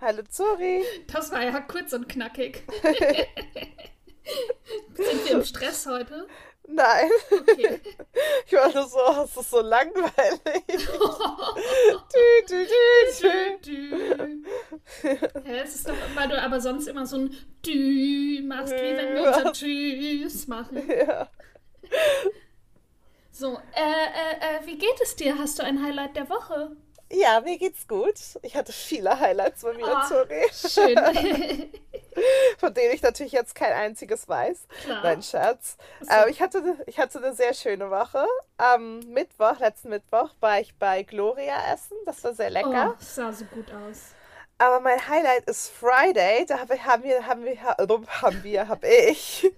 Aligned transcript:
Hallo 0.00 0.22
Zori. 0.28 0.82
Das 1.06 1.30
war 1.30 1.44
ja 1.44 1.60
kurz 1.60 1.92
und 1.92 2.08
knackig. 2.08 2.64
Sind 2.82 2.96
wir 5.24 5.30
im 5.36 5.44
Stress 5.44 5.86
heute? 5.86 6.26
Nein. 6.66 7.10
Okay. 7.30 7.80
Ich 8.46 8.52
war 8.54 8.72
nur 8.72 8.88
so, 8.88 8.98
es 9.22 9.36
ist 9.36 9.50
so 9.50 9.60
langweilig. 9.60 10.64
du, 10.66 10.74
du, 12.48 12.66
du, 13.22 13.58
du. 13.62 13.72
Ja, 15.48 15.62
es 15.62 15.76
ist 15.76 15.88
doch, 15.88 15.94
weil 16.16 16.28
du 16.28 16.42
aber 16.42 16.60
sonst 16.60 16.88
immer 16.88 17.06
so 17.06 17.18
ein 17.18 17.30
Dü 17.64 18.42
machst, 18.42 18.72
wie 18.72 18.96
wenn 18.96 19.14
wir 19.14 19.28
unser 19.28 19.52
Tschüss 19.52 20.48
machen. 20.48 20.90
Ja. 20.90 21.30
So, 23.38 23.58
äh, 23.74 23.80
äh, 23.80 24.62
äh, 24.62 24.66
wie 24.66 24.78
geht 24.78 24.98
es 25.02 25.14
dir? 25.14 25.36
Hast 25.38 25.58
du 25.58 25.62
ein 25.62 25.84
Highlight 25.84 26.16
der 26.16 26.30
Woche? 26.30 26.70
Ja, 27.12 27.42
mir 27.42 27.58
geht's 27.58 27.86
gut. 27.86 28.14
Ich 28.40 28.56
hatte 28.56 28.72
viele 28.72 29.20
Highlights 29.20 29.62
bei 29.62 29.74
mir, 29.74 29.84
oh, 29.84 30.08
sorry. 30.08 30.46
Schön. 30.54 30.96
Von 32.58 32.72
denen 32.72 32.94
ich 32.94 33.02
natürlich 33.02 33.32
jetzt 33.32 33.54
kein 33.54 33.74
einziges 33.74 34.26
weiß. 34.26 34.66
Klar. 34.84 35.02
Nein, 35.02 35.22
Scherz. 35.22 35.76
So. 36.00 36.10
Ähm, 36.10 36.30
ich, 36.30 36.40
hatte, 36.40 36.62
ich 36.86 36.98
hatte 36.98 37.18
eine 37.18 37.34
sehr 37.34 37.52
schöne 37.52 37.90
Woche. 37.90 38.24
Am 38.56 39.00
Mittwoch, 39.00 39.58
letzten 39.58 39.90
Mittwoch, 39.90 40.30
war 40.40 40.58
ich 40.58 40.74
bei 40.76 41.02
Gloria 41.02 41.74
essen. 41.74 41.98
Das 42.06 42.24
war 42.24 42.32
sehr 42.32 42.48
lecker. 42.48 42.94
Oh, 42.94 42.96
sah 43.00 43.34
so 43.34 43.44
gut 43.44 43.66
aus. 43.70 44.14
Aber 44.56 44.80
mein 44.80 45.06
Highlight 45.06 45.44
ist 45.44 45.68
Friday. 45.68 46.46
Da 46.46 46.60
haben 46.60 46.70
wir, 46.70 46.86
haben 46.86 47.04
wir, 47.04 47.26
haben 47.26 47.44
wir, 47.44 47.62
haben 48.22 48.42
wir, 48.42 48.66
hab 48.66 48.82
ich 48.82 49.52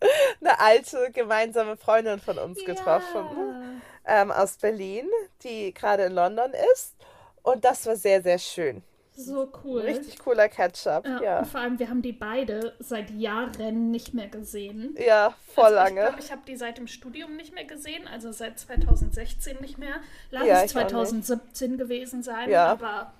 eine 0.40 0.58
alte 0.60 1.10
gemeinsame 1.12 1.76
Freundin 1.76 2.20
von 2.20 2.38
uns 2.38 2.64
getroffen 2.64 3.82
ja. 4.06 4.22
ähm, 4.22 4.30
aus 4.30 4.56
Berlin, 4.56 5.08
die 5.42 5.72
gerade 5.74 6.04
in 6.04 6.12
London 6.12 6.52
ist. 6.72 6.94
Und 7.42 7.64
das 7.64 7.86
war 7.86 7.96
sehr, 7.96 8.22
sehr 8.22 8.38
schön. 8.38 8.82
So 9.16 9.52
cool. 9.64 9.82
Richtig 9.82 10.18
cooler 10.18 10.48
Ketchup, 10.48 11.04
ja. 11.04 11.22
ja. 11.22 11.38
Und 11.40 11.46
vor 11.46 11.60
allem, 11.60 11.78
wir 11.78 11.90
haben 11.90 12.00
die 12.00 12.12
beide 12.12 12.74
seit 12.78 13.10
Jahren 13.10 13.90
nicht 13.90 14.14
mehr 14.14 14.28
gesehen. 14.28 14.96
Ja, 14.98 15.34
voll 15.54 15.64
also 15.64 15.74
lange. 15.76 16.00
Ich 16.00 16.06
glaube, 16.06 16.22
ich 16.22 16.32
habe 16.32 16.42
die 16.46 16.56
seit 16.56 16.78
dem 16.78 16.86
Studium 16.86 17.36
nicht 17.36 17.54
mehr 17.54 17.64
gesehen, 17.64 18.08
also 18.08 18.32
seit 18.32 18.58
2016 18.58 19.58
nicht 19.60 19.76
mehr. 19.76 19.96
Lass 20.30 20.46
ja, 20.46 20.62
es 20.62 20.70
2017 20.72 21.76
gewesen 21.76 22.22
sein, 22.22 22.48
ja. 22.48 22.66
aber. 22.66 23.12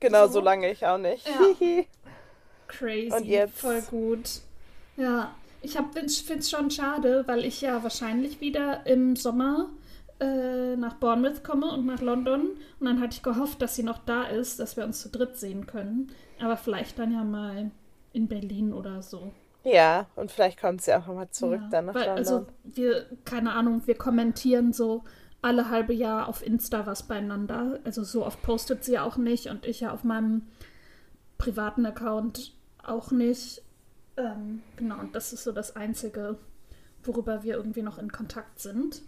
Genau 0.00 0.26
so, 0.26 0.34
so 0.34 0.40
lange 0.40 0.70
ich 0.70 0.84
auch 0.84 0.98
nicht. 0.98 1.26
Ja. 1.26 1.54
Crazy. 2.68 3.12
Und 3.12 3.24
jetzt? 3.24 3.58
Voll 3.58 3.80
gut. 3.82 4.40
Ja. 4.96 5.34
Ich 5.64 5.72
finde 5.72 6.40
es 6.40 6.50
schon 6.50 6.70
schade, 6.70 7.24
weil 7.26 7.44
ich 7.44 7.60
ja 7.60 7.82
wahrscheinlich 7.82 8.40
wieder 8.40 8.86
im 8.86 9.16
Sommer 9.16 9.70
äh, 10.20 10.76
nach 10.76 10.94
Bournemouth 10.94 11.42
komme 11.42 11.72
und 11.72 11.86
nach 11.86 12.00
London. 12.00 12.50
Und 12.78 12.86
dann 12.86 13.00
hatte 13.00 13.16
ich 13.16 13.22
gehofft, 13.22 13.62
dass 13.62 13.74
sie 13.74 13.82
noch 13.82 13.98
da 13.98 14.24
ist, 14.24 14.60
dass 14.60 14.76
wir 14.76 14.84
uns 14.84 15.00
zu 15.00 15.08
dritt 15.08 15.38
sehen 15.38 15.66
können. 15.66 16.12
Aber 16.40 16.56
vielleicht 16.56 16.98
dann 16.98 17.12
ja 17.12 17.24
mal 17.24 17.70
in 18.12 18.28
Berlin 18.28 18.72
oder 18.72 19.02
so. 19.02 19.32
Ja, 19.64 20.06
und 20.14 20.30
vielleicht 20.30 20.60
kommt 20.60 20.82
sie 20.82 20.94
auch 20.94 21.06
nochmal 21.06 21.30
zurück 21.30 21.60
ja, 21.62 21.68
dann 21.70 21.86
nach 21.86 21.94
weil, 21.94 22.06
London. 22.06 22.18
Also 22.18 22.46
wir, 22.64 23.06
keine 23.24 23.52
Ahnung, 23.52 23.82
wir 23.86 23.96
kommentieren 23.96 24.72
so 24.72 25.04
alle 25.40 25.70
halbe 25.70 25.94
Jahr 25.94 26.28
auf 26.28 26.46
Insta 26.46 26.86
was 26.86 27.04
beieinander. 27.04 27.80
Also 27.84 28.04
so 28.04 28.24
oft 28.24 28.42
postet 28.42 28.84
sie 28.84 28.98
auch 28.98 29.16
nicht 29.16 29.48
und 29.48 29.66
ich 29.66 29.80
ja 29.80 29.92
auf 29.92 30.04
meinem 30.04 30.42
privaten 31.38 31.86
Account 31.86 32.54
auch 32.82 33.10
nicht. 33.10 33.62
Ähm, 34.16 34.62
genau, 34.76 35.00
und 35.00 35.14
das 35.14 35.32
ist 35.32 35.44
so 35.44 35.52
das 35.52 35.76
Einzige, 35.76 36.38
worüber 37.02 37.42
wir 37.42 37.54
irgendwie 37.56 37.82
noch 37.82 37.98
in 37.98 38.12
Kontakt 38.12 38.60
sind. 38.60 39.02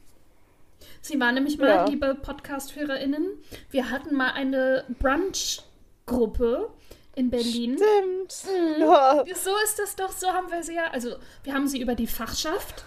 Sie 1.01 1.19
war 1.21 1.33
nämlich 1.33 1.59
mal, 1.59 1.69
ja. 1.69 1.87
liebe 1.87 2.15
Podcast-HörerInnen, 2.15 3.27
wir 3.71 3.91
hatten 3.91 4.15
mal 4.15 4.33
eine 4.33 4.85
Brunch-Gruppe 4.99 6.71
in 7.15 7.31
Berlin. 7.31 7.79
Stimmt. 7.79 8.45
Mhm. 8.45 8.83
Ja. 8.83 9.25
So 9.35 9.51
ist 9.65 9.79
das 9.79 9.97
doch, 9.97 10.13
so 10.13 10.29
haben 10.29 10.51
wir 10.51 10.63
sie 10.63 10.75
ja, 10.75 10.91
also 10.93 11.17
wir 11.45 11.55
haben 11.55 11.67
sie 11.67 11.81
über 11.81 11.95
die 11.95 12.07
Fachschaft 12.07 12.85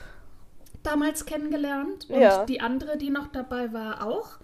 damals 0.84 1.26
kennengelernt 1.26 2.10
und 2.10 2.22
ja. 2.22 2.46
die 2.46 2.62
andere, 2.62 2.98
die 2.98 3.10
noch 3.10 3.28
dabei 3.28 3.74
war, 3.74 4.06
auch. 4.06 4.38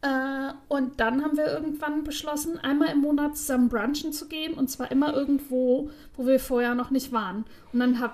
Äh, 0.00 0.52
und 0.68 1.00
dann 1.00 1.24
haben 1.24 1.36
wir 1.36 1.46
irgendwann 1.46 2.04
beschlossen, 2.04 2.58
einmal 2.58 2.90
im 2.90 3.00
Monat 3.00 3.36
zusammen 3.36 3.68
brunchen 3.68 4.12
zu 4.12 4.28
gehen 4.28 4.54
und 4.54 4.68
zwar 4.68 4.92
immer 4.92 5.12
irgendwo, 5.12 5.90
wo 6.16 6.26
wir 6.26 6.38
vorher 6.38 6.76
noch 6.76 6.90
nicht 6.90 7.12
waren. 7.12 7.44
Und 7.72 7.80
dann 7.80 7.98
hat 7.98 8.12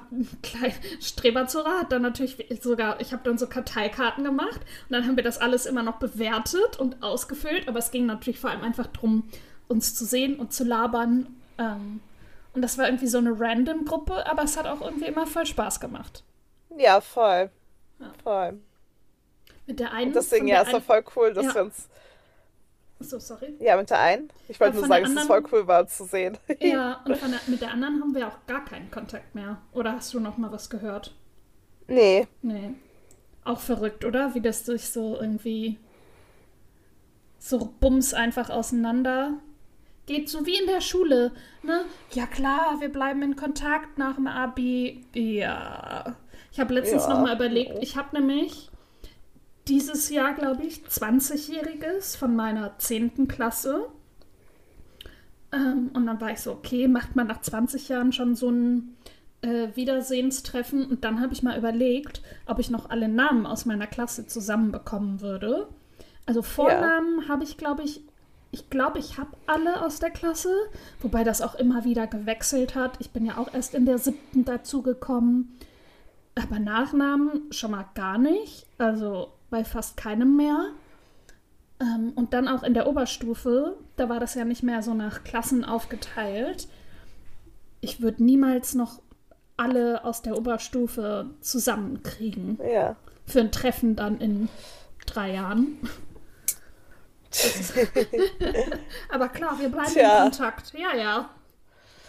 Streber 1.01 1.47
zu 1.47 1.59
Rat 1.59 1.93
dann 1.93 2.01
natürlich 2.01 2.39
sogar, 2.63 3.01
ich 3.01 3.13
habe 3.13 3.23
dann 3.25 3.37
so 3.37 3.47
Karteikarten 3.47 4.25
gemacht 4.25 4.61
und 4.89 4.93
dann 4.93 5.07
haben 5.07 5.17
wir 5.17 5.25
das 5.25 5.39
alles 5.39 5.67
immer 5.67 5.83
noch 5.83 5.99
bewertet 5.99 6.79
und 6.79 7.03
ausgefüllt, 7.03 7.69
aber 7.69 7.81
es 7.81 7.91
ging 7.91 8.07
natürlich 8.07 8.41
vor 8.41 8.51
allem 8.51 8.63
einfach 8.63 8.87
darum, 8.87 9.25
uns 9.69 9.95
zu 9.95 10.07
sehen 10.07 10.37
und 10.37 10.55
zu 10.55 10.65
labern. 10.65 11.27
Ähm, 11.59 12.01
und 12.55 12.63
das 12.63 12.79
war 12.79 12.87
irgendwie 12.87 13.09
so 13.09 13.19
eine 13.19 13.39
random 13.39 13.85
Gruppe, 13.85 14.27
aber 14.27 14.45
es 14.45 14.57
hat 14.57 14.67
auch 14.67 14.81
irgendwie 14.81 15.07
immer 15.07 15.27
voll 15.27 15.45
Spaß 15.45 15.81
gemacht. 15.81 16.23
Ja, 16.79 17.03
voll. 17.03 17.51
Ja. 17.99 18.13
Voll. 18.23 18.59
Mit 19.67 19.81
der 19.81 19.93
einen. 19.93 20.09
Und 20.09 20.17
deswegen, 20.17 20.47
ja, 20.47 20.63
ist 20.63 20.73
doch 20.73 20.83
voll 20.83 21.05
cool, 21.17 21.33
dass 21.33 21.47
ja. 21.47 21.55
wir 21.55 21.63
uns. 21.63 21.89
So, 23.01 23.19
sorry. 23.19 23.55
Ja, 23.59 23.77
mit 23.77 23.91
der 23.91 24.01
einen. 24.01 24.31
Ich 24.49 24.61
wollte 24.61 24.77
nur 24.77 24.87
sagen, 24.87 25.05
dass 25.05 25.23
es 25.23 25.27
voll 25.27 25.43
cool 25.53 25.67
war 25.67 25.87
zu 25.87 26.05
sehen. 26.05 26.39
Ja, 26.61 27.03
und 27.05 27.21
der, 27.21 27.41
mit 27.47 27.61
der 27.61 27.73
anderen 27.73 28.01
haben 28.01 28.15
wir 28.15 28.29
auch 28.29 28.47
gar 28.47 28.65
keinen 28.65 28.91
Kontakt 28.91 29.35
mehr. 29.35 29.59
Oder 29.73 29.93
hast 29.93 30.15
du 30.15 30.21
noch 30.21 30.39
mal 30.39 30.53
was 30.53 30.71
gehört? 30.71 31.15
Nee. 31.87 32.27
Nee. 32.43 32.71
Auch 33.45 33.61
verrückt, 33.61 34.05
oder? 34.05 34.35
Wie 34.35 34.41
das 34.41 34.65
durch 34.65 34.89
so 34.89 35.19
irgendwie 35.21 35.79
so 37.39 37.75
Bums 37.81 38.15
einfach 38.15 38.49
auseinander 38.49 39.35
geht, 40.07 40.31
so 40.31 40.47
wie 40.47 40.59
in 40.59 40.67
der 40.67 40.81
Schule. 40.81 41.33
Ne? 41.63 41.85
Ja 42.13 42.27
klar, 42.27 42.81
wir 42.81 42.91
bleiben 42.91 43.23
in 43.23 43.37
Kontakt 43.37 43.99
nach 43.99 44.17
dem 44.17 44.27
Abi. 44.27 45.05
Ja. 45.13 46.17
Ich 46.53 46.61
habe 46.61 46.75
letztens 46.75 47.05
ja. 47.05 47.11
noch 47.11 47.21
mal 47.21 47.35
überlegt, 47.35 47.83
ich 47.83 47.97
habe 47.97 48.19
nämlich 48.19 48.71
dieses 49.69 50.11
Jahr, 50.11 50.35
glaube 50.35 50.65
ich, 50.65 50.83
20-Jähriges 50.83 52.17
von 52.17 52.37
meiner 52.37 52.79
10. 52.79 53.29
Klasse. 53.29 53.87
Ähm, 55.53 55.91
und 55.95 56.07
dann 56.07 56.21
war 56.21 56.33
ich 56.33 56.41
so, 56.41 56.53
okay, 56.53 56.89
macht 56.89 57.17
man 57.17 57.27
nach 57.27 57.41
20 57.41 57.89
Jahren 57.89 58.13
schon 58.13 58.35
so 58.35 58.51
ein 58.51 58.97
äh, 59.43 59.69
Wiedersehenstreffen? 59.75 60.87
Und 60.87 61.05
dann 61.05 61.21
habe 61.21 61.33
ich 61.33 61.43
mal 61.43 61.59
überlegt, 61.59 62.23
ob 62.47 62.59
ich 62.59 62.71
noch 62.71 62.91
alle 62.91 63.09
Namen 63.09 63.47
aus 63.47 63.65
meiner 63.65 63.87
Klasse 63.87 64.27
zusammenbekommen 64.27 65.21
würde. 65.21 65.69
Also 66.27 66.43
Vornamen 66.43 67.23
ja. 67.23 67.29
habe 67.29 67.45
ich, 67.45 67.57
glaube 67.57 67.83
ich, 67.83 68.03
ich 68.51 68.71
glaube, 68.71 68.99
ich 69.01 69.19
habe 69.19 69.31
alle 69.47 69.83
aus 69.85 69.99
der 69.99 70.11
Klasse, 70.11 70.55
wobei 71.01 71.25
das 71.25 71.43
auch 71.43 71.57
immer 71.57 71.85
wieder 71.85 72.07
gewechselt 72.07 72.77
hat. 72.77 72.97
Ich 73.01 73.11
bin 73.11 73.27
ja 73.27 73.37
auch 73.37 73.53
erst 73.53 73.75
in 73.75 73.85
der 73.85 73.99
siebten 73.99 74.45
dazugekommen. 74.45 75.57
Aber 76.37 76.59
Nachnamen 76.59 77.43
schon 77.51 77.73
mal 77.73 77.87
gar 77.95 78.19
nicht. 78.19 78.67
Also 78.79 79.33
bei 79.55 79.65
fast 79.65 79.97
keinem 79.97 80.37
mehr. 80.37 80.73
Ähm, 81.81 82.13
und 82.17 82.35
dann 82.35 82.49
auch 82.49 82.65
in 82.65 82.75
der 82.75 82.89
Oberstufe, 82.89 83.77
da 83.95 84.09
war 84.09 84.19
das 84.19 84.35
ja 84.35 84.45
nicht 84.45 84.65
mehr 84.65 84.83
so 84.83 84.95
nach 84.95 85.23
Klassen 85.23 85.65
aufgeteilt. 85.65 86.67
Ich 87.81 88.01
würde 88.03 88.25
niemals 88.25 88.75
noch 88.75 89.01
alle 89.57 90.05
aus 90.05 90.23
der 90.23 90.37
Oberstufe 90.37 91.31
zusammenkriegen. 91.41 92.59
Ja. 92.69 92.97
Für 93.27 93.41
ein 93.41 93.53
Treffen 93.53 93.95
dann 93.95 94.21
in 94.21 94.49
drei 95.07 95.35
Jahren. 95.35 95.79
aber 99.09 99.29
klar, 99.29 99.57
wir 99.61 99.69
bleiben 99.69 99.93
Tja. 99.93 100.17
in 100.17 100.31
Kontakt. 100.31 100.73
Ja, 100.73 100.97
ja. 100.97 101.31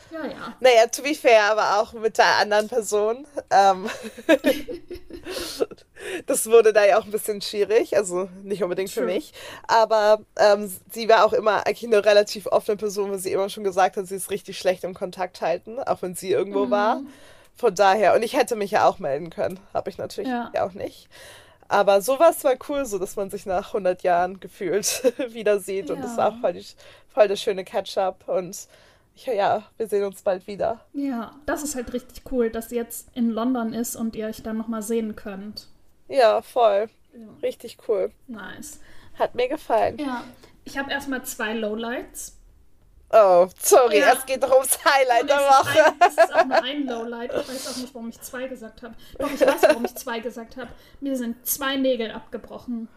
Ja, 0.09 0.25
ja. 0.25 0.55
Naja, 0.59 0.87
to 0.87 1.03
be 1.03 1.13
fair, 1.13 1.51
aber 1.51 1.79
auch 1.79 1.93
mit 1.93 2.17
der 2.17 2.37
anderen 2.37 2.67
Person. 2.67 3.27
Ähm, 3.51 3.87
das 6.25 6.49
wurde 6.49 6.73
da 6.73 6.85
ja 6.85 6.99
auch 6.99 7.05
ein 7.05 7.11
bisschen 7.11 7.41
schwierig, 7.41 7.95
also 7.95 8.29
nicht 8.43 8.63
unbedingt 8.63 8.93
True. 8.93 9.03
für 9.03 9.13
mich. 9.13 9.33
Aber 9.67 10.21
ähm, 10.37 10.71
sie 10.91 11.07
war 11.09 11.25
auch 11.25 11.33
immer 11.33 11.65
eigentlich 11.65 11.85
eine 11.85 12.05
relativ 12.05 12.47
offene 12.47 12.77
Person, 12.77 13.11
weil 13.11 13.19
sie 13.19 13.31
immer 13.31 13.49
schon 13.49 13.63
gesagt 13.63 13.97
hat, 13.97 14.07
sie 14.07 14.15
ist 14.15 14.31
richtig 14.31 14.57
schlecht 14.57 14.83
im 14.83 14.93
Kontakt 14.93 15.41
halten, 15.41 15.79
auch 15.79 16.01
wenn 16.01 16.15
sie 16.15 16.31
irgendwo 16.31 16.65
mhm. 16.65 16.71
war. 16.71 17.01
Von 17.55 17.73
daher, 17.73 18.15
und 18.15 18.23
ich 18.23 18.35
hätte 18.35 18.55
mich 18.55 18.71
ja 18.71 18.87
auch 18.87 18.99
melden 18.99 19.29
können, 19.29 19.59
habe 19.73 19.89
ich 19.89 19.97
natürlich 19.97 20.29
ja. 20.29 20.51
ja 20.53 20.65
auch 20.65 20.73
nicht. 20.73 21.07
Aber 21.67 22.01
sowas 22.01 22.43
war 22.43 22.55
cool, 22.69 22.85
so 22.85 22.99
dass 22.99 23.15
man 23.15 23.29
sich 23.29 23.45
nach 23.45 23.67
100 23.67 24.03
Jahren 24.03 24.39
gefühlt 24.39 25.13
wieder 25.33 25.59
sieht. 25.59 25.89
Ja. 25.89 25.95
Und 25.95 26.01
das 26.03 26.17
war 26.17 26.29
auch 26.29 26.39
voll, 26.39 26.53
die, 26.53 26.65
voll 27.13 27.27
der 27.27 27.37
schöne 27.37 27.63
Catch-up. 27.63 28.27
Und 28.27 28.67
ich, 29.15 29.25
ja, 29.25 29.63
wir 29.77 29.87
sehen 29.87 30.03
uns 30.03 30.21
bald 30.21 30.45
wieder. 30.47 30.81
Ja, 30.93 31.33
das 31.45 31.63
ist 31.63 31.75
halt 31.75 31.93
richtig 31.93 32.23
cool, 32.31 32.49
dass 32.49 32.69
sie 32.69 32.75
jetzt 32.75 33.07
in 33.13 33.29
London 33.29 33.73
ist 33.73 33.95
und 33.95 34.15
ihr 34.15 34.27
euch 34.27 34.43
dann 34.43 34.57
nochmal 34.57 34.81
sehen 34.81 35.15
könnt. 35.15 35.67
Ja, 36.07 36.41
voll. 36.41 36.89
Ja. 37.13 37.27
Richtig 37.41 37.77
cool. 37.87 38.11
Nice. 38.27 38.79
Hat 39.17 39.35
mir 39.35 39.47
gefallen. 39.47 39.97
Ja, 39.97 40.23
ich 40.63 40.77
habe 40.77 40.91
erstmal 40.91 41.23
zwei 41.23 41.53
Lowlights. 41.53 42.37
Oh, 43.11 43.47
sorry, 43.61 43.99
Ja. 43.99 44.13
es 44.13 44.25
geht 44.25 44.43
doch 44.43 44.51
ums 44.53 44.77
Highlight 44.83 45.29
der 45.29 45.37
Woche. 45.37 45.93
Es 45.99 46.17
ist 46.17 46.33
auch 46.35 46.45
nur 46.45 46.61
ein 46.63 46.85
Lowlight. 46.87 47.31
Ich 47.33 47.47
weiß 47.47 47.67
auch 47.71 47.77
nicht, 47.77 47.93
warum 47.93 48.09
ich 48.09 48.19
zwei 48.19 48.47
gesagt 48.47 48.81
habe. 48.81 48.95
Doch, 49.17 49.31
ich 49.31 49.39
weiß, 49.39 49.61
warum 49.61 49.85
ich 49.85 49.95
zwei 49.95 50.19
gesagt 50.19 50.57
habe. 50.57 50.69
Mir 50.99 51.15
sind 51.15 51.45
zwei 51.47 51.77
Nägel 51.77 52.11
abgebrochen. 52.11 52.89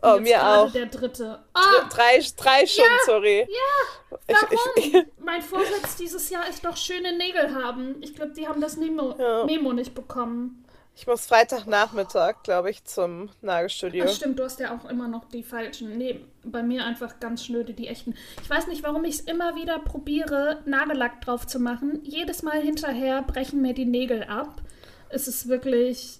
Und 0.00 0.10
Oh, 0.10 0.18
mir 0.18 0.44
auch. 0.44 0.72
der 0.72 0.86
dritte. 0.86 1.22
Dr- 1.24 1.38
Ah, 1.52 1.88
Drei, 1.90 2.20
drei 2.36 2.66
schon, 2.66 2.84
sorry. 3.06 3.46
ja, 3.48 4.16
Ich, 4.26 4.36
ich, 4.50 4.92
warum? 4.94 5.06
mein 5.20 5.42
Vorsatz 5.42 5.94
dieses 5.96 6.28
Jahr 6.28 6.48
ist 6.48 6.64
doch 6.64 6.76
schöne 6.76 7.16
Nägel 7.16 7.54
haben. 7.54 8.02
Ich 8.02 8.16
glaube, 8.16 8.32
die 8.32 8.48
haben 8.48 8.60
das 8.60 8.76
Memo, 8.78 9.14
Ja. 9.16 9.44
Memo 9.44 9.72
nicht 9.72 9.94
bekommen. 9.94 10.61
Ich 10.94 11.06
muss 11.06 11.26
Freitagnachmittag, 11.26 12.42
glaube 12.42 12.70
ich, 12.70 12.84
zum 12.84 13.30
Nagelstudio. 13.40 14.04
Das 14.04 14.16
stimmt, 14.16 14.38
du 14.38 14.44
hast 14.44 14.60
ja 14.60 14.76
auch 14.76 14.88
immer 14.88 15.08
noch 15.08 15.24
die 15.26 15.42
falschen. 15.42 15.96
Nee, 15.96 16.20
bei 16.44 16.62
mir 16.62 16.84
einfach 16.84 17.18
ganz 17.18 17.44
schnöde, 17.44 17.72
die 17.74 17.88
echten. 17.88 18.14
Ich 18.42 18.50
weiß 18.50 18.66
nicht, 18.66 18.82
warum 18.82 19.04
ich 19.04 19.14
es 19.16 19.20
immer 19.20 19.54
wieder 19.56 19.78
probiere, 19.78 20.60
Nagellack 20.66 21.20
drauf 21.22 21.46
zu 21.46 21.58
machen. 21.58 22.00
Jedes 22.04 22.42
Mal 22.42 22.60
hinterher 22.60 23.22
brechen 23.22 23.62
mir 23.62 23.72
die 23.74 23.86
Nägel 23.86 24.24
ab. 24.24 24.60
Es 25.08 25.28
ist 25.28 25.48
wirklich. 25.48 26.18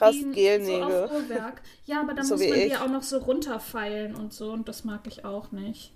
Ein- 0.00 0.32
Gelnägel. 0.32 1.08
So. 1.08 1.34
Ja, 1.84 2.00
aber 2.00 2.14
dann 2.14 2.24
So 2.24 2.36
muss 2.36 2.48
man 2.48 2.60
die 2.60 2.76
auch 2.76 2.88
noch 2.88 3.02
so 3.02 3.18
runterfeilen 3.18 4.14
und 4.14 4.32
so 4.32 4.52
und 4.52 4.68
das 4.68 4.84
mag 4.84 5.00
ich 5.06 5.24
auch 5.24 5.50
nicht. 5.52 5.92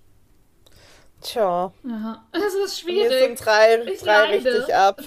Tja, 1.22 1.72
Ja, 1.82 2.26
es 2.32 2.54
ist 2.54 2.84
mir 2.84 2.92
schwierig. 2.92 3.18
sind 3.38 3.44
drei, 3.46 3.82
Ich 3.86 4.00
drei 4.00 4.26
leide. 4.32 4.50
richtig 4.54 4.74
ab 4.74 5.00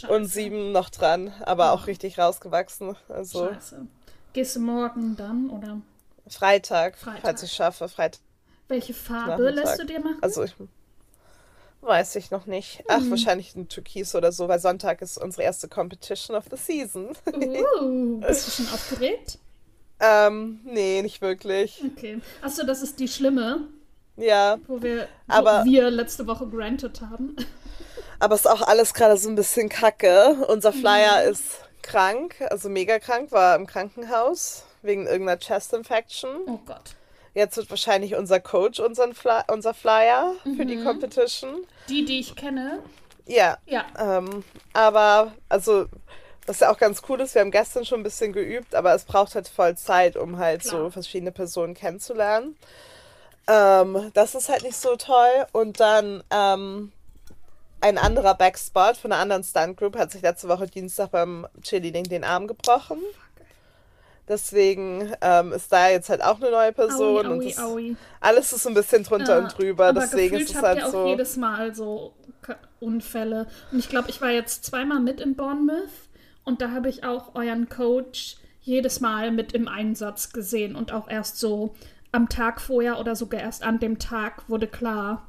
Scheiße. 0.00 0.12
und 0.12 0.26
sieben 0.26 0.72
noch 0.72 0.90
dran, 0.90 1.32
aber 1.42 1.72
auch 1.72 1.86
richtig 1.86 2.18
rausgewachsen. 2.18 2.96
Also 3.08 3.48
Scheiße. 3.48 3.86
Gehst 4.32 4.56
du 4.56 4.60
morgen 4.60 5.16
dann 5.16 5.50
oder 5.50 5.80
Freitag, 6.28 6.98
Freitag. 6.98 7.20
falls 7.22 7.42
ich 7.42 7.52
schaffe. 7.52 7.88
Freitag. 7.88 8.20
welche 8.68 8.94
Farbe 8.94 9.50
lässt 9.50 9.78
du 9.80 9.86
dir 9.86 10.00
machen? 10.00 10.18
Also 10.20 10.42
ich 10.44 10.54
weiß 11.82 12.16
ich 12.16 12.30
noch 12.30 12.46
nicht. 12.46 12.82
Ach, 12.88 12.98
Hm. 12.98 13.10
wahrscheinlich 13.10 13.54
ein 13.54 13.68
Türkis 13.68 14.14
oder 14.14 14.32
so, 14.32 14.48
weil 14.48 14.58
Sonntag 14.58 15.02
ist 15.02 15.18
unsere 15.18 15.42
erste 15.44 15.68
Competition 15.68 16.36
of 16.36 16.44
the 16.50 16.56
Season. 16.56 17.10
Uh, 17.32 18.18
bist 18.20 18.46
du 18.48 18.50
schon 18.62 18.66
aufgeregt? 18.74 19.38
ähm, 20.00 20.60
nee, 20.64 21.00
nicht 21.02 21.20
wirklich. 21.22 21.82
Okay. 21.96 22.20
Achso, 22.42 22.64
das 22.66 22.82
ist 22.82 22.98
die 22.98 23.08
schlimme, 23.08 23.68
Ja, 24.16 24.58
wo 24.66 24.82
wir, 24.82 25.08
Aber- 25.28 25.60
wo 25.60 25.70
wir 25.70 25.90
letzte 25.90 26.26
Woche 26.26 26.46
granted 26.48 27.00
haben. 27.02 27.36
Aber 28.18 28.34
es 28.34 28.42
ist 28.42 28.46
auch 28.50 28.62
alles 28.62 28.94
gerade 28.94 29.16
so 29.16 29.28
ein 29.28 29.34
bisschen 29.34 29.68
kacke. 29.68 30.44
Unser 30.48 30.72
Flyer 30.72 31.24
Mhm. 31.24 31.32
ist 31.32 31.44
krank, 31.82 32.34
also 32.50 32.68
mega 32.68 32.98
krank, 32.98 33.32
war 33.32 33.56
im 33.56 33.66
Krankenhaus 33.66 34.64
wegen 34.82 35.06
irgendeiner 35.06 35.38
Chest 35.38 35.72
Infection. 35.72 36.30
Oh 36.46 36.58
Gott. 36.66 36.94
Jetzt 37.34 37.56
wird 37.56 37.68
wahrscheinlich 37.70 38.14
unser 38.16 38.40
Coach 38.40 38.80
unseren 38.80 39.14
Fly 39.14 39.42
unser 39.48 39.74
Flyer 39.74 40.34
für 40.42 40.48
Mhm. 40.64 40.68
die 40.68 40.82
Competition. 40.82 41.66
Die, 41.88 42.04
die 42.04 42.20
ich 42.20 42.34
kenne. 42.34 42.78
Ja, 43.26 43.58
Ja. 43.66 43.84
ähm, 43.98 44.44
aber 44.72 45.32
also 45.48 45.86
was 46.46 46.60
ja 46.60 46.70
auch 46.70 46.78
ganz 46.78 47.02
cool 47.08 47.20
ist, 47.20 47.34
wir 47.34 47.40
haben 47.42 47.50
gestern 47.50 47.84
schon 47.84 48.00
ein 48.00 48.04
bisschen 48.04 48.32
geübt, 48.32 48.74
aber 48.76 48.94
es 48.94 49.04
braucht 49.04 49.34
halt 49.34 49.48
voll 49.48 49.76
Zeit, 49.76 50.16
um 50.16 50.38
halt 50.38 50.62
Klar. 50.62 50.84
so 50.84 50.90
verschiedene 50.90 51.32
Personen 51.32 51.74
kennenzulernen. 51.74 52.56
Ähm, 53.48 54.10
das 54.14 54.34
ist 54.34 54.48
halt 54.48 54.62
nicht 54.62 54.76
so 54.76 54.96
toll. 54.96 55.46
Und 55.52 55.80
dann 55.80 56.22
ähm, 56.30 56.92
ein 57.86 57.98
anderer 57.98 58.34
Backspot 58.34 58.96
von 58.96 59.12
einer 59.12 59.22
anderen 59.22 59.44
Stunt 59.44 59.76
Group 59.76 59.96
hat 59.96 60.10
sich 60.10 60.22
letzte 60.22 60.48
Woche 60.48 60.66
Dienstag 60.66 61.12
beim 61.12 61.46
Cheerleading 61.62 62.04
den 62.04 62.24
Arm 62.24 62.48
gebrochen. 62.48 62.98
Deswegen 64.28 65.12
ähm, 65.20 65.52
ist 65.52 65.70
da 65.70 65.88
jetzt 65.88 66.08
halt 66.08 66.22
auch 66.22 66.40
eine 66.40 66.50
neue 66.50 66.72
Person. 66.72 67.24
Aui, 67.26 67.32
und 67.32 67.40
aui, 67.40 67.48
das, 67.48 67.58
aui. 67.58 67.96
alles 68.20 68.52
ist 68.52 68.64
so 68.64 68.70
ein 68.70 68.74
bisschen 68.74 69.04
drunter 69.04 69.38
Ja, 69.38 69.44
und 69.44 69.56
drüber. 69.56 69.86
aber 69.86 70.00
Deswegen 70.00 70.36
ist 70.36 70.50
es 70.50 70.60
halt 70.60 70.78
ihr 70.78 70.86
auch 70.88 70.90
so. 70.90 71.06
jedes 71.06 71.36
Mal 71.36 71.74
so 71.74 72.12
Unfälle. 72.80 73.46
Und 73.70 73.78
ich 73.78 73.88
glaube, 73.88 74.10
ich 74.10 74.20
war 74.20 74.30
jetzt 74.30 74.64
zweimal 74.64 74.98
mit 74.98 75.20
in 75.20 75.36
Bournemouth 75.36 75.88
und 76.44 76.60
da 76.60 76.72
habe 76.72 76.88
ich 76.88 77.04
auch 77.04 77.36
euren 77.36 77.68
Coach 77.68 78.36
jedes 78.62 79.00
Mal 79.00 79.30
mit 79.30 79.52
im 79.52 79.68
Einsatz 79.68 80.32
gesehen 80.32 80.74
und 80.74 80.92
auch 80.92 81.08
erst 81.08 81.38
so 81.38 81.74
am 82.10 82.28
Tag 82.28 82.60
vorher 82.60 82.98
oder 82.98 83.14
sogar 83.14 83.40
erst 83.40 83.62
an 83.62 83.78
dem 83.78 84.00
Tag 84.00 84.48
wurde 84.48 84.66
klar, 84.66 85.24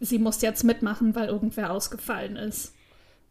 sie 0.00 0.18
muss 0.18 0.42
jetzt 0.42 0.64
mitmachen, 0.64 1.14
weil 1.14 1.28
irgendwer 1.28 1.70
ausgefallen 1.70 2.36
ist. 2.36 2.72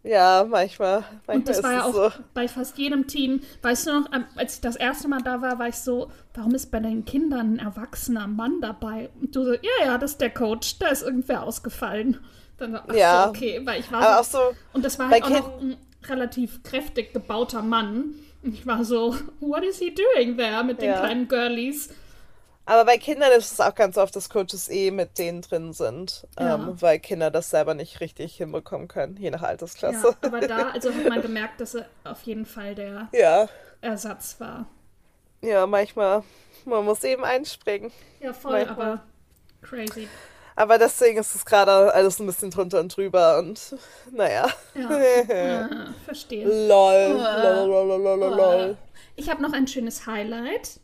Ja, 0.03 0.45
manchmal. 0.47 0.99
manchmal 1.25 1.37
Und 1.37 1.47
das 1.49 1.63
war 1.63 1.73
ja 1.73 1.83
auch 1.85 1.93
so. 1.93 2.11
bei 2.35 2.47
fast 2.47 2.77
jedem 2.77 3.07
Team. 3.07 3.41
Weißt 3.63 3.87
du 3.87 4.01
noch, 4.01 4.09
als 4.35 4.55
ich 4.55 4.61
das 4.61 4.75
erste 4.75 5.07
Mal 5.07 5.21
da 5.23 5.41
war, 5.41 5.57
war 5.57 5.67
ich 5.67 5.77
so, 5.77 6.11
warum 6.35 6.53
ist 6.53 6.69
bei 6.69 6.79
den 6.79 7.05
Kindern 7.05 7.55
ein 7.55 7.59
erwachsener 7.59 8.27
Mann 8.27 8.61
dabei? 8.61 9.09
Und 9.19 9.35
du 9.35 9.43
so, 9.45 9.53
ja, 9.53 9.85
ja, 9.85 9.97
das 9.97 10.11
ist 10.11 10.21
der 10.21 10.29
Coach, 10.29 10.77
da 10.77 10.89
ist 10.89 11.01
irgendwer 11.01 11.41
ausgefallen. 11.41 12.19
Dann 12.57 12.73
so, 12.73 12.79
ach 12.87 12.93
Ja. 12.93 13.23
so, 13.23 13.29
okay, 13.29 13.61
weil 13.65 13.79
ich 13.79 13.91
war 13.91 14.01
Aber 14.03 14.23
so, 14.23 14.37
auch 14.37 14.43
so, 14.51 14.55
und 14.73 14.85
das 14.85 14.99
war 14.99 15.09
halt 15.09 15.23
auch 15.23 15.29
noch 15.29 15.59
ein 15.59 15.75
relativ 16.07 16.61
kräftig 16.61 17.11
gebauter 17.11 17.63
Mann. 17.63 18.13
Und 18.43 18.53
ich 18.53 18.67
war 18.67 18.85
so, 18.85 19.15
what 19.39 19.63
is 19.63 19.79
he 19.79 19.91
doing 19.91 20.37
there 20.37 20.63
mit 20.63 20.81
den 20.83 20.89
Ja. 20.89 20.99
kleinen 20.99 21.27
Girlies? 21.27 21.89
Aber 22.67 22.85
bei 22.85 22.97
Kindern 22.97 23.31
ist 23.33 23.51
es 23.53 23.59
auch 23.59 23.75
ganz 23.75 23.97
oft, 23.97 24.15
dass 24.15 24.29
Coaches 24.29 24.69
eh 24.69 24.89
mit 24.91 25.17
denen 25.19 25.41
drin 25.41 25.71
sind, 25.73 26.27
Ja. 26.39 26.55
ähm, 26.55 26.81
weil 26.81 26.99
Kinder 26.99 27.29
das 27.31 27.49
selber 27.51 27.73
nicht 27.75 27.99
richtig 27.99 28.37
hinbekommen 28.37 28.87
können, 28.87 29.17
je 29.17 29.29
nach 29.31 29.41
Ja, 29.41 29.47
Altersklasse. 29.49 30.15
aber 30.21 30.41
da, 30.41 30.69
also 30.69 30.93
hat 30.93 31.07
man 31.07 31.21
gemerkt, 31.21 31.61
dass 31.61 31.75
er 31.75 31.85
auf 32.03 32.23
jeden 32.23 32.45
Fall 32.45 32.73
der 32.75 33.07
Ja, 33.11 33.47
Ersatz 33.81 34.39
war. 34.39 34.67
ja, 35.41 35.67
manchmal, 35.67 36.23
man 36.65 36.85
muss 36.85 37.03
eben 37.03 37.23
einspringen. 37.23 37.91
Ja, 38.19 38.33
voll, 38.33 38.65
Manchmal. 38.65 38.91
aber 38.93 39.03
crazy. 39.61 40.09
Aber 40.55 40.77
deswegen 40.77 41.19
ist 41.19 41.35
es 41.35 41.45
gerade 41.45 41.93
alles 41.93 42.19
ein 42.19 42.25
bisschen 42.25 42.49
drunter 42.49 42.79
und 42.79 42.95
drüber 42.95 43.37
und 43.39 43.75
naja. 44.11 44.47
Ja, 44.73 44.89
äh, 44.97 45.67
verstehe. 46.05 46.45
lol, 46.45 47.19
lol, 47.19 47.67
lol, 47.67 48.01
lol, 48.01 48.19
lol, 48.19 48.35
lol. 48.35 48.77
Ich 49.17 49.29
habe 49.29 49.41
noch 49.41 49.53
ein 49.53 49.67
schönes 49.67 50.07
Highlight. 50.07 50.79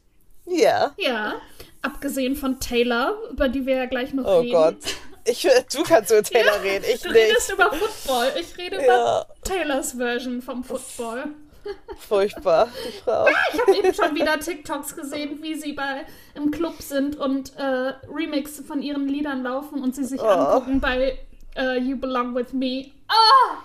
Ja, 0.45 0.93
Ja, 0.97 1.35
abgesehen 1.81 2.35
von 2.35 2.59
Taylor, 2.59 3.15
über 3.31 3.47
die 3.49 3.65
wir 3.65 3.75
ja 3.75 3.85
gleich 3.85 4.13
noch 4.13 4.25
oh 4.25 4.39
reden. 4.39 4.51
Gott. 4.53 4.77
Ich, 5.23 5.47
du 5.71 5.83
kannst 5.83 6.11
über 6.11 6.23
Taylor 6.23 6.61
reden, 6.63 6.83
ich 6.91 7.01
du 7.01 7.09
redest 7.09 7.49
nicht. 7.49 7.53
über 7.53 7.71
Football. 7.71 8.27
Ich 8.39 8.57
rede 8.57 8.77
über 8.77 8.85
Ja, 8.85 9.25
Taylors 9.43 9.91
Version 9.93 10.41
vom 10.41 10.63
Football. 10.63 11.25
furchtbar, 11.99 12.69
die 12.87 12.91
Frau. 13.03 13.27
Ich 13.53 13.61
habe 13.61 13.77
eben 13.77 13.93
schon 13.93 14.15
wieder 14.15 14.39
TikToks 14.39 14.95
gesehen, 14.95 15.37
wie 15.43 15.53
sie 15.55 15.73
bei 15.73 16.05
im 16.33 16.49
Club 16.49 16.81
sind 16.81 17.17
und 17.17 17.55
äh, 17.57 17.93
Remixe 18.11 18.63
von 18.63 18.81
ihren 18.81 19.07
Liedern 19.07 19.43
laufen 19.43 19.81
und 19.83 19.95
sie 19.95 20.03
sich 20.05 20.19
Oh. 20.19 20.25
angucken 20.25 20.79
bei 20.81 21.19
äh, 21.55 21.77
You 21.77 21.97
Belong 21.97 22.33
With 22.33 22.51
Me. 22.53 22.91
Ah! 23.07 23.57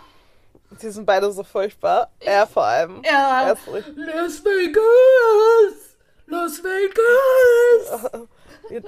Die 0.83 0.91
sind 0.91 1.07
beide 1.07 1.33
so 1.33 1.43
furchtbar. 1.43 2.11
Er 2.21 2.47
vor 2.47 2.65
allem. 2.65 3.03
Ja. 3.03 3.47
Er 3.47 3.53
ist 3.55 3.67
Las 3.97 4.45
Vegas! 4.45 5.96
Las 6.27 6.63
Vegas! 6.63 8.27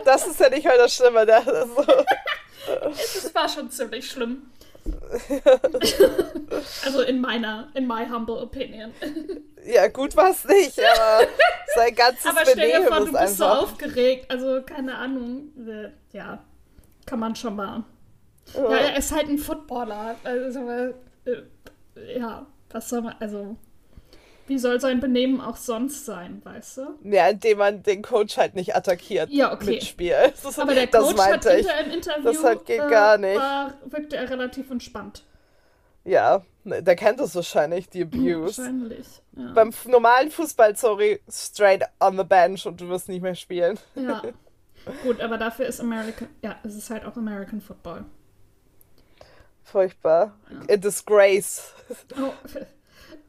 Das 0.04 0.26
ist 0.26 0.40
ja 0.40 0.49
nicht 0.49 0.64
mal 0.64 0.76
das 0.76 0.92
Schlimme. 0.92 1.25
Der, 1.25 1.40
so. 1.45 1.57
Es 2.90 3.33
war 3.33 3.49
schon 3.49 3.71
ziemlich 3.71 4.11
schlimm. 4.11 4.50
also 6.85 7.02
in 7.02 7.21
meiner, 7.21 7.68
in 7.75 7.87
my 7.87 8.04
humble 8.09 8.38
opinion. 8.42 8.92
Ja, 9.64 9.87
gut 9.88 10.16
war 10.16 10.30
es 10.30 10.45
nicht, 10.47 10.78
aber 10.80 11.28
sein 11.76 11.95
ganzes 11.95 12.26
Aber 12.26 12.40
stell 12.42 12.54
dir 12.57 12.62
Benehmen 12.80 12.88
vor, 12.88 12.99
ist 12.99 13.07
du 13.12 13.18
bist 13.18 13.37
so 13.37 13.45
einfach. 13.45 13.62
aufgeregt. 13.62 14.30
Also 14.30 14.62
keine 14.62 14.95
Ahnung. 14.97 15.52
Äh, 15.66 15.90
Ja, 16.16 16.42
kann 17.07 17.21
man 17.21 17.37
schon 17.37 17.54
mal. 17.57 17.85
Ja, 18.54 18.62
Ja, 18.71 18.76
er 18.78 18.97
ist 18.99 19.12
halt 19.12 19.28
ein 19.28 19.38
Footballer. 19.38 20.16
Also, 20.25 20.68
äh, 20.71 20.95
ja, 22.18 22.47
was 22.71 22.88
soll 22.88 23.02
man, 23.02 23.14
also, 23.21 23.57
wie 24.49 24.59
soll 24.59 24.81
sein 24.81 25.00
Benehmen 25.00 25.40
auch 25.40 25.57
sonst 25.57 26.05
sein, 26.07 26.40
weißt 26.45 26.78
du? 26.78 26.83
ja, 27.05 27.28
indem 27.28 27.59
man 27.59 27.83
den 27.83 28.02
Coach 28.02 28.37
halt 28.37 28.55
nicht 28.55 28.75
attackiert 28.75 29.31
Ja, 29.31 29.52
okay. 29.52 29.67
mit 29.73 29.85
Spiel. 29.85 30.14
Das, 30.43 30.59
Aber 30.59 30.75
der 30.75 30.87
das 30.87 31.02
Coach 31.02 31.11
hat 31.19 31.31
meinte 31.31 31.50
ich. 31.50 31.67
hinter 31.69 31.81
im 31.85 31.90
Interview, 31.93 32.23
Das 32.25 32.43
halt 32.45 32.67
geht 32.67 32.78
gar 32.88 33.19
nicht. 33.19 33.37
War, 33.38 33.75
wirkte 33.87 34.17
er 34.17 34.28
relativ 34.31 34.71
entspannt. 34.71 35.25
Ja, 36.05 36.43
ne, 36.64 36.83
der 36.83 36.97
kennt 36.97 37.21
es 37.21 37.35
wahrscheinlich, 37.35 37.88
die 37.90 38.02
Abuse. 38.05 38.59
Wahrscheinlich. 38.62 39.07
Ja. 39.37 39.52
Beim 39.52 39.73
normalen 39.87 40.31
Fußball, 40.31 40.75
sorry, 40.76 41.21
straight 41.31 41.83
on 42.00 42.17
the 42.17 42.25
bench 42.25 42.67
und 42.67 42.81
du 42.81 42.88
wirst 42.88 43.09
nicht 43.09 43.23
mehr 43.23 43.35
spielen. 43.35 43.78
ja. 43.95 44.23
Gut, 45.02 45.21
aber 45.21 45.37
dafür 45.37 45.67
ist 45.67 45.81
American, 45.81 46.28
ja, 46.40 46.57
es 46.64 46.75
ist 46.75 46.88
halt 46.88 47.05
auch 47.05 47.14
American 47.17 47.61
Football. 47.61 48.07
Furchtbar. 49.62 50.35
A 50.71 50.76
disgrace. 50.76 51.75
Oh, 52.19 52.33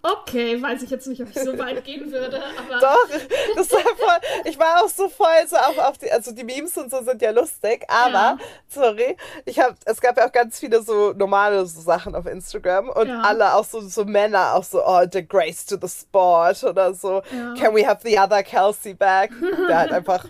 okay, 0.01 0.61
weiß 0.61 0.81
ich 0.83 0.89
jetzt 0.89 1.07
nicht, 1.07 1.21
ob 1.21 1.29
ich 1.29 1.35
so 1.41 1.57
weit 1.57 1.83
gehen 1.83 2.11
würde, 2.11 2.41
aber 2.57 2.79
Doch, 2.81 3.09
das 3.55 3.71
war 3.71 3.81
voll, 3.81 4.19
ich 4.45 4.57
war 4.57 4.83
auch 4.83 4.89
so 4.89 5.09
voll 5.09 5.27
so 5.47 5.55
auf, 5.57 5.77
auf 5.77 5.97
die, 5.97 6.11
also 6.11 6.31
die 6.31 6.43
Memes 6.43 6.77
und 6.77 6.89
so 6.89 7.03
sind 7.03 7.21
ja 7.21 7.31
lustig, 7.31 7.85
aber, 7.89 8.11
Ja. 8.13 8.37
sorry, 8.69 9.17
ich 9.45 9.59
habe, 9.59 9.75
es 9.85 9.99
gab 9.99 10.17
ja 10.17 10.27
auch 10.27 10.31
ganz 10.31 10.59
viele 10.59 10.81
so 10.81 11.13
normale 11.13 11.65
so 11.65 11.81
Sachen 11.81 12.15
auf 12.15 12.25
Instagram 12.25 12.89
und 12.89 13.07
Ja. 13.07 13.21
alle 13.21 13.53
auch 13.55 13.65
so, 13.65 13.81
so 13.81 14.05
Männer 14.05 14.53
auch 14.55 14.63
so, 14.63 14.81
oh, 14.85 15.01
the 15.11 15.27
grace 15.27 15.65
to 15.65 15.75
the 15.81 15.87
sport 15.89 16.63
oder 16.63 16.93
so, 16.93 17.21
Ja. 17.35 17.53
can 17.55 17.75
we 17.75 17.85
have 17.87 17.99
the 18.07 18.17
other 18.19 18.41
Kelsey 18.43 18.93
back? 18.93 19.31
Der 19.67 19.77
halt 19.79 19.91
einfach 19.91 20.25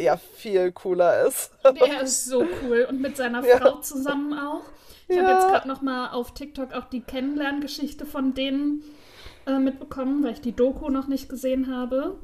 ja 0.00 0.16
viel 0.36 0.72
cooler 0.72 1.26
ist. 1.26 1.50
Der 1.64 2.00
ist 2.02 2.26
so 2.26 2.44
cool 2.62 2.86
und 2.88 3.00
mit 3.00 3.16
seiner. 3.16 3.42
Frau 3.42 3.76
zusammen 3.80 4.38
auch. 4.38 4.60
Ich 5.08 5.16
ja. 5.16 5.22
habe 5.22 5.32
jetzt 5.34 5.48
gerade 5.48 5.68
noch 5.68 5.82
mal 5.82 6.10
auf 6.10 6.34
TikTok 6.34 6.72
auch 6.72 6.86
die 6.86 7.00
Kennenlerngeschichte 7.00 8.06
von 8.06 8.34
denen 8.34 8.82
äh, 9.46 9.58
mitbekommen, 9.58 10.24
weil 10.24 10.32
ich 10.32 10.40
die 10.40 10.54
Doku 10.54 10.88
noch 10.88 11.06
nicht 11.06 11.28
gesehen 11.28 11.72
habe. 11.72 12.18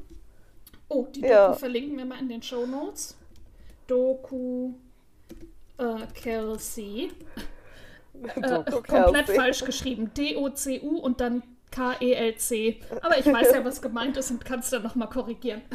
Oh, 0.89 1.07
die 1.13 1.21
Doku 1.21 1.33
ja. 1.33 1.53
verlinken 1.53 1.97
wir 1.97 2.05
mal 2.05 2.19
in 2.19 2.29
den 2.29 2.43
Show 2.43 2.65
Notes. 2.65 3.17
Doku 3.87 4.73
äh, 5.77 6.05
Kelsey. 6.13 7.11
Äh, 8.35 8.63
komplett 8.87 9.27
falsch 9.31 9.65
geschrieben. 9.65 10.11
D-O-C-U 10.13 10.97
und 10.99 11.19
dann 11.19 11.43
K-E-L-C. 11.71 12.79
Aber 13.01 13.17
ich 13.17 13.25
weiß 13.25 13.53
ja, 13.53 13.65
was 13.65 13.81
gemeint 13.81 14.15
ist 14.17 14.31
und 14.31 14.45
kann 14.45 14.59
es 14.59 14.69
dann 14.69 14.83
nochmal 14.83 15.09
korrigieren. 15.09 15.61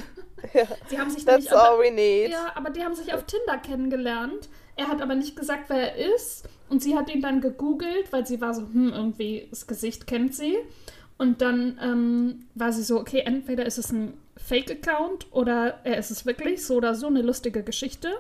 Ja, 0.54 0.62
Sie 0.86 0.96
haben 0.96 1.10
sich 1.10 1.24
that's 1.24 1.48
all 1.48 1.80
we 1.80 1.90
need. 1.90 2.30
Ja, 2.30 2.52
aber 2.54 2.70
die 2.70 2.84
haben 2.84 2.94
sich 2.94 3.12
auf 3.12 3.24
Tinder 3.24 3.58
kennengelernt. 3.58 4.48
Er 4.76 4.86
hat 4.86 5.02
aber 5.02 5.16
nicht 5.16 5.34
gesagt, 5.34 5.68
wer 5.68 5.96
er 5.96 6.14
ist. 6.14 6.48
Und 6.68 6.82
sie 6.82 6.96
hat 6.96 7.12
ihn 7.12 7.22
dann 7.22 7.40
gegoogelt, 7.40 8.12
weil 8.12 8.26
sie 8.26 8.40
war 8.40 8.54
so, 8.54 8.62
hm, 8.62 8.92
irgendwie 8.92 9.46
das 9.50 9.66
Gesicht 9.66 10.06
kennt 10.06 10.34
sie. 10.34 10.56
Und 11.16 11.40
dann 11.42 11.78
ähm, 11.82 12.46
war 12.54 12.72
sie 12.72 12.82
so, 12.82 13.00
okay, 13.00 13.22
entweder 13.24 13.66
ist 13.66 13.78
es 13.78 13.90
ein 13.90 14.14
Fake-Account 14.36 15.26
oder 15.32 15.80
er 15.84 15.98
ist 15.98 16.10
es 16.10 16.26
wirklich, 16.26 16.64
so 16.64 16.76
oder 16.76 16.94
so, 16.94 17.08
eine 17.08 17.22
lustige 17.22 17.62
Geschichte. 17.62 18.10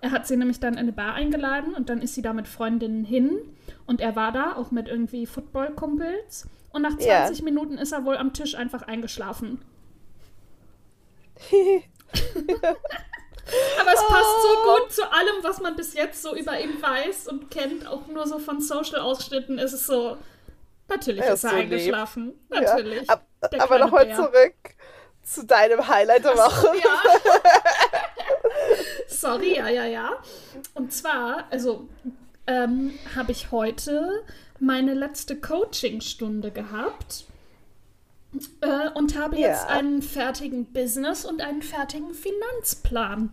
Er 0.00 0.10
hat 0.10 0.26
sie 0.26 0.36
nämlich 0.36 0.60
dann 0.60 0.74
in 0.74 0.80
eine 0.80 0.92
Bar 0.92 1.14
eingeladen 1.14 1.74
und 1.74 1.88
dann 1.88 2.02
ist 2.02 2.14
sie 2.14 2.20
da 2.20 2.34
mit 2.34 2.46
Freundinnen 2.46 3.04
hin 3.04 3.38
und 3.86 4.02
er 4.02 4.14
war 4.16 4.32
da, 4.32 4.56
auch 4.56 4.70
mit 4.70 4.88
irgendwie 4.88 5.24
Football-Kumpels. 5.24 6.46
Und 6.72 6.82
nach 6.82 6.98
20 6.98 7.38
ja. 7.38 7.44
Minuten 7.44 7.78
ist 7.78 7.92
er 7.92 8.04
wohl 8.04 8.18
am 8.18 8.34
Tisch 8.34 8.54
einfach 8.54 8.82
eingeschlafen. 8.82 9.62
Aber 13.80 13.92
es 13.92 14.00
passt 14.06 14.42
so 14.42 14.48
oh. 14.48 14.76
gut 14.78 14.92
zu 14.92 15.12
allem, 15.12 15.42
was 15.42 15.60
man 15.60 15.76
bis 15.76 15.94
jetzt 15.94 16.22
so 16.22 16.34
über 16.34 16.58
ihn 16.58 16.80
weiß 16.80 17.28
und 17.28 17.50
kennt. 17.50 17.86
Auch 17.86 18.06
nur 18.06 18.26
so 18.26 18.38
von 18.38 18.60
Social-Ausschnitten 18.60 19.58
ist 19.58 19.72
es 19.72 19.86
so. 19.86 20.16
Natürlich 20.88 21.22
er 21.22 21.34
ist, 21.34 21.44
ist 21.44 21.44
er 21.44 21.50
so 21.50 21.56
eingeschlafen. 21.56 22.26
Lieb. 22.26 22.60
Natürlich. 22.60 23.08
Ja. 23.08 23.14
Ab, 23.14 23.26
aber 23.58 23.78
nochmal 23.78 24.14
zurück 24.14 24.54
zu 25.22 25.44
deinem 25.44 25.86
Highlight 25.86 26.24
der 26.24 26.36
Woche. 26.36 26.60
So, 26.60 26.74
ja. 26.74 27.02
Sorry, 29.08 29.56
ja, 29.56 29.68
ja, 29.68 29.84
ja. 29.84 30.10
Und 30.74 30.92
zwar, 30.92 31.44
also 31.50 31.88
ähm, 32.46 32.98
habe 33.16 33.32
ich 33.32 33.50
heute 33.50 34.24
meine 34.60 34.94
letzte 34.94 35.40
Coachingstunde 35.40 36.50
gehabt 36.50 37.24
äh, 38.60 38.88
und 38.94 39.18
habe 39.18 39.36
ja. 39.36 39.48
jetzt 39.48 39.68
einen 39.68 40.02
fertigen 40.02 40.72
Business 40.72 41.24
und 41.24 41.40
einen 41.40 41.62
fertigen 41.62 42.14
Finanzplan. 42.14 43.30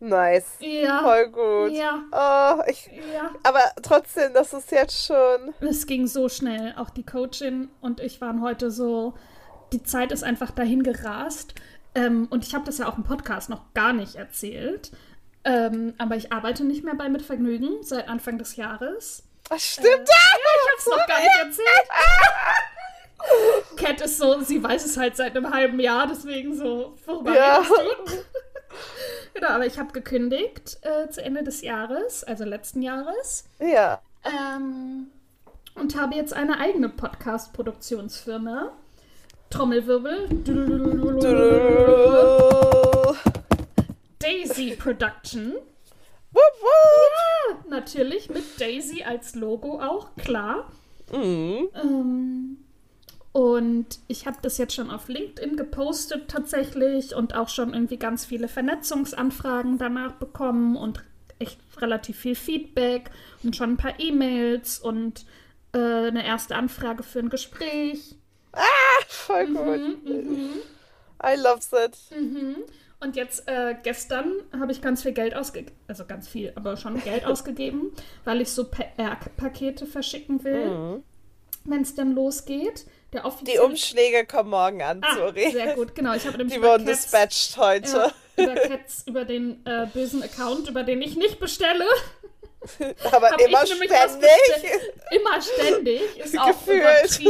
Nice. 0.00 0.54
Ja. 0.60 1.02
Voll 1.02 1.28
gut. 1.28 1.72
Ja. 1.72 2.02
Oh, 2.10 2.62
ich, 2.66 2.86
ja. 3.14 3.30
Aber 3.42 3.60
trotzdem, 3.82 4.32
das 4.32 4.54
ist 4.54 4.72
jetzt 4.72 5.06
schon. 5.06 5.54
Es 5.60 5.86
ging 5.86 6.06
so 6.06 6.30
schnell. 6.30 6.74
Auch 6.78 6.88
die 6.88 7.04
Coachin 7.04 7.68
und 7.82 8.00
ich 8.00 8.20
waren 8.20 8.40
heute 8.40 8.70
so. 8.70 9.14
Die 9.72 9.82
Zeit 9.82 10.10
ist 10.10 10.24
einfach 10.24 10.50
dahin 10.50 10.82
gerast. 10.82 11.54
Ähm, 11.94 12.28
und 12.30 12.46
ich 12.46 12.54
habe 12.54 12.64
das 12.64 12.78
ja 12.78 12.88
auch 12.88 12.96
im 12.96 13.04
Podcast 13.04 13.50
noch 13.50 13.74
gar 13.74 13.92
nicht 13.92 14.14
erzählt. 14.14 14.90
Ähm, 15.44 15.94
aber 15.98 16.16
ich 16.16 16.32
arbeite 16.32 16.64
nicht 16.64 16.82
mehr 16.82 16.94
bei 16.94 17.08
Mit 17.08 17.22
Vergnügen 17.22 17.82
seit 17.82 18.08
Anfang 18.08 18.38
des 18.38 18.56
Jahres. 18.56 19.24
Das 19.48 19.62
stimmt. 19.62 19.86
Äh, 19.86 19.90
ja, 19.90 20.04
ich 20.04 20.68
habe 20.68 20.78
es 20.78 20.86
noch 20.86 21.06
gar 21.06 21.20
nicht 21.20 21.38
erzählt. 21.40 21.88
Cat 23.76 24.00
ist 24.00 24.18
so, 24.18 24.40
sie 24.40 24.62
weiß 24.62 24.84
es 24.84 24.96
halt 24.96 25.16
seit 25.16 25.36
einem 25.36 25.52
halben 25.52 25.80
Jahr, 25.80 26.06
deswegen 26.06 26.54
so, 26.54 26.96
worüber 27.06 27.34
ja. 27.34 27.62
genau, 29.34 29.48
aber 29.48 29.66
ich 29.66 29.78
habe 29.78 29.92
gekündigt 29.92 30.78
äh, 30.82 31.08
zu 31.08 31.22
Ende 31.22 31.42
des 31.42 31.62
Jahres, 31.62 32.24
also 32.24 32.44
letzten 32.44 32.82
Jahres. 32.82 33.44
Ja. 33.58 34.00
Ähm, 34.24 35.08
und 35.74 35.98
habe 35.98 36.14
jetzt 36.14 36.32
eine 36.32 36.58
eigene 36.58 36.88
Podcast-Produktionsfirma. 36.88 38.72
Trommelwirbel. 39.50 40.28
Daisy 44.20 44.76
Production. 44.76 45.54
Ja, 46.32 47.56
natürlich 47.68 48.30
mit 48.30 48.60
Daisy 48.60 49.02
als 49.02 49.34
Logo 49.34 49.80
auch, 49.80 50.14
klar. 50.16 50.70
Mhm. 51.12 51.68
Ähm, 51.74 52.58
und 53.32 54.00
ich 54.08 54.26
habe 54.26 54.38
das 54.42 54.58
jetzt 54.58 54.74
schon 54.74 54.90
auf 54.90 55.08
LinkedIn 55.08 55.56
gepostet 55.56 56.28
tatsächlich 56.28 57.14
und 57.14 57.34
auch 57.34 57.48
schon 57.48 57.72
irgendwie 57.72 57.96
ganz 57.96 58.24
viele 58.24 58.48
Vernetzungsanfragen 58.48 59.78
danach 59.78 60.14
bekommen 60.14 60.76
und 60.76 61.04
echt 61.38 61.60
relativ 61.78 62.18
viel 62.18 62.34
Feedback 62.34 63.10
und 63.42 63.54
schon 63.54 63.72
ein 63.72 63.76
paar 63.76 63.98
E-Mails 64.00 64.80
und 64.80 65.24
äh, 65.72 65.78
eine 65.78 66.26
erste 66.26 66.56
Anfrage 66.56 67.02
für 67.04 67.20
ein 67.20 67.30
Gespräch. 67.30 68.16
Ah, 68.52 68.60
voll 69.06 69.46
mhm, 69.46 69.54
gut. 69.54 70.24
Mhm, 70.24 70.50
I 71.22 71.36
love 71.40 71.84
it. 71.84 71.96
Mhm. 72.18 72.56
Und 72.98 73.16
jetzt 73.16 73.48
äh, 73.48 73.76
gestern 73.82 74.34
habe 74.58 74.72
ich 74.72 74.82
ganz 74.82 75.02
viel 75.02 75.12
Geld 75.12 75.34
ausgegeben, 75.34 75.74
also 75.86 76.04
ganz 76.04 76.28
viel, 76.28 76.52
aber 76.56 76.76
schon 76.76 77.00
Geld 77.02 77.24
ausgegeben, 77.26 77.92
weil 78.24 78.40
ich 78.42 78.50
so 78.50 78.64
PR-Pakete 78.64 79.86
verschicken 79.86 80.44
will, 80.44 80.68
mhm. 80.68 81.02
wenn 81.64 81.82
es 81.82 81.94
dann 81.94 82.12
losgeht. 82.12 82.86
Die 83.42 83.58
Umschläge 83.58 84.24
kommen 84.24 84.50
morgen 84.50 84.82
an, 84.82 85.00
ah, 85.02 85.16
sorry. 85.16 85.50
Sehr 85.50 85.74
gut, 85.74 85.94
genau. 85.94 86.14
Ich 86.14 86.26
habe 86.26 86.38
nämlich 86.38 86.56
Die 86.56 86.62
wurden 86.62 86.86
Cats, 86.86 87.02
dispatched 87.02 87.56
heute. 87.56 88.12
Ja, 88.36 88.44
über 88.44 88.54
Cats, 88.54 89.02
über 89.06 89.24
den 89.24 89.66
äh, 89.66 89.86
bösen 89.92 90.22
Account, 90.22 90.68
über 90.68 90.84
den 90.84 91.02
ich 91.02 91.16
nicht 91.16 91.40
bestelle. 91.40 91.86
Aber 93.10 93.40
immer 93.40 93.66
ständig. 93.66 94.30
Immer 95.10 95.40
ständig. 95.42 96.02
Ist 96.18 96.38
auch 96.38 96.46
Gefühlt. 96.48 97.20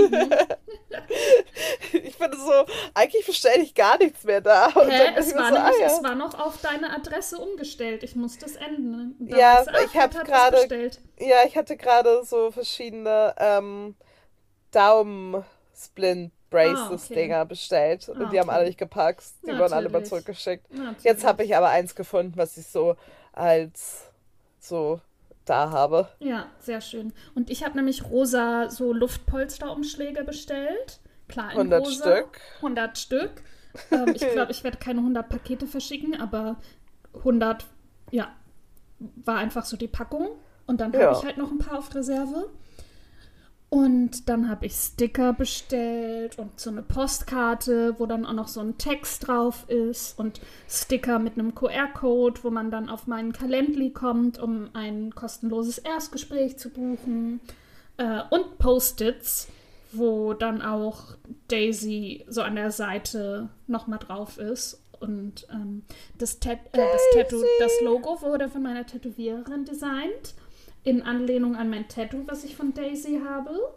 ich 1.92 2.16
finde 2.16 2.36
so, 2.36 2.66
eigentlich 2.94 3.24
bestelle 3.24 3.62
ich 3.62 3.74
gar 3.74 3.96
nichts 3.98 4.24
mehr 4.24 4.40
da. 4.40 4.74
Hä? 4.74 5.12
Es 5.16 5.34
war, 5.34 5.48
so, 5.48 5.54
nämlich, 5.54 5.76
ah, 5.76 5.80
ja. 5.80 5.86
es 5.86 6.02
war 6.02 6.16
noch 6.16 6.38
auf 6.38 6.60
deine 6.60 6.92
Adresse 6.92 7.38
umgestellt. 7.38 8.02
Ich 8.02 8.16
muss 8.16 8.38
das 8.38 8.56
ändern. 8.56 9.14
Da 9.20 9.36
ja, 9.36 9.64
ich 9.84 9.96
habe 9.96 10.18
gerade. 10.24 10.90
Ja, 11.18 11.44
ich 11.46 11.56
hatte 11.56 11.76
gerade 11.76 12.24
so 12.24 12.50
verschiedene 12.50 13.34
ähm, 13.38 13.94
Daumen-Splint. 15.88 16.32
Braces-Dinger 16.50 17.36
ah, 17.36 17.40
okay. 17.42 17.48
bestellt 17.48 18.08
und 18.08 18.22
ah, 18.22 18.28
die 18.28 18.40
haben 18.40 18.50
alle 18.50 18.66
nicht 18.66 18.78
gepackt. 18.78 19.22
Die 19.22 19.46
Natürlich. 19.46 19.60
wurden 19.60 19.72
alle 19.72 19.88
mal 19.88 20.04
zurückgeschickt. 20.04 20.68
Natürlich. 20.74 21.04
Jetzt 21.04 21.24
habe 21.24 21.44
ich 21.44 21.56
aber 21.56 21.68
eins 21.68 21.94
gefunden, 21.94 22.32
was 22.36 22.56
ich 22.56 22.66
so 22.66 22.96
als 23.32 24.08
so 24.58 25.00
da 25.44 25.70
habe. 25.70 26.08
Ja, 26.18 26.46
sehr 26.58 26.80
schön. 26.80 27.12
Und 27.34 27.50
ich 27.50 27.64
habe 27.64 27.76
nämlich 27.76 28.04
rosa 28.04 28.68
so 28.68 28.92
Luftpolsterumschläge 28.92 30.24
bestellt. 30.24 31.00
Klar, 31.28 31.50
100 31.50 31.86
rosa. 31.86 32.16
Stück. 32.16 32.40
100 32.56 32.98
Stück. 32.98 33.30
Ähm, 33.92 34.12
ich 34.14 34.28
glaube, 34.32 34.50
ich 34.50 34.64
werde 34.64 34.78
keine 34.78 34.98
100 34.98 35.28
Pakete 35.28 35.66
verschicken, 35.66 36.20
aber 36.20 36.56
100, 37.14 37.64
ja, 38.10 38.34
war 38.98 39.38
einfach 39.38 39.64
so 39.64 39.76
die 39.76 39.88
Packung. 39.88 40.30
Und 40.66 40.80
dann 40.80 40.92
ja. 40.92 41.06
habe 41.06 41.18
ich 41.18 41.24
halt 41.24 41.38
noch 41.38 41.50
ein 41.50 41.58
paar 41.58 41.78
auf 41.78 41.94
Reserve. 41.94 42.50
Und 43.70 44.28
dann 44.28 44.48
habe 44.48 44.66
ich 44.66 44.72
Sticker 44.72 45.32
bestellt 45.32 46.36
und 46.40 46.58
so 46.58 46.70
eine 46.70 46.82
Postkarte, 46.82 47.94
wo 47.98 48.06
dann 48.06 48.26
auch 48.26 48.32
noch 48.32 48.48
so 48.48 48.58
ein 48.58 48.78
Text 48.78 49.28
drauf 49.28 49.64
ist 49.68 50.18
und 50.18 50.40
Sticker 50.68 51.20
mit 51.20 51.34
einem 51.34 51.54
QR-Code, 51.54 52.42
wo 52.42 52.50
man 52.50 52.72
dann 52.72 52.88
auf 52.88 53.06
meinen 53.06 53.32
Calendly 53.32 53.90
kommt, 53.92 54.40
um 54.40 54.70
ein 54.72 55.14
kostenloses 55.14 55.78
Erstgespräch 55.78 56.58
zu 56.58 56.70
buchen. 56.70 57.40
Äh, 57.96 58.22
und 58.30 58.58
Post-its, 58.58 59.46
wo 59.92 60.32
dann 60.34 60.62
auch 60.62 61.14
Daisy 61.46 62.24
so 62.26 62.42
an 62.42 62.56
der 62.56 62.72
Seite 62.72 63.50
nochmal 63.68 64.00
drauf 64.00 64.38
ist. 64.38 64.82
Und 64.98 65.46
ähm, 65.52 65.84
das, 66.18 66.40
Tat 66.40 66.58
äh, 66.72 66.76
das, 66.76 67.00
Tattoo, 67.14 67.44
das 67.60 67.72
Logo 67.84 68.20
wurde 68.20 68.48
von 68.48 68.64
meiner 68.64 68.84
Tätowiererin 68.84 69.64
designt 69.64 70.34
in 70.82 71.02
Anlehnung 71.02 71.56
an 71.56 71.70
mein 71.70 71.88
Tattoo, 71.88 72.26
was 72.26 72.44
ich 72.44 72.56
von 72.56 72.72
Daisy 72.72 73.20
habe. 73.26 73.74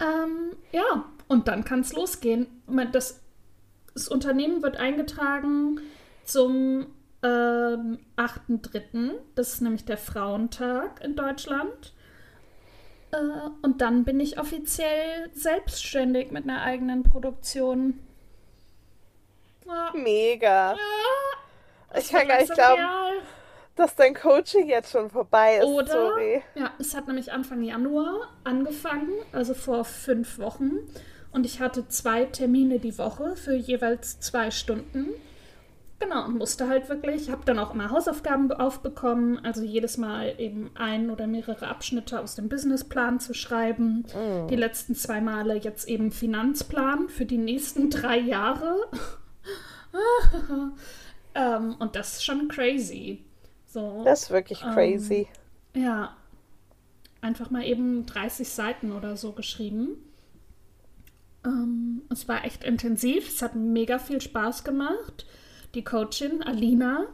Ähm, 0.00 0.56
ja, 0.72 1.04
und 1.28 1.48
dann 1.48 1.64
kann 1.64 1.80
es 1.80 1.92
losgehen. 1.92 2.46
Das, 2.92 3.20
das, 3.94 4.08
Unternehmen 4.08 4.62
wird 4.62 4.76
eingetragen 4.76 5.80
zum 6.24 6.86
ähm, 7.22 7.98
8.3., 8.16 9.12
das 9.34 9.54
ist 9.54 9.60
nämlich 9.60 9.84
der 9.84 9.98
Frauentag 9.98 11.02
in 11.04 11.16
Deutschland. 11.16 11.92
Äh, 13.10 13.16
und 13.62 13.80
dann 13.80 14.04
bin 14.04 14.20
ich 14.20 14.38
offiziell 14.38 15.30
selbstständig 15.32 16.30
mit 16.30 16.44
einer 16.44 16.62
eigenen 16.62 17.02
Produktion. 17.02 17.98
Ja. 19.66 19.92
Mega. 19.94 20.72
Ja, 20.72 21.98
ich 21.98 22.08
kann 22.08 22.28
gar 22.28 22.38
nicht 22.38 22.54
glauben 22.54 22.82
dass 23.78 23.94
dein 23.94 24.14
Coaching 24.14 24.68
jetzt 24.68 24.92
schon 24.92 25.10
vorbei 25.10 25.58
ist. 25.58 25.64
Oder, 25.64 25.92
sorry. 25.92 26.42
ja, 26.54 26.70
es 26.78 26.94
hat 26.94 27.06
nämlich 27.06 27.32
Anfang 27.32 27.62
Januar 27.62 28.28
angefangen, 28.44 29.12
also 29.32 29.54
vor 29.54 29.84
fünf 29.84 30.38
Wochen. 30.38 30.78
Und 31.30 31.46
ich 31.46 31.60
hatte 31.60 31.88
zwei 31.88 32.24
Termine 32.24 32.78
die 32.78 32.96
Woche 32.98 33.36
für 33.36 33.54
jeweils 33.54 34.18
zwei 34.20 34.50
Stunden. 34.50 35.08
Genau, 36.00 36.26
und 36.26 36.38
musste 36.38 36.68
halt 36.68 36.88
wirklich, 36.88 37.28
habe 37.28 37.42
dann 37.44 37.58
auch 37.58 37.74
immer 37.74 37.90
Hausaufgaben 37.90 38.52
aufbekommen, 38.52 39.44
also 39.44 39.64
jedes 39.64 39.96
Mal 39.96 40.34
eben 40.38 40.70
ein 40.76 41.10
oder 41.10 41.26
mehrere 41.26 41.66
Abschnitte 41.66 42.20
aus 42.20 42.36
dem 42.36 42.48
Businessplan 42.48 43.18
zu 43.18 43.34
schreiben. 43.34 44.06
Mm. 44.14 44.46
Die 44.46 44.56
letzten 44.56 44.94
zwei 44.94 45.20
Male 45.20 45.56
jetzt 45.56 45.88
eben 45.88 46.12
Finanzplan 46.12 47.08
für 47.08 47.26
die 47.26 47.38
nächsten 47.38 47.90
drei 47.90 48.18
Jahre. 48.18 48.76
ähm, 51.34 51.74
und 51.80 51.96
das 51.96 52.18
ist 52.18 52.24
schon 52.24 52.46
crazy. 52.46 53.24
So, 53.68 54.02
das 54.02 54.24
ist 54.24 54.30
wirklich 54.30 54.60
crazy. 54.60 55.28
Ähm, 55.74 55.82
ja, 55.84 56.16
einfach 57.20 57.50
mal 57.50 57.64
eben 57.64 58.06
30 58.06 58.48
Seiten 58.48 58.92
oder 58.92 59.16
so 59.16 59.32
geschrieben. 59.32 59.90
Ähm, 61.44 62.02
es 62.10 62.26
war 62.28 62.44
echt 62.46 62.64
intensiv, 62.64 63.28
es 63.28 63.42
hat 63.42 63.54
mega 63.54 63.98
viel 63.98 64.22
Spaß 64.22 64.64
gemacht. 64.64 65.26
Die 65.74 65.84
Coachin, 65.84 66.42
Alina, 66.42 67.06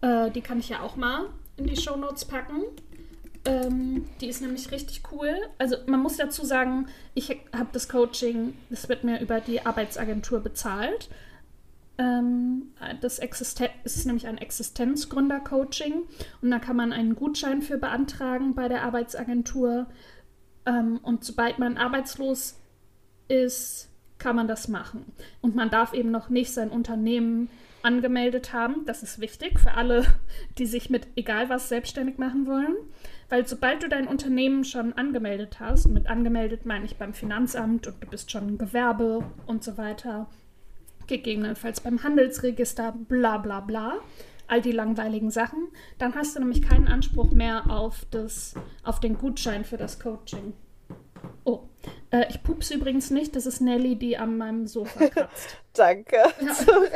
äh, 0.00 0.30
die 0.30 0.42
kann 0.42 0.60
ich 0.60 0.68
ja 0.68 0.80
auch 0.80 0.94
mal 0.94 1.26
in 1.56 1.66
die 1.66 1.76
Shownotes 1.76 2.24
packen. 2.24 2.62
Ähm, 3.44 4.08
die 4.20 4.28
ist 4.28 4.40
nämlich 4.40 4.70
richtig 4.70 5.02
cool. 5.10 5.34
Also 5.58 5.76
man 5.86 6.00
muss 6.00 6.18
dazu 6.18 6.44
sagen, 6.44 6.86
ich 7.14 7.30
habe 7.52 7.68
das 7.72 7.88
Coaching, 7.88 8.56
das 8.70 8.88
wird 8.88 9.02
mir 9.02 9.20
über 9.20 9.40
die 9.40 9.66
Arbeitsagentur 9.66 10.38
bezahlt. 10.38 11.08
Ähm, 11.98 12.74
das 13.00 13.18
Existen 13.18 13.68
ist 13.84 14.04
nämlich 14.06 14.26
ein 14.26 14.38
Existenzgründer-Coaching 14.38 16.02
und 16.42 16.50
da 16.50 16.58
kann 16.58 16.76
man 16.76 16.92
einen 16.92 17.16
Gutschein 17.16 17.62
für 17.62 17.78
beantragen 17.78 18.54
bei 18.54 18.68
der 18.68 18.82
Arbeitsagentur. 18.82 19.86
Ähm, 20.66 20.98
und 21.02 21.24
sobald 21.24 21.58
man 21.58 21.78
arbeitslos 21.78 22.60
ist, 23.28 23.90
kann 24.18 24.36
man 24.36 24.48
das 24.48 24.68
machen. 24.68 25.12
Und 25.40 25.54
man 25.54 25.70
darf 25.70 25.92
eben 25.92 26.10
noch 26.10 26.28
nicht 26.28 26.52
sein 26.52 26.70
Unternehmen 26.70 27.48
angemeldet 27.82 28.52
haben. 28.52 28.84
Das 28.84 29.02
ist 29.02 29.20
wichtig 29.20 29.60
für 29.60 29.74
alle, 29.74 30.04
die 30.58 30.66
sich 30.66 30.90
mit 30.90 31.06
egal 31.16 31.48
was 31.48 31.68
selbstständig 31.68 32.18
machen 32.18 32.46
wollen. 32.46 32.74
Weil 33.28 33.46
sobald 33.46 33.82
du 33.82 33.88
dein 33.88 34.08
Unternehmen 34.08 34.64
schon 34.64 34.92
angemeldet 34.92 35.60
hast, 35.60 35.88
mit 35.88 36.06
angemeldet 36.06 36.66
meine 36.66 36.84
ich 36.84 36.96
beim 36.96 37.14
Finanzamt 37.14 37.86
und 37.86 38.02
du 38.02 38.06
bist 38.06 38.30
schon 38.30 38.46
ein 38.46 38.58
Gewerbe 38.58 39.24
und 39.46 39.64
so 39.64 39.76
weiter, 39.78 40.28
gegebenenfalls 41.06 41.80
beim 41.80 42.02
Handelsregister, 42.02 42.94
bla 43.08 43.38
bla 43.38 43.60
bla, 43.60 43.98
all 44.46 44.60
die 44.60 44.72
langweiligen 44.72 45.30
Sachen, 45.30 45.68
dann 45.98 46.14
hast 46.14 46.36
du 46.36 46.40
nämlich 46.40 46.62
keinen 46.62 46.88
Anspruch 46.88 47.32
mehr 47.32 47.70
auf, 47.70 48.06
das, 48.10 48.54
auf 48.82 49.00
den 49.00 49.18
Gutschein 49.18 49.64
für 49.64 49.76
das 49.76 49.98
Coaching. 49.98 50.54
Oh, 51.44 51.62
äh, 52.10 52.26
ich 52.28 52.42
pupse 52.42 52.74
übrigens 52.74 53.10
nicht, 53.10 53.36
das 53.36 53.46
ist 53.46 53.60
Nelly, 53.60 53.96
die 53.96 54.16
an 54.16 54.36
meinem 54.36 54.66
Sofa 54.66 55.06
kratzt. 55.08 55.56
Danke. 55.72 56.16
Ja. 56.16 56.54
Sorry. 56.54 56.88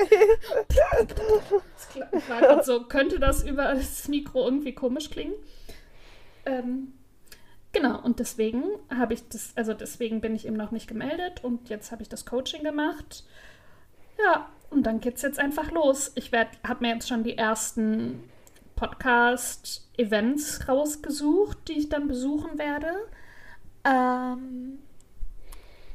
das 2.40 2.66
so, 2.66 2.84
könnte 2.84 3.18
das 3.18 3.44
über 3.44 3.74
das 3.74 4.08
Mikro 4.08 4.44
irgendwie 4.44 4.74
komisch 4.74 5.10
klingen? 5.10 5.34
Ähm, 6.46 6.94
genau, 7.72 8.00
und 8.02 8.18
deswegen 8.18 8.62
habe 8.88 9.14
ich 9.14 9.28
das, 9.28 9.52
also 9.56 9.74
deswegen 9.74 10.20
bin 10.20 10.34
ich 10.34 10.46
eben 10.46 10.56
noch 10.56 10.70
nicht 10.70 10.88
gemeldet 10.88 11.44
und 11.44 11.68
jetzt 11.68 11.92
habe 11.92 12.02
ich 12.02 12.08
das 12.08 12.26
Coaching 12.26 12.62
gemacht. 12.62 13.24
Ja, 14.24 14.48
und 14.70 14.84
dann 14.84 15.00
geht 15.00 15.16
es 15.16 15.22
jetzt 15.22 15.38
einfach 15.38 15.70
los. 15.70 16.12
Ich 16.14 16.32
habe 16.32 16.80
mir 16.80 16.94
jetzt 16.94 17.08
schon 17.08 17.24
die 17.24 17.36
ersten 17.36 18.30
Podcast-Events 18.76 20.68
rausgesucht, 20.68 21.68
die 21.68 21.78
ich 21.78 21.88
dann 21.88 22.08
besuchen 22.08 22.58
werde. 22.58 22.92
Ähm, 23.84 24.78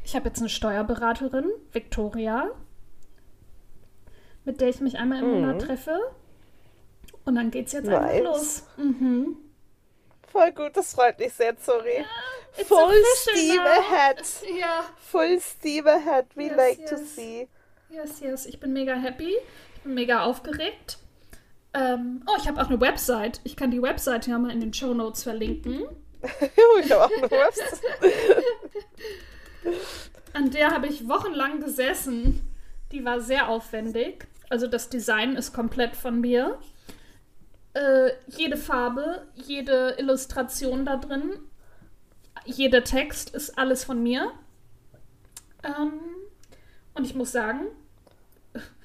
ich 0.03 0.15
habe 0.15 0.27
jetzt 0.27 0.39
eine 0.39 0.49
Steuerberaterin, 0.49 1.49
Victoria, 1.71 2.51
mit 4.43 4.61
der 4.61 4.69
ich 4.69 4.81
mich 4.81 4.97
einmal 4.97 5.19
im 5.19 5.27
mhm. 5.27 5.41
Monat 5.41 5.61
treffe. 5.63 5.99
Und 7.23 7.35
dann 7.35 7.49
geht 7.49 7.67
es 7.67 7.73
jetzt 7.73 7.87
nice. 7.87 8.03
einfach 8.03 8.23
los. 8.23 8.63
Mhm. 8.77 9.37
Voll 10.31 10.51
gut, 10.51 10.77
das 10.77 10.93
freut 10.93 11.17
mich 11.17 11.33
sehr, 11.33 11.55
sorry. 11.59 11.99
Ja, 12.57 12.63
Full 12.65 13.03
steam 13.15 13.61
ahead. 13.61 14.21
Ja. 14.59 14.83
Full 14.97 15.39
steam 15.39 15.87
ahead, 15.87 16.25
we 16.35 16.43
yes, 16.45 16.57
like 16.57 16.79
yes. 16.79 16.89
to 16.89 16.97
see. 16.97 17.47
Yes, 17.95 18.19
yes, 18.19 18.45
ich 18.45 18.59
bin 18.59 18.73
mega 18.73 18.93
happy. 18.93 19.33
Ich 19.75 19.81
bin 19.83 19.93
mega 19.93 20.23
aufgeregt. 20.23 20.97
Ähm, 21.73 22.23
oh, 22.27 22.35
ich 22.37 22.45
habe 22.45 22.61
auch 22.61 22.67
eine 22.67 22.81
Website. 22.81 23.39
Ich 23.45 23.55
kann 23.55 23.71
die 23.71 23.81
Website 23.81 24.27
ja 24.27 24.37
mal 24.37 24.51
in 24.51 24.59
den 24.59 24.73
Show 24.73 24.93
Notes 24.93 25.23
verlinken. 25.23 25.83
ich 26.81 26.91
habe 26.91 27.05
auch 27.05 27.17
eine 27.17 27.31
Website. 27.31 27.81
An 30.33 30.51
der 30.51 30.71
habe 30.71 30.87
ich 30.87 31.07
wochenlang 31.07 31.61
gesessen. 31.61 32.41
Die 32.91 33.05
war 33.05 33.21
sehr 33.21 33.47
aufwendig. 33.47 34.27
Also 34.49 34.67
das 34.67 34.89
Design 34.89 35.37
ist 35.37 35.53
komplett 35.53 35.95
von 35.95 36.19
mir. 36.19 36.59
Äh, 37.73 38.11
jede 38.27 38.57
Farbe, 38.57 39.25
jede 39.35 39.95
Illustration 39.97 40.83
da 40.83 40.97
drin, 40.97 41.39
jeder 42.43 42.83
Text 42.83 43.29
ist 43.33 43.57
alles 43.57 43.85
von 43.85 44.03
mir. 44.03 44.33
Ähm, 45.63 45.93
und 46.93 47.05
ich 47.05 47.15
muss 47.15 47.31
sagen, 47.31 47.67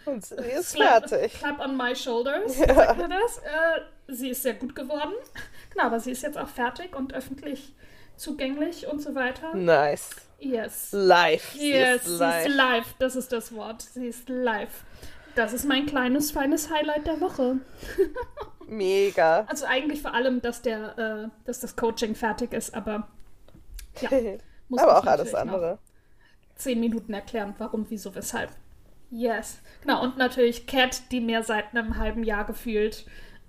und 0.06 0.24
sie 0.24 0.34
ist 0.34 0.70
Slap, 0.70 1.08
fertig. 1.08 1.34
Clap 1.34 1.60
on 1.60 1.76
my 1.76 1.94
shoulders, 1.94 2.58
ja. 2.58 2.74
sagt 2.74 2.98
man 2.98 3.10
das. 3.10 3.38
Äh, 3.38 3.80
sie 4.08 4.30
ist 4.30 4.42
sehr 4.42 4.54
gut 4.54 4.74
geworden. 4.74 5.14
Genau, 5.72 5.84
aber 5.84 6.00
sie 6.00 6.10
ist 6.10 6.22
jetzt 6.24 6.36
auch 6.36 6.48
fertig 6.48 6.96
und 6.96 7.14
öffentlich 7.14 7.76
zugänglich 8.16 8.88
und 8.88 9.00
so 9.00 9.14
weiter. 9.14 9.54
Nice. 9.54 10.16
Yes. 10.40 10.88
Live. 10.90 11.54
Yes, 11.54 12.04
sie 12.04 12.10
ist 12.10 12.18
live. 12.18 12.42
sie 12.42 12.48
ist 12.48 12.56
live. 12.56 12.94
Das 12.98 13.14
ist 13.14 13.32
das 13.32 13.54
Wort. 13.54 13.82
Sie 13.82 14.08
ist 14.08 14.28
live. 14.28 14.84
Das 15.36 15.52
ist 15.52 15.64
mein 15.64 15.86
kleines, 15.86 16.32
feines 16.32 16.70
Highlight 16.70 17.06
der 17.06 17.20
Woche. 17.20 17.58
Mega. 18.66 19.44
Also 19.48 19.64
eigentlich 19.64 20.02
vor 20.02 20.12
allem, 20.12 20.42
dass 20.42 20.60
der, 20.62 20.98
äh, 20.98 21.28
dass 21.44 21.60
das 21.60 21.76
Coaching 21.76 22.16
fertig 22.16 22.52
ist, 22.52 22.74
aber 22.74 23.08
ja. 24.00 24.10
Muss 24.68 24.80
aber 24.80 24.98
auch 24.98 25.06
alles 25.06 25.34
andere. 25.34 25.78
Zehn 26.54 26.78
Minuten 26.78 27.12
erklären, 27.12 27.54
warum, 27.58 27.86
wieso, 27.88 28.14
weshalb. 28.14 28.50
Yes. 29.10 29.58
Genau, 29.82 30.02
und 30.02 30.16
natürlich 30.16 30.66
Cat, 30.66 31.02
die 31.10 31.20
mir 31.20 31.42
seit 31.42 31.74
einem 31.74 31.96
halben 31.96 32.22
Jahr 32.22 32.44
gefühlt 32.44 33.04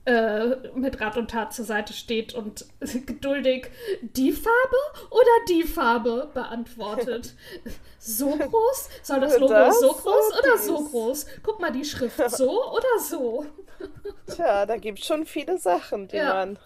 äh, 0.05 0.55
mit 0.73 0.99
Rat 0.99 1.17
und 1.17 1.29
Tat 1.29 1.53
zur 1.53 1.65
Seite 1.65 1.93
steht 1.93 2.33
und 2.33 2.65
geduldig 3.05 3.67
die 4.01 4.31
Farbe 4.31 4.77
oder 5.11 5.45
die 5.47 5.63
Farbe 5.63 6.29
beantwortet. 6.33 7.33
So 8.03 8.35
groß? 8.35 8.89
Soll 9.03 9.19
das 9.19 9.37
Logo 9.37 9.53
das 9.53 9.79
so 9.79 9.89
groß 9.89 10.39
oder 10.39 10.57
so 10.57 10.83
groß? 10.85 11.27
Guck 11.43 11.59
mal 11.59 11.71
die 11.71 11.85
Schrift 11.85 12.17
so 12.31 12.73
oder 12.73 12.99
so? 12.99 13.45
Tja, 14.25 14.65
da 14.65 14.77
gibt 14.77 14.97
es 14.97 15.05
schon 15.05 15.27
viele 15.27 15.59
Sachen, 15.59 16.07
die 16.07 16.15
ja. 16.15 16.33
man 16.33 16.57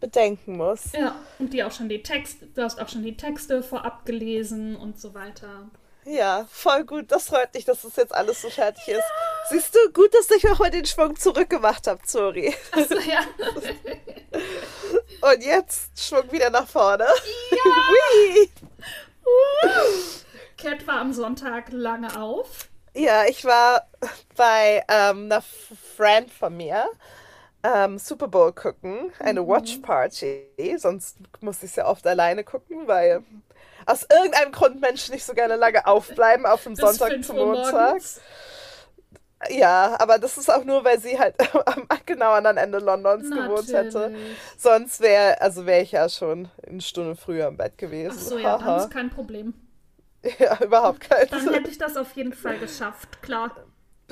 bedenken 0.00 0.56
muss. 0.56 0.90
Ja, 0.90 1.14
und 1.38 1.52
die 1.52 1.62
auch 1.62 1.70
schon 1.70 1.88
die 1.88 2.02
Texte, 2.02 2.46
du 2.46 2.62
hast 2.62 2.80
auch 2.80 2.88
schon 2.88 3.04
die 3.04 3.16
Texte 3.16 3.62
vorab 3.62 4.04
gelesen 4.04 4.74
und 4.74 4.98
so 4.98 5.14
weiter. 5.14 5.70
Ja, 6.04 6.46
voll 6.50 6.84
gut. 6.84 7.12
Das 7.12 7.28
freut 7.28 7.54
mich, 7.54 7.64
dass 7.64 7.82
das 7.82 7.96
jetzt 7.96 8.14
alles 8.14 8.42
so 8.42 8.50
fertig 8.50 8.86
ja. 8.86 8.98
ist. 8.98 9.04
Siehst 9.50 9.74
du, 9.74 9.92
gut, 9.92 10.12
dass 10.14 10.30
ich 10.30 10.48
auch 10.48 10.58
mal 10.58 10.70
den 10.70 10.84
Schwung 10.84 11.16
zurückgemacht 11.16 11.86
habe, 11.86 12.00
sorry. 12.06 12.54
Achso, 12.72 12.98
ja. 12.98 13.20
Und 15.32 15.44
jetzt 15.44 15.98
Schwung 16.00 16.30
wieder 16.32 16.50
nach 16.50 16.66
vorne. 16.66 17.06
Ja. 17.50 17.56
Cat 20.56 20.86
war 20.86 21.00
am 21.00 21.12
Sonntag 21.12 21.70
lange 21.70 22.20
auf. 22.20 22.68
Ja, 22.94 23.24
ich 23.24 23.44
war 23.44 23.88
bei 24.36 24.84
ähm, 24.88 25.24
einer 25.24 25.42
Friend 25.96 26.30
von 26.30 26.56
mir 26.56 26.88
ähm, 27.62 27.98
Super 27.98 28.28
Bowl 28.28 28.52
gucken, 28.52 29.12
eine 29.18 29.42
mhm. 29.42 29.48
Watch 29.48 29.78
Party. 29.78 30.44
Sonst 30.76 31.16
muss 31.40 31.58
ich 31.58 31.70
es 31.70 31.76
ja 31.76 31.86
oft 31.86 32.06
alleine 32.06 32.44
gucken, 32.44 32.86
weil 32.86 33.22
aus 33.86 34.06
irgendeinem 34.10 34.52
Grund 34.52 34.80
Menschen 34.80 35.14
nicht 35.14 35.24
so 35.24 35.34
gerne 35.34 35.56
lange 35.56 35.86
aufbleiben 35.86 36.46
auf 36.46 36.64
dem 36.64 36.76
Sonntag 36.76 37.22
zum 37.24 37.36
Montag. 37.36 38.00
Ja, 39.50 39.96
aber 39.98 40.18
das 40.18 40.38
ist 40.38 40.52
auch 40.52 40.64
nur, 40.64 40.84
weil 40.84 41.00
sie 41.00 41.18
halt 41.18 41.34
am 41.66 41.88
genau 42.06 42.32
anderen 42.32 42.56
Ende 42.56 42.78
Londons 42.78 43.28
Natürlich. 43.28 43.48
gewohnt 43.48 43.72
hätte. 43.72 44.14
Sonst 44.56 45.00
wäre, 45.00 45.40
also 45.40 45.66
wäre 45.66 45.82
ich 45.82 45.92
ja 45.92 46.08
schon 46.08 46.48
eine 46.66 46.80
Stunde 46.80 47.16
früher 47.16 47.48
im 47.48 47.56
Bett 47.56 47.76
gewesen. 47.76 48.16
Ach 48.16 48.22
so, 48.22 48.38
ja, 48.38 48.58
dann 48.58 48.80
ist 48.80 48.90
kein 48.90 49.10
Problem. 49.10 49.54
Ja, 50.38 50.56
überhaupt 50.62 51.00
kein 51.00 51.26
Dann 51.30 51.52
hätte 51.52 51.68
ich 51.68 51.78
das 51.78 51.96
auf 51.96 52.12
jeden 52.12 52.32
Fall 52.32 52.56
geschafft, 52.60 53.22
klar 53.22 53.50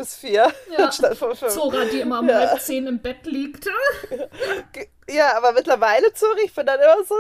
bis 0.01 0.17
vier 0.17 0.51
ja. 0.77 0.91
statt 0.93 1.17
von 1.17 1.37
fünf. 1.37 1.53
Zora, 1.53 1.85
die 1.85 2.01
immer 2.01 2.21
um 2.21 2.29
ja. 2.29 2.49
halb 2.49 2.61
zehn 2.61 2.87
im 2.87 3.01
Bett 3.01 3.27
liegt. 3.27 3.67
Ja, 5.13 5.37
aber 5.37 5.51
mittlerweile, 5.51 6.13
Zori, 6.13 6.43
ich 6.45 6.55
bin 6.55 6.67
dann 6.67 6.79
immer 6.79 7.05
so, 7.05 7.17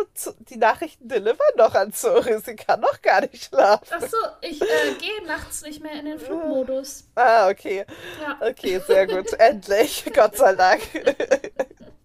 die 0.48 0.58
Nachrichten 0.58 1.08
delivern 1.08 1.56
noch 1.56 1.74
an 1.74 1.92
Zori. 1.92 2.38
Sie 2.38 2.54
kann 2.54 2.78
noch 2.78 3.02
gar 3.02 3.22
nicht 3.22 3.46
schlafen. 3.46 3.92
Achso, 3.92 4.16
ich 4.42 4.62
äh, 4.62 4.92
gehe 5.00 5.26
nachts 5.26 5.62
nicht 5.62 5.82
mehr 5.82 5.94
in 5.94 6.04
den 6.04 6.20
Flugmodus. 6.20 7.08
Ah, 7.16 7.48
okay. 7.48 7.84
Ja. 8.22 8.48
Okay, 8.48 8.80
sehr 8.86 9.08
gut. 9.08 9.32
Endlich. 9.32 10.04
Gott 10.14 10.36
sei 10.36 10.54
Dank. 10.54 10.82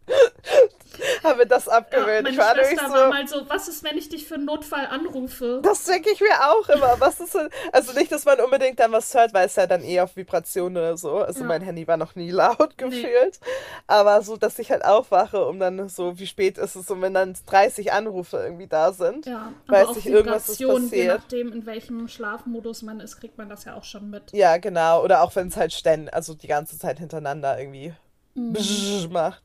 haben 1.23 1.39
wir 1.39 1.45
das 1.45 1.67
abgewöhnt. 1.67 2.07
Ja, 2.07 2.21
meine 2.21 2.29
ich 2.29 2.37
war 2.37 2.55
Schwester 2.55 2.89
war 2.89 3.03
so, 3.03 3.09
mal 3.09 3.27
so, 3.27 3.49
was 3.49 3.67
ist, 3.67 3.83
wenn 3.83 3.97
ich 3.97 4.07
dich 4.09 4.25
für 4.27 4.35
einen 4.35 4.45
Notfall 4.45 4.85
anrufe? 4.87 5.59
das 5.63 5.83
denke 5.83 6.09
ich 6.11 6.21
mir 6.21 6.27
auch 6.49 6.69
immer. 6.69 6.99
Was 6.99 7.19
ist 7.19 7.33
denn, 7.35 7.49
also 7.71 7.91
nicht, 7.93 8.11
dass 8.11 8.23
man 8.25 8.39
unbedingt 8.39 8.79
dann 8.79 8.91
was 8.91 9.13
hört, 9.13 9.33
weil 9.33 9.47
es 9.47 9.55
ja 9.55 9.67
dann 9.67 9.83
eh 9.83 9.99
auf 9.99 10.15
Vibration 10.15 10.71
oder 10.77 10.95
so. 10.97 11.17
Also 11.17 11.41
Ja. 11.41 11.47
mein 11.47 11.61
Handy 11.61 11.87
war 11.87 11.97
noch 11.97 12.15
nie 12.15 12.31
laut 12.31 12.77
gefühlt. 12.77 13.39
Aber 13.87 14.21
so, 14.21 14.37
dass 14.37 14.57
ich 14.59 14.71
halt 14.71 14.85
aufwache, 14.85 15.45
um 15.45 15.59
dann 15.59 15.89
so, 15.89 16.17
wie 16.19 16.27
spät 16.27 16.57
ist 16.57 16.75
es, 16.75 16.89
und 16.89 17.01
wenn 17.01 17.13
dann 17.13 17.35
30 17.47 17.91
Anrufe 17.91 18.37
irgendwie 18.37 18.67
da 18.67 18.93
sind. 18.93 19.25
Ja, 19.25 19.51
Weiß 19.67 19.89
aber 19.89 19.97
ich, 19.97 20.05
irgendwas 20.07 20.47
ist 20.49 20.59
Vibration, 20.59 20.83
je 20.83 20.89
passiert. 20.89 21.17
nachdem, 21.19 21.51
in 21.53 21.65
welchem 21.65 22.07
Schlafmodus 22.07 22.83
man 22.83 22.99
ist, 22.99 23.17
kriegt 23.19 23.37
man 23.37 23.49
das 23.49 23.65
ja 23.65 23.75
auch 23.75 23.83
schon 23.83 24.09
mit. 24.09 24.31
Ja, 24.31 24.57
genau. 24.57 25.03
Oder 25.03 25.23
auch 25.23 25.35
wenn 25.35 25.47
es 25.49 25.57
halt 25.57 25.73
ständig, 25.73 26.13
also 26.13 26.33
die 26.35 26.47
ganze 26.47 26.77
Zeit 26.79 26.99
hintereinander 26.99 27.59
irgendwie 27.59 27.93
bzz 28.35 29.09
macht. 29.09 29.41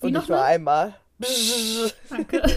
Wie 0.00 0.06
Und 0.06 0.12
noch 0.12 0.20
nicht 0.22 0.28
nur 0.28 0.38
mal? 0.38 0.44
einmal. 0.44 0.94
Danke. 2.10 2.42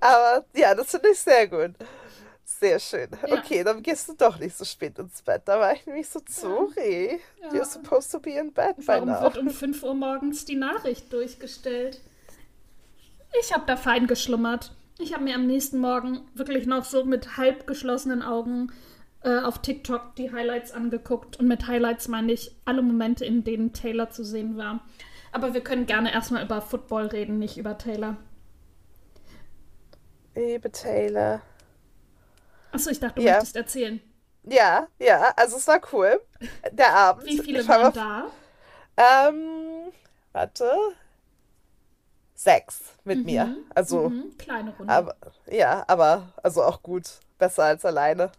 Aber 0.00 0.44
ja, 0.54 0.74
das 0.74 0.90
finde 0.90 1.10
ich 1.10 1.18
sehr 1.18 1.46
gut. 1.48 1.72
Sehr 2.44 2.78
schön. 2.80 3.08
Ja. 3.26 3.38
Okay, 3.38 3.62
dann 3.62 3.82
gehst 3.82 4.08
du 4.08 4.14
doch 4.14 4.38
nicht 4.38 4.56
so 4.56 4.64
spät 4.64 4.98
ins 4.98 5.22
Bett. 5.22 5.42
Da 5.44 5.60
war 5.60 5.72
ich 5.74 5.86
nämlich 5.86 6.08
so, 6.08 6.20
sorry. 6.28 7.20
Ja. 7.40 7.50
You're 7.50 7.64
supposed 7.64 8.10
to 8.10 8.18
be 8.18 8.30
in 8.30 8.52
bed 8.52 8.76
by 8.78 8.86
Warum 8.88 9.08
now. 9.10 9.22
wird 9.22 9.38
um 9.38 9.50
5 9.50 9.82
Uhr 9.82 9.94
morgens 9.94 10.44
die 10.44 10.56
Nachricht 10.56 11.12
durchgestellt? 11.12 12.00
Ich 13.40 13.52
habe 13.52 13.64
da 13.66 13.76
fein 13.76 14.06
geschlummert. 14.06 14.72
Ich 14.98 15.12
habe 15.14 15.22
mir 15.22 15.36
am 15.36 15.46
nächsten 15.46 15.78
Morgen 15.78 16.22
wirklich 16.34 16.66
noch 16.66 16.84
so 16.84 17.04
mit 17.04 17.36
halb 17.36 17.66
geschlossenen 17.68 18.22
Augen 18.22 18.72
äh, 19.22 19.38
auf 19.40 19.58
TikTok 19.62 20.14
die 20.16 20.32
Highlights 20.32 20.72
angeguckt. 20.72 21.38
Und 21.38 21.48
mit 21.48 21.66
Highlights 21.66 22.08
meine 22.08 22.32
ich 22.32 22.54
alle 22.64 22.82
Momente, 22.82 23.24
in 23.24 23.44
denen 23.44 23.72
Taylor 23.72 24.10
zu 24.10 24.24
sehen 24.24 24.56
war. 24.56 24.80
Aber 25.32 25.54
wir 25.54 25.62
können 25.62 25.86
gerne 25.86 26.12
erstmal 26.12 26.44
über 26.44 26.60
Football 26.62 27.06
reden, 27.06 27.38
nicht 27.38 27.58
über 27.58 27.76
Taylor. 27.78 28.16
Liebe 30.34 30.70
Taylor. 30.70 31.40
Achso, 32.72 32.90
ich 32.90 33.00
dachte, 33.00 33.16
du 33.16 33.22
Ja. 33.26 33.34
möchtest 33.34 33.56
erzählen. 33.56 34.00
Ja, 34.44 34.86
ja, 34.98 35.32
also 35.36 35.56
es 35.56 35.66
war 35.66 35.80
cool. 35.92 36.20
Der 36.72 36.94
Abend. 36.94 37.26
Wie 37.26 37.38
viele 37.38 37.66
waren 37.66 37.86
auf- 37.86 37.94
da? 37.94 38.26
Ähm, 38.96 39.92
warte. 40.32 40.70
Sechs 42.34 42.80
mit 43.04 43.24
mir. 43.24 43.56
Also, 43.74 44.10
Mhm, 44.10 44.36
kleine 44.38 44.70
Runde. 44.76 44.92
aber, 44.92 45.16
ja, 45.50 45.84
aber, 45.88 46.32
also 46.42 46.62
auch 46.62 46.82
gut. 46.82 47.18
Besser 47.38 47.64
als 47.64 47.84
alleine. 47.84 48.30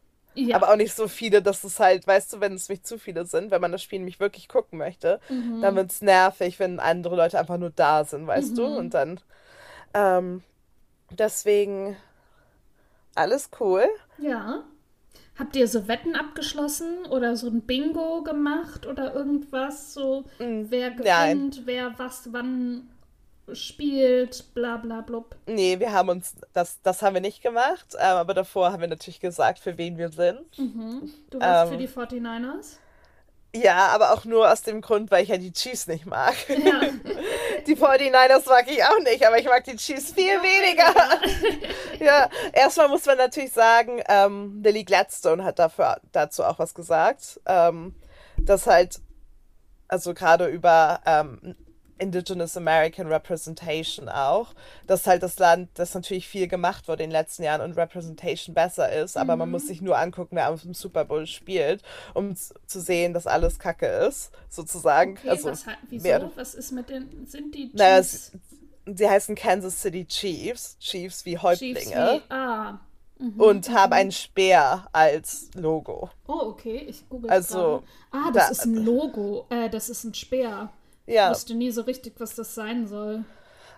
Ja. 0.48 0.56
Aber 0.56 0.70
auch 0.72 0.76
nicht 0.76 0.94
so 0.96 1.08
viele, 1.08 1.42
dass 1.42 1.64
es 1.64 1.80
halt, 1.80 2.06
weißt 2.08 2.34
du, 2.34 2.40
wenn 2.40 2.54
es 2.54 2.70
nicht 2.70 2.88
zu 2.88 2.98
viele 2.98 3.26
sind, 3.26 3.52
wenn 3.52 3.62
man 3.62 3.72
das 3.72 3.84
Spiel 3.84 4.00
nämlich 4.00 4.20
wirklich 4.20 4.48
gucken 4.48 4.80
möchte, 4.80 5.20
Mhm. 5.30 5.62
dann 5.62 5.76
wird 5.76 5.92
es 5.92 6.02
nervig, 6.02 6.60
wenn 6.60 6.80
andere 6.80 7.16
Leute 7.16 7.40
einfach 7.40 7.58
nur 7.58 7.72
da 7.72 8.04
sind, 8.06 8.28
weißt 8.28 8.58
du? 8.58 8.68
Mhm. 8.68 8.76
Und 8.78 8.94
dann, 8.94 9.20
ähm, 9.94 10.44
deswegen 11.12 11.98
alles 13.16 13.50
cool. 13.60 13.86
Ja. 14.18 14.64
Habt 15.38 15.56
ihr 15.56 15.68
so 15.70 15.88
Wetten 15.88 16.16
abgeschlossen 16.16 17.06
oder 17.10 17.38
so 17.38 17.48
ein 17.48 17.62
Bingo 17.62 18.24
gemacht 18.24 18.86
oder 18.86 19.14
irgendwas? 19.16 19.94
So, 19.94 20.26
wer 20.38 20.92
gewinnt, 20.92 21.06
nein. 21.06 21.62
wer 21.66 21.98
was 21.98 22.34
wann 22.34 22.90
spielt, 23.56 24.54
bla 24.54 24.78
bla 24.78 25.02
blub. 25.02 25.36
Nee, 25.46 25.80
wir 25.80 25.92
haben 25.92 26.10
uns, 26.10 26.36
das, 26.54 26.82
das 26.82 27.02
haben 27.02 27.14
wir 27.14 27.22
nicht 27.22 27.42
gemacht, 27.42 27.88
ähm, 27.96 28.18
aber 28.18 28.34
davor 28.34 28.72
haben 28.72 28.82
wir 28.82 28.88
natürlich 28.88 29.20
gesagt, 29.20 29.60
für 29.60 29.78
wen 29.78 29.98
wir 29.98 30.10
sind. 30.10 30.42
Du 30.58 31.40
warst 31.40 31.72
Ähm. 31.72 31.78
für 31.78 31.78
die 31.78 31.88
49ers? 31.88 32.78
Ja, 33.56 33.88
aber 33.88 34.14
auch 34.14 34.26
nur 34.26 34.52
aus 34.52 34.62
dem 34.62 34.80
Grund, 34.82 35.10
weil 35.10 35.24
ich 35.24 35.30
ja 35.30 35.38
die 35.38 35.52
Chiefs 35.52 35.88
nicht 35.88 36.06
mag. 36.06 36.36
Ja. 36.50 36.82
Die 37.68 37.76
49ers 37.76 38.48
mag 38.48 38.72
ich 38.72 38.84
auch 38.84 39.00
nicht, 39.00 39.26
aber 39.28 39.38
ich 39.38 39.46
mag 39.46 39.64
die 39.66 39.76
Chiefs 39.76 40.14
viel 40.14 40.40
weniger. 40.42 40.94
ja, 42.04 42.30
erstmal 42.54 42.88
muss 42.88 43.06
man 43.06 43.18
natürlich 43.18 43.52
sagen, 43.52 44.02
ähm, 44.08 44.62
Lily 44.64 44.86
Gladstone 44.86 45.44
hat 45.44 45.60
dafür, 45.60 46.00
dazu 46.14 46.44
auch 46.46 46.58
was 46.58 46.74
gesagt, 46.74 47.40
ähm, 47.46 47.94
dass 48.38 48.66
halt, 48.66 49.02
also 49.88 50.14
gerade 50.14 50.48
über 50.48 51.02
ähm, 51.06 51.56
Indigenous 52.00 52.58
American 52.58 53.08
Representation 53.08 54.10
auch, 54.10 54.54
dass 54.88 55.06
halt 55.06 55.22
das 55.24 55.38
Land, 55.40 55.70
das 55.76 55.94
natürlich 55.94 56.28
viel 56.28 56.48
gemacht 56.48 56.88
wurde 56.88 57.04
in 57.04 57.10
den 57.10 57.16
letzten 57.18 57.44
Jahren 57.44 57.62
und 57.62 57.78
Representation 57.78 58.54
besser 58.56 58.92
ist, 58.92 59.18
aber 59.18 59.36
man 59.36 59.52
muss 59.52 59.68
sich 59.68 59.82
nur 59.82 59.98
angucken, 59.98 60.36
wer 60.36 60.50
auf 60.50 60.62
dem 60.62 60.74
Super 60.74 61.06
Bowl 61.06 61.28
spielt, 61.28 61.84
um 62.14 62.36
zu 62.36 62.80
sehen, 62.82 63.14
dass 63.14 63.28
alles 63.28 63.60
Kacke 63.60 63.86
ist, 63.88 64.32
sozusagen. 64.50 65.18
Okay, 65.18 65.30
also, 65.30 65.50
was, 65.52 65.66
wieso? 65.90 66.04
mehr- 66.08 66.32
Was 66.36 66.54
ist 66.56 66.72
mit 66.72 66.90
den, 66.90 67.26
sind 67.28 67.54
die 67.54 67.72
Chiefs, 67.72 68.32
sie, 68.86 68.96
sie 68.96 69.10
heißen 69.10 69.36
Kansas 69.36 69.82
City 69.82 70.06
Chiefs, 70.06 70.78
Chiefs 70.80 71.26
wie 71.26 71.32
Chiefs 71.32 71.44
Häuptlinge, 71.44 72.22
wie, 72.28 72.34
ah, 72.34 72.80
und 73.38 73.70
haben 73.70 73.92
einen 73.92 74.12
Speer 74.14 74.88
als 74.94 75.50
Logo. 75.54 76.10
oh, 76.28 76.34
okay, 76.42 76.86
ich 76.88 77.08
google 77.10 77.30
Also, 77.30 77.84
gerade. 78.12 78.28
Ah, 78.28 78.32
das 78.32 78.46
da- 78.46 78.52
ist 78.52 78.66
ein 78.66 78.76
Logo, 78.76 79.46
äh, 79.50 79.70
das 79.70 79.90
ist 79.90 80.06
ein 80.06 80.14
Speer. 80.14 80.72
Ich 81.10 81.16
Ja, 81.16 81.30
wusste 81.30 81.56
nie 81.56 81.72
so 81.72 81.82
richtig, 81.82 82.20
was 82.20 82.36
das 82.36 82.56
sein 82.56 82.88
soll. 82.88 83.26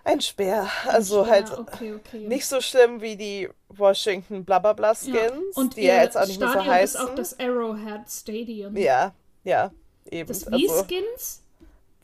ein 0.04 0.20
Speer. 0.20 0.68
Also 0.86 1.24
Speer, 1.24 1.32
halt 1.32 1.52
okay, 1.58 1.94
okay. 1.94 2.28
nicht 2.28 2.46
so 2.46 2.60
schlimm 2.60 3.00
wie 3.00 3.16
die 3.16 3.48
Washington 3.68 4.44
Blablabla 4.44 4.94
Skins, 4.94 5.14
Ja. 5.16 5.30
Und 5.54 5.76
die 5.76 5.86
ja 5.86 5.96
jetzt 6.02 6.16
auch 6.16 6.26
nicht 6.26 6.38
mehr 6.38 6.48
so 6.48 6.60
Stadion 6.60 6.78
ist 6.78 6.96
auch 6.96 7.14
heißen. 7.14 7.16
das 7.16 7.38
Arrowhead 7.38 8.10
Stadium. 8.10 8.76
Ja, 8.76 9.14
ja, 9.44 9.72
eben. 10.10 10.28
Das 10.28 10.46
Also 10.46 10.58
Wie-Skins? 10.58 11.42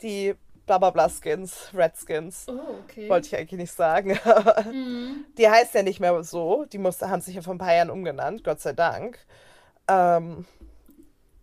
die 0.01 0.35
Blablabla 0.65 1.09
Skins, 1.09 1.71
Redskins. 1.73 2.45
Oh, 2.47 2.79
okay. 2.83 3.09
Wollte 3.09 3.27
ich 3.27 3.35
eigentlich 3.37 3.59
nicht 3.59 3.73
sagen. 3.73 4.17
Mhm. 4.71 5.25
Die 5.37 5.49
heißt 5.49 5.73
ja 5.73 5.83
nicht 5.83 5.99
mehr 5.99 6.23
so. 6.23 6.65
Die 6.65 6.77
musste, 6.77 7.09
haben 7.09 7.21
sich 7.21 7.35
ja 7.35 7.41
vor 7.41 7.53
ein 7.55 7.57
paar 7.59 7.73
Jahren 7.73 7.89
umgenannt, 7.89 8.43
Gott 8.43 8.59
sei 8.61 8.73
Dank. 8.73 9.19
Ähm, 9.87 10.45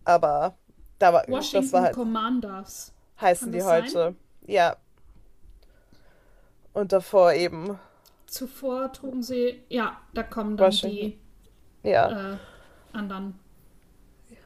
aber 0.04 0.56
da 0.98 1.12
war, 1.12 1.22
das 1.22 1.30
Washington 1.30 1.72
war 1.72 1.82
halt, 1.82 1.94
Commanders. 1.94 2.92
Heißen 3.20 3.52
die 3.52 3.58
das 3.58 3.66
sein? 3.66 3.84
heute. 3.84 4.14
Ja. 4.46 4.76
Und 6.72 6.92
davor 6.92 7.32
eben, 7.32 7.78
Zuvor 8.26 8.92
trugen 8.92 9.22
sie, 9.22 9.62
ja, 9.68 10.00
da 10.12 10.22
kommen 10.22 10.56
dann 10.56 10.66
Washington. 10.66 10.96
die 11.82 11.88
ja, 11.88 12.34
äh, 12.34 12.36
anderen. 12.92 13.38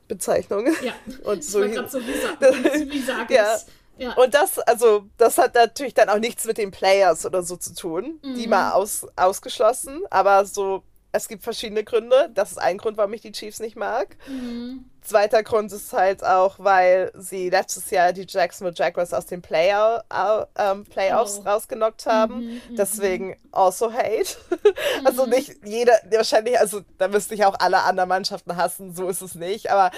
Bezeichnungen. 0.06 0.74
Ja, 0.82 0.92
Und 1.24 1.38
ich 1.38 1.48
so 1.48 1.60
gerade 1.60 1.88
so 1.88 1.98
wie, 2.00 2.12
sa 2.14 3.28
wie 3.28 3.34
Ja. 3.34 3.56
Ja. 3.98 4.14
Und 4.14 4.32
das, 4.32 4.58
also, 4.60 5.06
das 5.18 5.36
hat 5.36 5.54
natürlich 5.54 5.92
dann 5.92 6.08
auch 6.08 6.18
nichts 6.18 6.46
mit 6.46 6.56
den 6.56 6.70
Players 6.70 7.26
oder 7.26 7.42
so 7.42 7.56
zu 7.56 7.74
tun. 7.74 8.18
Die 8.24 8.44
Mhm. 8.46 8.50
mal 8.50 8.72
aus, 8.72 9.06
ausgeschlossen. 9.14 10.00
Aber 10.08 10.46
so, 10.46 10.82
es 11.12 11.26
gibt 11.28 11.42
verschiedene 11.42 11.82
Gründe. 11.84 12.30
Das 12.34 12.52
ist 12.52 12.58
ein 12.58 12.78
Grund, 12.78 12.96
warum 12.96 13.12
ich 13.14 13.20
die 13.20 13.32
Chiefs 13.32 13.58
nicht 13.60 13.76
mag. 13.76 14.16
Mhm. 14.28 14.84
Zweiter 15.02 15.42
Grund 15.42 15.72
ist 15.72 15.92
halt 15.92 16.22
auch, 16.24 16.56
weil 16.58 17.10
sie 17.16 17.48
letztes 17.50 17.90
Jahr 17.90 18.12
die 18.12 18.26
Jacksonville 18.28 18.76
Jaguars 18.76 19.12
aus 19.14 19.26
den 19.26 19.42
Player, 19.42 20.04
au- 20.08 20.44
ähm, 20.56 20.84
Playoffs 20.84 21.38
Oh. 21.40 21.48
rausgenockt 21.48 22.06
haben. 22.06 22.40
Mhm, 22.68 22.76
Deswegen 22.76 23.36
also 23.50 23.92
hate. 23.92 24.36
also 25.04 25.26
nicht 25.26 25.56
jeder, 25.64 25.94
wahrscheinlich, 26.10 26.58
also 26.60 26.82
da 26.98 27.08
müsste 27.08 27.34
ich 27.34 27.44
auch 27.44 27.56
alle 27.58 27.82
anderen 27.82 28.08
Mannschaften 28.08 28.56
hassen, 28.56 28.94
so 28.94 29.08
ist 29.08 29.22
es 29.22 29.34
nicht. 29.34 29.70
Aber 29.70 29.90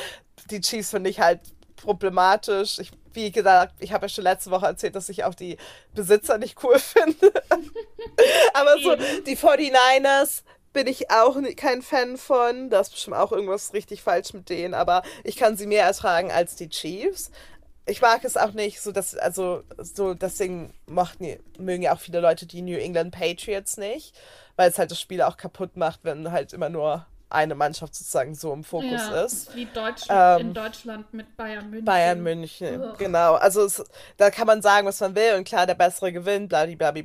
die 0.51 0.61
Chiefs 0.61 0.91
finde 0.91 1.11
ich 1.11 1.21
halt 1.21 1.41
problematisch. 1.77 2.79
Ich, 2.79 2.91
wie 3.13 3.31
gesagt, 3.33 3.75
ich 3.81 3.93
habe 3.93 4.05
ja 4.07 4.09
schon 4.09 4.25
letzte 4.25 4.51
Woche 4.53 4.67
erzählt, 4.67 4.95
dass 4.97 5.09
ich 5.09 5.25
auch 5.25 5.35
die 5.35 5.59
Besitzer 5.95 6.39
nicht 6.39 6.63
cool 6.63 6.79
finde. 6.79 7.33
Aber 8.55 8.77
so, 8.83 8.95
die 9.27 9.37
49ers 9.37 10.43
bin 10.73 10.87
ich 10.87 11.11
auch 11.11 11.37
kein 11.57 11.83
Fan 11.83 12.17
von. 12.17 12.71
Da 12.71 12.81
ist 12.81 12.93
bestimmt 12.93 13.17
auch 13.17 13.33
irgendwas 13.33 13.73
richtig 13.73 14.03
falsch 14.03 14.33
mit 14.33 14.49
denen, 14.49 14.75
aber 14.75 15.03
ich 15.25 15.37
kann 15.37 15.57
sie 15.57 15.67
mehr 15.67 15.85
ertragen 15.85 16.31
als 16.31 16.57
die 16.57 16.69
Chiefs. 16.69 17.31
Ich 17.85 18.01
mag 18.01 18.25
es 18.25 18.37
auch 18.37 18.53
nicht, 18.53 18.81
so 18.81 18.93
dass, 18.93 19.17
also, 19.17 19.65
so, 19.77 20.15
deswegen 20.15 20.73
mochten, 20.87 21.39
mögen 21.59 21.83
ja 21.83 21.93
auch 21.95 22.01
viele 22.01 22.21
Leute 22.21 22.47
die 22.47 22.63
New 22.63 22.79
England 22.79 23.13
Patriots 23.13 23.77
nicht, 23.77 24.15
weil 24.55 24.71
es 24.71 24.79
halt 24.79 24.93
das 24.93 25.01
Spiel 25.01 25.21
auch 25.21 25.37
kaputt 25.37 25.77
macht, 25.77 26.01
wenn 26.05 26.31
halt 26.31 26.53
immer 26.53 26.69
nur 26.69 27.07
eine 27.33 27.55
Mannschaft 27.55 27.95
sozusagen 27.95 28.35
so 28.35 28.53
im 28.53 28.63
Fokus 28.63 28.91
ja, 28.93 29.23
ist. 29.23 29.55
Wie 29.57 29.65
Deutschland, 29.65 30.41
Ähm, 30.41 30.49
in 30.49 30.55
Deutschland 30.55 31.13
mit 31.15 31.37
Bayern 31.37 31.71
München. 31.71 31.85
Bayern 31.85 32.23
München, 32.23 32.83
Ugh. 32.83 32.95
genau. 32.99 33.35
Also 33.35 33.65
es, 33.65 33.83
da 34.17 34.31
kann 34.31 34.47
man 34.47 34.63
sagen, 34.63 34.87
was 34.87 35.01
man 35.01 35.17
will 35.17 35.35
und 35.37 35.45
klar, 35.45 35.67
der 35.67 35.75
bessere 35.75 36.13
gewinnt, 36.13 36.55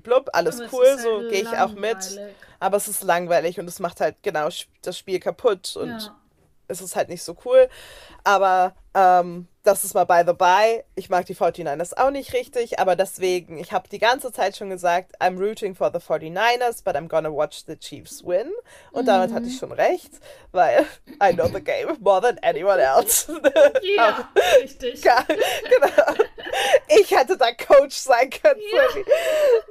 blub, 0.03 0.29
alles 0.33 0.59
Aber 0.59 0.69
cool, 0.73 0.85
ist 0.85 1.03
so 1.03 1.17
halt 1.19 1.29
gehe 1.29 1.41
ich 1.41 1.57
auch 1.57 1.73
mit. 1.73 2.19
Aber 2.59 2.77
es 2.77 2.87
ist 2.87 3.03
langweilig 3.03 3.59
und 3.59 3.67
es 3.67 3.79
macht 3.79 4.01
halt 4.01 4.15
genau 4.23 4.49
das 4.81 4.97
Spiel 4.97 5.19
kaputt 5.19 5.75
und 5.75 5.89
Ja. 5.89 6.15
Ist 6.67 6.81
es 6.81 6.95
halt 6.95 7.09
nicht 7.09 7.23
so 7.23 7.35
cool. 7.45 7.69
Aber 8.23 8.75
ähm, 8.93 9.47
das 9.63 9.83
ist 9.83 9.93
mal 9.93 10.05
by 10.05 10.23
the 10.25 10.33
by. 10.33 10.83
Ich 10.95 11.09
mag 11.09 11.25
die 11.25 11.35
49ers 11.35 11.97
auch 11.97 12.09
nicht 12.09 12.33
richtig, 12.33 12.79
aber 12.79 12.95
deswegen, 12.95 13.57
ich 13.57 13.71
habe 13.73 13.89
die 13.89 13.99
ganze 13.99 14.31
Zeit 14.31 14.55
schon 14.55 14.69
gesagt, 14.69 15.21
I'm 15.21 15.37
rooting 15.37 15.75
for 15.75 15.91
the 15.91 15.99
49ers, 15.99 16.83
but 16.83 16.95
I'm 16.95 17.07
gonna 17.07 17.31
watch 17.31 17.65
the 17.67 17.77
Chiefs 17.77 18.25
win. 18.25 18.51
Und 18.91 19.03
mhm. 19.03 19.07
damit 19.07 19.33
hatte 19.33 19.47
ich 19.47 19.57
schon 19.57 19.71
recht, 19.71 20.11
weil 20.51 20.85
I 21.21 21.33
know 21.33 21.47
the 21.47 21.61
game 21.61 21.97
more 21.99 22.21
than 22.21 22.39
anyone 22.41 22.81
else. 22.81 23.27
Ja, 23.95 24.29
richtig. 24.61 25.01
genau. 25.01 26.25
Ich 26.87 27.11
hätte 27.11 27.37
da 27.37 27.51
Coach 27.51 27.95
sein 27.95 28.29
können. 28.29 28.61
Ja. 28.73 29.03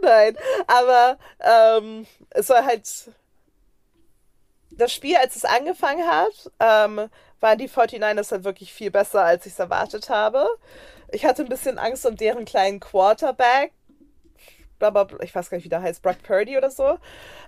Nein, 0.03 0.37
aber 0.67 1.19
ähm, 1.41 2.07
es 2.31 2.49
war 2.49 2.65
halt 2.65 2.87
das 4.77 4.93
Spiel, 4.93 5.17
als 5.17 5.37
es 5.37 5.45
angefangen 5.45 6.07
hat, 6.07 6.51
ähm, 6.61 7.09
waren 7.41 7.59
die 7.59 7.69
49ers 7.69 8.33
halt 8.33 8.45
wirklich 8.45 8.73
viel 8.73 8.91
besser, 8.91 9.23
als 9.23 9.47
ich 9.47 9.53
es 9.53 9.59
erwartet 9.59 10.09
habe. 10.09 10.47
Ich 11.13 11.25
hatte 11.25 11.43
ein 11.43 11.49
bisschen 11.49 11.79
Angst 11.79 12.07
um 12.07 12.17
deren 12.17 12.45
kleinen 12.45 12.81
Quarterback. 12.81 13.73
Blablabla, 14.79 15.21
ich 15.23 15.35
weiß 15.35 15.49
gar 15.49 15.57
nicht, 15.57 15.65
wie 15.65 15.71
der 15.71 15.81
heißt, 15.81 16.03
Brock 16.03 16.23
Purdy 16.23 16.59
oder 16.59 16.71
so. 16.71 16.99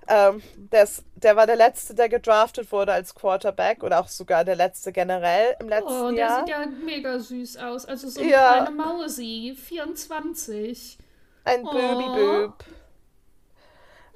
Ähm, 0.09 0.43
der, 0.57 0.85
ist, 0.85 1.05
der 1.17 1.37
war 1.37 1.47
der 1.47 1.57
Letzte, 1.57 1.95
der 1.95 2.09
gedraftet 2.09 2.73
wurde 2.73 2.93
als 2.93 3.15
Quarterback 3.15 3.83
oder 3.83 4.01
auch 4.01 4.09
sogar 4.09 4.45
der 4.45 4.57
Letzte 4.57 4.93
generell 4.93 5.55
im 5.61 5.69
letzten 5.69 5.91
Jahr. 5.93 6.05
Oh, 6.05 6.11
der 6.11 6.19
Jahr. 6.19 6.39
sieht 6.41 6.49
ja 6.49 6.67
mega 6.67 7.19
süß 7.19 7.59
aus. 7.59 7.85
Also 7.85 8.09
so 8.09 8.21
eine 8.21 8.31
ja. 8.31 8.53
kleine 8.53 8.71
Mausi, 8.71 9.55
24. 9.63 10.99
Ein 11.45 11.67
oh. 11.67 11.71
Booby-Boob. 11.71 12.65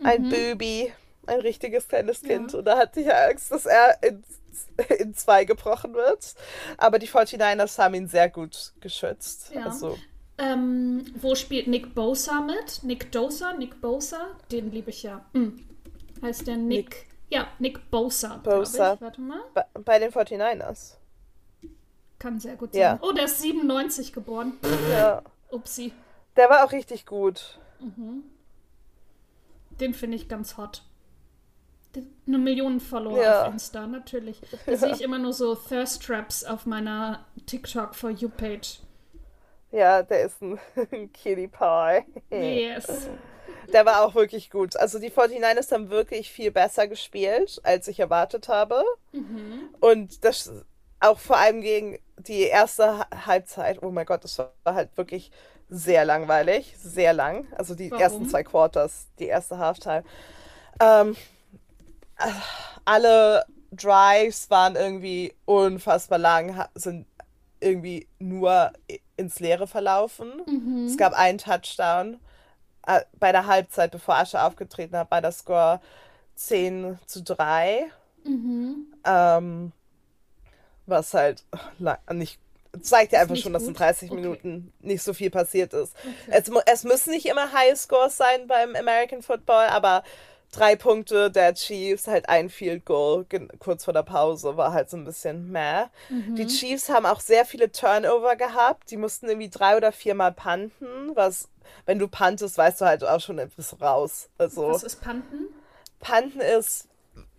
Ein 0.03 0.23
mhm. 0.23 0.31
Booby 0.31 0.93
ein 1.27 1.41
richtiges 1.41 1.89
kleines 1.89 2.23
Kind. 2.23 2.53
Ja. 2.53 2.59
Und 2.59 2.65
da 2.65 2.79
hatte 2.79 3.01
ich 3.01 3.13
Angst, 3.13 3.51
dass 3.53 3.67
er 3.67 4.03
in, 4.03 4.23
in 4.99 5.15
zwei 5.15 5.45
gebrochen 5.45 5.95
wird. 5.95 6.35
Aber 6.79 6.99
die 6.99 7.09
49ers 7.09 7.79
haben 7.79 7.95
ihn 7.95 8.09
sehr 8.09 8.29
gut 8.29 8.73
geschützt. 8.81 9.53
Ja. 9.55 9.67
Also. 9.67 9.99
Ähm, 10.39 11.05
wo 11.21 11.35
spielt 11.35 11.69
Nick 11.69 11.95
Bosa 11.95 12.41
mit? 12.41 12.83
Nick 12.83 13.13
Dosa? 13.13 13.53
Nick 13.53 13.81
Bosa? 13.81 14.29
Den 14.51 14.73
liebe 14.73 14.91
ich 14.91 15.03
ja. 15.03 15.25
Hm. 15.35 15.65
Heißt 16.23 16.47
der 16.47 16.57
Nick? 16.57 16.91
Nick. 16.91 17.07
Ja, 17.31 17.49
Nick 17.59 17.91
Bosa. 17.91 18.37
Bosa. 18.39 18.97
Warte 19.01 19.21
mal. 19.21 19.41
Bei, 19.55 19.65
bei, 19.85 19.99
den 19.99 20.11
49ers. 20.11 20.95
Kann 22.19 22.41
sehr 22.41 22.57
gut 22.57 22.73
sein. 22.73 22.81
Ja. 22.81 22.99
Oh, 23.03 23.13
der 23.13 23.25
ist 23.25 23.41
97 23.41 24.13
geboren. 24.13 24.55
Ja. 24.91 25.23
Upsi. 25.51 25.93
Der 26.37 26.49
war 26.49 26.65
auch 26.65 26.73
richtig 26.73 27.07
gut. 27.07 27.59
Mhm. 27.81 28.25
Den 29.81 29.95
finde 29.95 30.17
ich 30.17 30.29
ganz 30.29 30.57
hot 30.57 30.83
eine 32.27 32.39
Million 32.39 32.81
Follower 32.81 33.23
ja. 33.23 33.47
auf 33.47 33.53
Insta, 33.53 33.87
natürlich. 33.87 34.41
Da 34.67 34.77
sehe 34.77 34.93
ich 34.93 35.01
immer 35.03 35.19
nur 35.19 35.33
so 35.33 35.55
Thirst 35.55 36.03
Traps 36.03 36.45
auf 36.45 36.67
meiner 36.67 37.25
TikTok 37.47 37.95
for 37.95 38.11
You 38.11 38.29
Page. 38.29 38.81
Ja, 39.71 40.03
der 40.03 40.25
ist 40.25 40.41
ein 40.43 40.59
Kitty 41.13 41.49
Pie. 41.49 42.05
Yes. 42.31 43.09
Der 43.73 43.87
war 43.87 44.05
auch 44.05 44.15
wirklich 44.15 44.51
gut. 44.51 44.77
Also 44.77 44.99
die 44.99 45.11
49ers 45.11 45.73
haben 45.73 45.91
wirklich 45.91 46.31
viel 46.31 46.51
besser 46.51 46.87
gespielt, 46.87 47.61
als 47.63 47.89
ich 47.89 47.99
erwartet 47.99 48.49
habe. 48.49 48.85
Mhm. 49.13 49.71
Und 49.81 50.25
das 50.25 50.53
auch 51.01 51.19
vor 51.19 51.39
allem 51.39 51.63
gegen 51.63 51.99
die 52.19 52.43
erste 52.43 53.07
Halbzeit. 53.27 53.83
Oh 53.83 53.91
mein 53.91 54.07
Gott, 54.07 54.25
das 54.25 54.39
war 54.39 54.53
halt 54.67 54.97
wirklich 54.97 55.31
sehr 55.69 56.05
langweilig. 56.05 56.75
Sehr 56.79 57.13
lang. 57.13 57.47
Also 57.57 57.75
die 57.75 57.91
Warum? 57.91 58.03
ersten 58.03 58.29
zwei 58.29 58.45
Quarters, 58.45 59.07
die 59.19 59.27
erste 59.27 59.59
Halftime. 59.59 60.05
Ähm, 60.81 61.17
alle 62.85 63.45
Drives 63.71 64.51
waren 64.51 64.77
irgendwie 64.77 65.35
unfassbar 65.45 66.19
lang, 66.19 66.65
sind 66.75 67.07
irgendwie 67.61 68.07
nur 68.19 68.73
ins 69.17 69.41
Leere 69.41 69.67
verlaufen. 69.67 70.31
Mhm. 70.47 70.87
Es 70.87 70.97
gab 70.97 71.13
einen 71.15 71.39
Touchdown. 71.39 72.19
Äh, 72.87 73.01
bei 73.19 73.31
der 73.33 73.47
Halbzeit, 73.47 73.93
bevor 73.93 74.17
Asche 74.17 74.43
aufgetreten 74.43 74.97
hat, 74.97 75.11
war 75.11 75.21
der 75.21 75.33
Score 75.33 75.81
10 76.35 76.99
zu 77.07 77.23
3. 77.23 77.91
Mhm. 78.25 78.87
Ähm, 79.05 79.73
was 80.87 81.15
halt 81.15 81.45
nicht 82.13 82.41
zeigt 82.81 83.13
ja 83.13 83.21
einfach 83.21 83.37
schon, 83.37 83.53
dass 83.53 83.65
in 83.65 83.75
30 83.75 84.11
okay. 84.11 84.21
Minuten 84.21 84.73
nicht 84.81 85.03
so 85.03 85.13
viel 85.13 85.31
passiert 85.31 85.75
ist. 85.75 85.95
Okay. 85.97 86.15
Es, 86.29 86.51
es 86.67 86.85
müssen 86.85 87.11
nicht 87.11 87.27
immer 87.27 87.53
High 87.53 87.79
Scores 87.79 88.17
sein 88.17 88.47
beim 88.47 88.75
American 88.75 89.23
Football, 89.23 89.67
aber 89.67 90.03
drei 90.53 90.77
Punkte 90.77 91.31
der 91.31 91.55
Chiefs, 91.55 92.07
halt 92.07 92.29
ein 92.29 92.49
Field 92.49 92.85
Goal 92.85 93.27
kurz 93.59 93.85
vor 93.85 93.95
der 93.95 94.05
Pause, 94.05 94.57
war 94.57 94.73
halt 94.73 94.91
so 94.91 94.97
ein 94.97 95.05
bisschen 95.05 95.51
meh. 95.51 95.87
Mhm. 96.11 96.37
Die 96.37 96.47
Chiefs 96.47 96.89
haben 96.89 97.07
auch 97.07 97.21
sehr 97.21 97.45
viele 97.45 97.73
Turnover 97.73 98.37
gehabt. 98.37 98.91
Die 98.91 98.97
mussten 98.97 99.27
irgendwie 99.27 99.49
drei 99.49 99.77
oder 99.77 99.91
viermal 99.91 100.33
panten, 100.33 101.17
was, 101.17 101.49
wenn 101.87 101.99
du 101.99 102.07
pantest, 102.07 102.59
weißt 102.59 102.83
du 102.83 102.85
halt 102.85 103.03
auch 103.03 103.21
schon 103.21 103.39
etwas 103.39 103.81
raus. 103.81 104.29
Also, 104.39 104.69
was 104.69 104.85
ist 104.85 105.01
panten? 105.01 105.47
Panten 105.99 106.41
ist, 106.41 106.89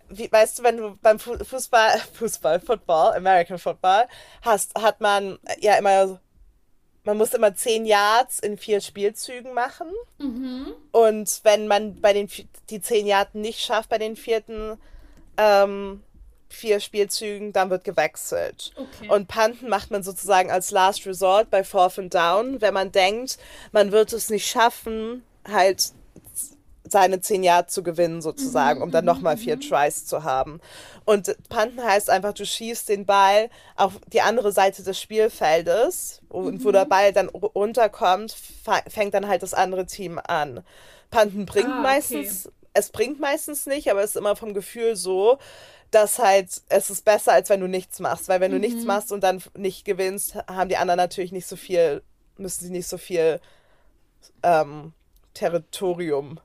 wie, 0.10 0.32
weißt 0.32 0.60
du, 0.60 0.64
wenn 0.64 0.78
du 0.78 0.98
beim 1.02 1.20
Fußball, 1.20 2.00
Fußball, 2.14 2.60
Football, 2.60 3.14
American 3.14 3.60
Football, 3.60 4.08
hast, 4.42 4.74
hat 4.82 5.02
man 5.02 5.38
ja 5.60 5.76
immer 5.76 6.20
man 7.06 7.18
muss 7.18 7.34
immer 7.34 7.56
zehn 7.56 7.86
Yards 7.86 8.40
in 8.40 8.58
vier 8.58 8.82
Spielzügen 8.82 9.54
machen. 9.54 9.88
Mhm. 10.20 10.74
Und 10.92 11.42
wenn 11.44 11.68
man 11.68 12.00
bei 12.00 12.14
den 12.14 12.30
die 12.70 12.82
zehn 12.82 13.06
Yards 13.06 13.34
nicht 13.34 13.60
schafft 13.60 13.90
bei 13.90 13.98
den 13.98 14.16
vierten 14.16 14.78
ähm, 15.38 16.02
vier 16.50 16.80
Spielzügen, 16.80 17.52
dann 17.52 17.70
wird 17.70 17.84
gewechselt. 17.84 18.72
Okay. 18.76 19.10
Und 19.10 19.28
Panten 19.28 19.70
macht 19.70 19.92
man 19.92 20.04
sozusagen 20.04 20.52
als 20.52 20.72
Last 20.72 21.06
Resort 21.06 21.50
bei 21.50 21.64
Fourth 21.64 22.00
and 22.00 22.14
Down, 22.14 22.62
wenn 22.62 22.74
man 22.74 22.92
denkt, 22.92 23.38
man 23.72 23.92
wird 23.92 24.14
es 24.14 24.30
nicht 24.30 24.48
schaffen, 24.48 25.24
halt 25.48 25.94
seine 26.94 27.20
zehn 27.20 27.44
Yards 27.44 27.74
zu 27.74 27.84
gewinnen, 27.84 28.22
sozusagen, 28.22 28.80
mhm, 28.80 28.84
um 28.84 28.92
dann 28.92 29.04
nochmal 29.04 29.36
vier 29.36 29.58
mhm. 29.58 29.62
Tries 29.62 30.06
zu 30.06 30.24
haben. 30.24 30.62
Und 31.04 31.36
Panten 31.50 31.84
heißt 31.84 32.10
einfach, 32.10 32.34
du 32.34 32.46
schießt 32.46 32.88
den 32.88 33.06
Ball 33.06 33.50
auf 33.76 34.00
die 34.08 34.22
andere 34.22 34.54
Seite 34.54 34.84
des 34.84 35.02
Spielfeldes 35.02 36.22
und 36.30 36.60
mhm. 36.60 36.64
wo 36.64 36.72
der 36.72 36.86
Ball 36.86 37.12
dann 37.12 37.28
runterkommt, 37.28 38.34
fängt 38.88 39.14
dann 39.14 39.28
halt 39.28 39.44
das 39.44 39.54
andere 39.54 39.86
Team 39.86 40.22
an. 40.26 40.64
Panten 41.12 41.46
bringt 41.46 41.68
ah, 41.68 41.80
okay. 41.80 41.82
meistens, 41.82 42.50
es 42.74 42.90
bringt 42.90 43.20
meistens 43.20 43.66
nicht, 43.66 43.92
aber 43.92 44.02
es 44.02 44.12
ist 44.12 44.16
immer 44.16 44.36
vom 44.36 44.54
Gefühl 44.54 44.96
so, 44.96 45.40
dass 45.92 46.20
halt 46.20 46.62
es 46.70 46.90
ist 46.90 47.06
besser, 47.06 47.34
als 47.34 47.50
wenn 47.50 47.60
du 47.60 47.68
nichts 47.68 48.00
machst. 48.00 48.30
Weil 48.30 48.40
wenn 48.40 48.52
du 48.52 48.60
nichts 48.60 48.82
mhm. 48.82 48.88
machst 48.88 49.12
und 49.12 49.22
dann 49.22 49.44
nicht 49.58 49.84
gewinnst, 49.84 50.36
haben 50.48 50.70
die 50.70 50.78
anderen 50.78 50.98
natürlich 50.98 51.32
nicht 51.32 51.48
so 51.48 51.56
viel, 51.56 52.02
müssen 52.38 52.66
sie 52.66 52.72
nicht 52.72 52.88
so 52.88 52.98
viel 52.98 53.40
ähm, 54.44 54.94
Territorium 55.34 56.40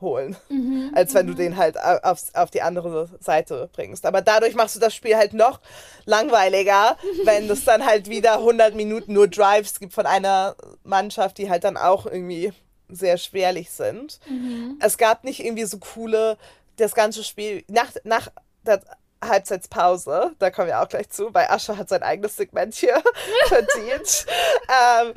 holen, 0.00 0.36
mhm, 0.48 0.92
als 0.94 1.14
wenn 1.14 1.26
du 1.26 1.32
mhm. 1.32 1.36
den 1.36 1.56
halt 1.56 1.78
auf, 1.80 2.22
auf 2.34 2.50
die 2.50 2.62
andere 2.62 3.08
Seite 3.20 3.68
bringst. 3.72 4.06
Aber 4.06 4.22
dadurch 4.22 4.54
machst 4.54 4.76
du 4.76 4.80
das 4.80 4.94
Spiel 4.94 5.16
halt 5.16 5.32
noch 5.32 5.60
langweiliger, 6.04 6.96
wenn 7.24 7.50
es 7.50 7.64
dann 7.64 7.84
halt 7.84 8.08
wieder 8.08 8.34
100 8.34 8.74
Minuten 8.74 9.12
nur 9.12 9.28
Drives 9.28 9.78
gibt 9.80 9.92
von 9.92 10.06
einer 10.06 10.56
Mannschaft, 10.84 11.38
die 11.38 11.50
halt 11.50 11.64
dann 11.64 11.76
auch 11.76 12.06
irgendwie 12.06 12.52
sehr 12.88 13.18
schwerlich 13.18 13.70
sind. 13.70 14.18
Mhm. 14.28 14.78
Es 14.80 14.98
gab 14.98 15.24
nicht 15.24 15.44
irgendwie 15.44 15.64
so 15.64 15.78
coole, 15.78 16.36
das 16.76 16.94
ganze 16.94 17.22
Spiel, 17.24 17.64
nach, 17.68 17.92
nach 18.04 18.28
der 18.64 18.80
Halbzeitspause, 19.22 20.34
da 20.38 20.50
kommen 20.50 20.68
wir 20.68 20.80
auch 20.80 20.88
gleich 20.88 21.10
zu, 21.10 21.32
weil 21.34 21.46
Ascher 21.48 21.76
hat 21.76 21.88
sein 21.88 22.02
eigenes 22.02 22.36
Segment 22.36 22.74
hier 22.74 23.02
verdient. 23.48 24.26
ähm, 24.68 25.12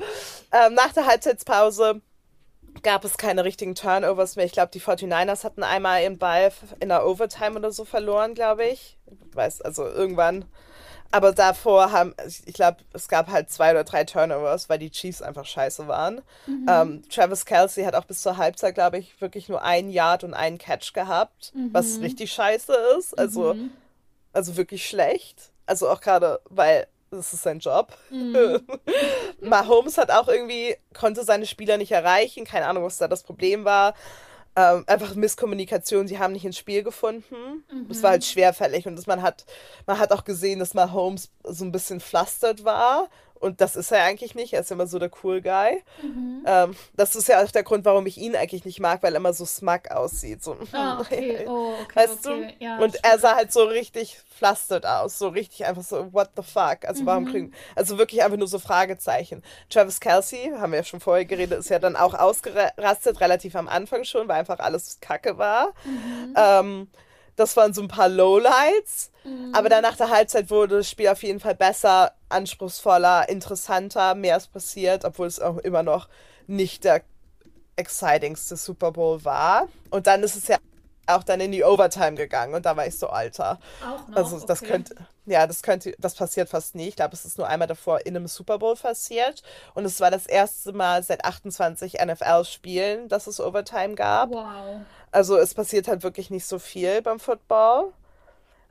ähm, 0.51 0.73
nach 0.73 0.91
der 0.93 1.05
Halbzeitspause 1.05 2.01
gab 2.81 3.05
es 3.05 3.17
keine 3.17 3.43
richtigen 3.43 3.75
Turnovers 3.75 4.35
mehr. 4.35 4.45
Ich 4.45 4.51
glaube, 4.51 4.71
die 4.71 4.81
49ers 4.81 5.43
hatten 5.43 5.63
einmal 5.63 6.01
ihren 6.01 6.17
Ball 6.17 6.51
in 6.79 6.89
der 6.89 7.05
Overtime 7.05 7.57
oder 7.57 7.71
so 7.71 7.85
verloren, 7.85 8.33
glaube 8.33 8.65
ich. 8.65 8.97
ich. 9.05 9.35
Weiß, 9.35 9.61
also 9.61 9.85
irgendwann. 9.85 10.45
Aber 11.13 11.31
davor 11.31 11.91
haben, 11.91 12.15
ich 12.25 12.55
glaube, 12.55 12.77
es 12.91 13.07
gab 13.07 13.29
halt 13.29 13.51
zwei 13.51 13.69
oder 13.69 13.83
drei 13.83 14.03
Turnovers, 14.03 14.67
weil 14.67 14.79
die 14.79 14.89
Chiefs 14.89 15.21
einfach 15.21 15.45
scheiße 15.45 15.87
waren. 15.87 16.21
Mhm. 16.47 16.65
Ähm, 16.67 17.03
Travis 17.07 17.45
Kelsey 17.45 17.83
hat 17.83 17.93
auch 17.93 18.05
bis 18.05 18.23
zur 18.23 18.37
Halbzeit, 18.37 18.73
glaube 18.73 18.97
ich, 18.97 19.21
wirklich 19.21 19.47
nur 19.47 19.61
ein 19.61 19.91
Yard 19.91 20.23
und 20.23 20.33
einen 20.33 20.57
Catch 20.57 20.91
gehabt, 20.93 21.51
mhm. 21.53 21.69
was 21.71 22.01
richtig 22.01 22.33
scheiße 22.33 22.73
ist. 22.97 23.17
Also, 23.17 23.53
mhm. 23.53 23.69
also 24.31 24.57
wirklich 24.57 24.87
schlecht. 24.87 25.51
Also 25.67 25.87
auch 25.87 26.01
gerade, 26.01 26.41
weil 26.49 26.87
das 27.17 27.33
ist 27.33 27.43
sein 27.43 27.59
Job. 27.59 27.95
Mhm. 28.09 28.61
Mahomes 29.41 29.97
hat 29.97 30.11
auch 30.11 30.27
irgendwie, 30.27 30.75
konnte 30.93 31.23
seine 31.23 31.45
Spieler 31.45 31.77
nicht 31.77 31.91
erreichen. 31.91 32.45
Keine 32.45 32.67
Ahnung, 32.67 32.83
was 32.83 32.97
da 32.97 33.07
das 33.07 33.23
Problem 33.23 33.65
war. 33.65 33.93
Ähm, 34.55 34.83
einfach 34.85 35.15
Misskommunikation, 35.15 36.07
sie 36.07 36.19
haben 36.19 36.33
nicht 36.33 36.45
ins 36.45 36.57
Spiel 36.57 36.83
gefunden. 36.83 37.63
Es 37.89 37.99
mhm. 37.99 38.03
war 38.03 38.11
halt 38.11 38.23
schwerfällig 38.23 38.85
und 38.85 38.95
das, 38.95 39.07
man, 39.07 39.23
hat, 39.23 39.45
man 39.87 39.97
hat 39.97 40.11
auch 40.11 40.23
gesehen, 40.23 40.59
dass 40.59 40.75
Mahomes 40.75 41.31
so 41.43 41.65
ein 41.65 41.71
bisschen 41.71 41.99
flustert 41.99 42.63
war 42.63 43.09
Und 43.43 43.59
das 43.59 43.75
ist 43.75 43.91
er 43.91 44.03
eigentlich 44.03 44.35
nicht. 44.35 44.53
Er 44.53 44.61
ist 44.61 44.71
immer 44.71 44.87
so 44.87 44.99
der 44.99 45.11
cool 45.21 45.41
Guy. 45.41 45.83
Mhm. 46.01 46.43
Ähm, 46.45 46.75
das 46.95 47.15
ist 47.15 47.27
ja 47.27 47.43
auch 47.43 47.51
der 47.51 47.63
Grund, 47.63 47.83
warum 47.83 48.05
ich 48.05 48.17
ihn 48.17 48.37
eigentlich 48.37 48.63
nicht 48.63 48.79
mag, 48.79 49.03
weil 49.03 49.13
er 49.13 49.17
immer 49.17 49.33
so 49.33 49.45
smug 49.45 49.91
aussieht. 49.91 50.41
So, 50.41 50.55
ah, 50.71 51.01
okay. 51.01 51.45
Oh, 51.53 51.73
okay, 51.83 51.95
weißt 51.95 52.25
okay. 52.25 52.55
du? 52.57 52.63
Ja, 52.63 52.77
und 52.79 52.97
er 53.03 53.19
sah 53.19 53.35
halt 53.35 53.51
so 53.51 53.63
richtig 53.63 54.21
flastet 54.37 54.85
aus. 54.85 55.19
So 55.19 55.27
richtig 55.27 55.65
einfach 55.65 55.83
so, 55.83 56.13
what 56.13 56.29
the 56.37 56.41
fuck? 56.41 56.85
Also, 56.87 57.05
warum 57.05 57.25
mhm. 57.25 57.31
kriegen. 57.31 57.53
Also 57.75 57.97
wirklich 57.97 58.23
einfach 58.23 58.37
nur 58.37 58.47
so 58.47 58.59
Fragezeichen. 58.59 59.43
Travis 59.69 59.99
Kelsey, 59.99 60.53
haben 60.57 60.71
wir 60.71 60.79
ja 60.79 60.85
schon 60.85 61.01
vorher 61.01 61.25
geredet, 61.25 61.59
ist 61.59 61.69
ja 61.69 61.79
dann 61.79 61.97
auch 61.97 62.13
ausgerastet, 62.13 63.19
relativ 63.19 63.57
am 63.57 63.67
Anfang 63.67 64.05
schon, 64.05 64.29
weil 64.29 64.39
einfach 64.39 64.59
alles 64.59 64.99
kacke 65.01 65.37
war. 65.37 65.73
Mhm. 65.83 66.33
Ähm, 66.37 66.87
das 67.35 67.55
waren 67.57 67.73
so 67.73 67.81
ein 67.81 67.87
paar 67.87 68.09
Lowlights. 68.09 69.11
Mhm. 69.23 69.53
Aber 69.53 69.69
dann 69.69 69.83
nach 69.83 69.97
der 69.97 70.09
Halbzeit 70.09 70.49
wurde 70.49 70.77
das 70.77 70.89
Spiel 70.89 71.07
auf 71.09 71.23
jeden 71.23 71.39
Fall 71.39 71.55
besser, 71.55 72.13
anspruchsvoller, 72.29 73.29
interessanter, 73.29 74.15
mehr 74.15 74.37
ist 74.37 74.51
passiert, 74.51 75.05
obwohl 75.05 75.27
es 75.27 75.39
auch 75.39 75.57
immer 75.57 75.83
noch 75.83 76.09
nicht 76.47 76.83
der 76.83 77.01
excitingste 77.75 78.55
Super 78.55 78.91
Bowl 78.91 79.23
war. 79.23 79.67
Und 79.89 80.07
dann 80.07 80.23
ist 80.23 80.35
es 80.35 80.47
ja 80.47 80.57
auch 81.05 81.23
dann 81.23 81.41
in 81.41 81.51
die 81.51 81.63
Overtime 81.63 82.15
gegangen 82.15 82.53
und 82.53 82.65
da 82.65 82.77
war 82.77 82.87
ich 82.87 82.97
so 82.97 83.07
alter. 83.07 83.59
Auch 83.85 84.07
noch? 84.07 84.15
Also 84.15 84.39
das 84.45 84.61
okay. 84.61 84.71
könnte, 84.71 84.95
ja, 85.25 85.45
das 85.47 85.61
könnte, 85.61 85.93
das 85.99 86.15
passiert 86.15 86.49
fast 86.49 86.75
nie. 86.75 86.87
Ich 86.87 86.95
glaube, 86.95 87.13
es 87.13 87.25
ist 87.25 87.37
nur 87.37 87.47
einmal 87.47 87.67
davor 87.67 88.05
in 88.05 88.15
einem 88.15 88.27
Super 88.27 88.57
Bowl 88.59 88.75
passiert 88.75 89.43
und 89.73 89.85
es 89.85 89.99
war 89.99 90.11
das 90.11 90.25
erste 90.25 90.71
Mal 90.71 91.03
seit 91.03 91.25
28 91.25 91.95
NFL-Spielen, 92.03 93.09
dass 93.09 93.27
es 93.27 93.41
Overtime 93.41 93.95
gab. 93.95 94.31
Wow. 94.31 94.81
Also 95.13 95.37
es 95.37 95.53
passiert 95.53 95.87
halt 95.87 96.03
wirklich 96.03 96.29
nicht 96.29 96.45
so 96.45 96.59
viel 96.59 97.01
beim 97.01 97.19
Football. 97.19 97.93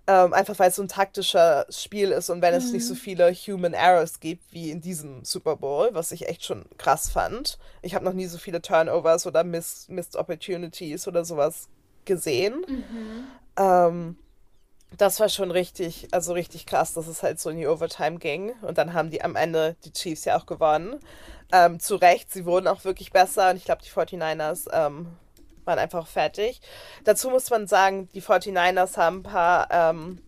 Ähm, 0.08 0.32
einfach 0.32 0.58
weil 0.58 0.70
es 0.70 0.76
so 0.76 0.82
ein 0.82 0.88
taktischer 0.88 1.64
Spiel 1.70 2.10
ist 2.10 2.28
und 2.28 2.42
wenn 2.42 2.52
mhm. 2.52 2.58
es 2.58 2.72
nicht 2.72 2.84
so 2.84 2.94
mhm. 2.94 2.98
viele 2.98 3.32
Human 3.32 3.72
Errors 3.72 4.18
gibt 4.18 4.52
wie 4.52 4.72
in 4.72 4.80
diesem 4.80 5.24
Super 5.24 5.54
Bowl, 5.54 5.90
was 5.92 6.10
ich 6.10 6.28
echt 6.28 6.44
schon 6.44 6.64
krass 6.76 7.08
fand. 7.08 7.56
Ich 7.82 7.94
habe 7.94 8.04
noch 8.04 8.12
nie 8.12 8.26
so 8.26 8.36
viele 8.36 8.60
Turnovers 8.60 9.28
oder 9.28 9.44
Missed, 9.44 9.90
Missed 9.90 10.16
Opportunities 10.16 11.06
oder 11.06 11.24
sowas 11.24 11.68
gesehen. 12.04 12.64
Mhm. 12.66 13.26
Ähm, 13.56 14.16
das 14.96 15.20
war 15.20 15.28
schon 15.28 15.52
richtig, 15.52 16.08
also 16.10 16.32
richtig 16.32 16.66
krass, 16.66 16.94
dass 16.94 17.06
es 17.06 17.22
halt 17.22 17.38
so 17.38 17.50
in 17.50 17.58
die 17.58 17.68
Overtime 17.68 18.18
ging. 18.18 18.54
Und 18.62 18.78
dann 18.78 18.94
haben 18.94 19.10
die 19.10 19.22
am 19.22 19.36
Ende 19.36 19.76
die 19.84 19.92
Chiefs 19.92 20.24
ja 20.24 20.36
auch 20.36 20.46
gewonnen. 20.46 20.98
Ähm, 21.52 21.78
zu 21.78 21.94
Recht, 21.94 22.32
sie 22.32 22.44
wurden 22.44 22.66
auch 22.66 22.84
wirklich 22.84 23.12
besser 23.12 23.50
und 23.50 23.56
ich 23.56 23.64
glaube, 23.64 23.82
die 23.82 23.90
49ers 23.90 24.68
ähm, 24.72 25.06
waren 25.64 25.78
einfach 25.78 26.06
fertig. 26.06 26.60
Dazu 27.04 27.30
muss 27.30 27.50
man 27.50 27.66
sagen, 27.66 28.08
die 28.14 28.22
49ers 28.22 28.96
haben 28.96 29.18
ein 29.18 29.22
paar 29.22 29.68
ähm, 29.70 30.22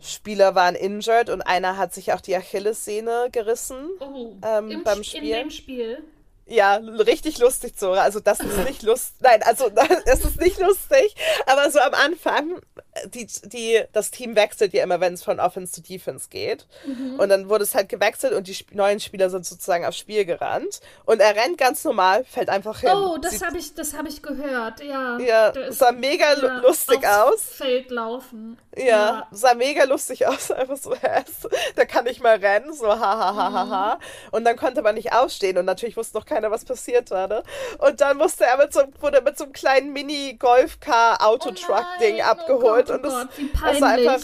Spieler 0.00 0.54
waren 0.54 0.74
injured 0.74 1.28
und 1.28 1.42
einer 1.42 1.76
hat 1.76 1.92
sich 1.92 2.12
auch 2.12 2.20
die 2.20 2.34
Achillessehne 2.34 3.28
gerissen 3.32 3.90
oh, 4.00 4.32
ähm, 4.42 4.82
beim 4.82 5.04
Spiel. 5.04 5.24
In 5.24 5.30
dem 5.30 5.50
Spiel. 5.50 6.02
Ja, 6.46 6.76
richtig 6.76 7.38
lustig, 7.38 7.76
Zora. 7.76 8.00
Also 8.02 8.18
das 8.18 8.40
ist 8.40 8.64
nicht 8.64 8.82
lustig. 8.82 9.20
Nein, 9.20 9.42
also 9.44 9.70
es 10.06 10.24
ist 10.24 10.40
nicht 10.40 10.58
lustig. 10.58 11.14
Aber 11.46 11.70
so 11.70 11.78
am 11.78 11.94
Anfang, 11.94 12.60
die, 13.06 13.26
die, 13.44 13.82
das 13.92 14.10
Team 14.10 14.36
wechselt 14.36 14.72
ja 14.72 14.82
immer, 14.82 15.00
wenn 15.00 15.14
es 15.14 15.22
von 15.22 15.38
Offense 15.38 15.72
zu 15.72 15.82
Defense 15.82 16.28
geht. 16.28 16.66
Mhm. 16.84 17.20
Und 17.20 17.28
dann 17.28 17.48
wurde 17.48 17.62
es 17.64 17.74
halt 17.74 17.88
gewechselt 17.88 18.32
und 18.32 18.48
die 18.48 18.52
Sp 18.52 18.74
neuen 18.74 19.00
Spieler 19.00 19.30
sind 19.30 19.46
sozusagen 19.46 19.84
aufs 19.84 19.98
Spiel 19.98 20.24
gerannt. 20.24 20.80
Und 21.04 21.20
er 21.20 21.36
rennt 21.36 21.58
ganz 21.58 21.84
normal, 21.84 22.24
fällt 22.24 22.48
einfach 22.48 22.80
hin. 22.80 22.90
Oh, 22.92 23.18
das 23.18 23.42
habe 23.42 23.58
ich, 23.58 23.72
hab 23.96 24.06
ich 24.06 24.22
gehört, 24.22 24.82
ja. 24.82 25.18
Ja, 25.18 25.52
sah 25.70 25.92
mega 25.92 26.34
ja, 26.34 26.58
lustig 26.58 27.06
aus. 27.06 27.42
Feld 27.42 27.90
laufen. 27.90 28.58
Ja, 28.76 28.84
ja, 28.84 29.28
sah 29.30 29.54
mega 29.54 29.84
lustig 29.84 30.26
aus. 30.26 30.50
Einfach 30.60 30.76
so, 30.76 30.94
da 31.76 31.84
kann 31.84 32.06
ich 32.06 32.20
mal 32.20 32.36
rennen, 32.36 32.72
so 32.72 32.88
ha 32.88 32.98
ha 32.98 33.34
ha 33.34 33.52
ha 33.52 33.68
ha. 33.68 33.94
Mhm. 33.94 34.00
Und 34.32 34.44
dann 34.44 34.56
konnte 34.56 34.82
man 34.82 34.96
nicht 34.96 35.12
aufstehen 35.12 35.58
und 35.58 35.64
natürlich 35.64 35.96
wusste 35.96 36.18
noch 36.18 36.26
keiner, 36.26 36.50
was 36.50 36.64
passiert 36.64 37.10
war. 37.10 37.28
Ne? 37.28 37.42
Und 37.78 38.00
dann 38.00 38.16
musste 38.16 38.44
er 38.44 38.56
mit 38.56 38.72
so, 38.72 38.82
wurde 39.00 39.20
mit 39.22 39.38
so 39.38 39.44
einem 39.44 39.52
kleinen 39.52 39.92
Mini-Golf-Car-Autotruck-Ding 39.92 42.16
oh 42.18 42.24
abgeholt. 42.24 42.79
Oh 42.79 42.79
und 42.88 43.04
das, 43.04 43.12
Gott, 43.12 43.28
das, 43.62 43.78
sah 43.78 43.88
einfach 43.88 44.20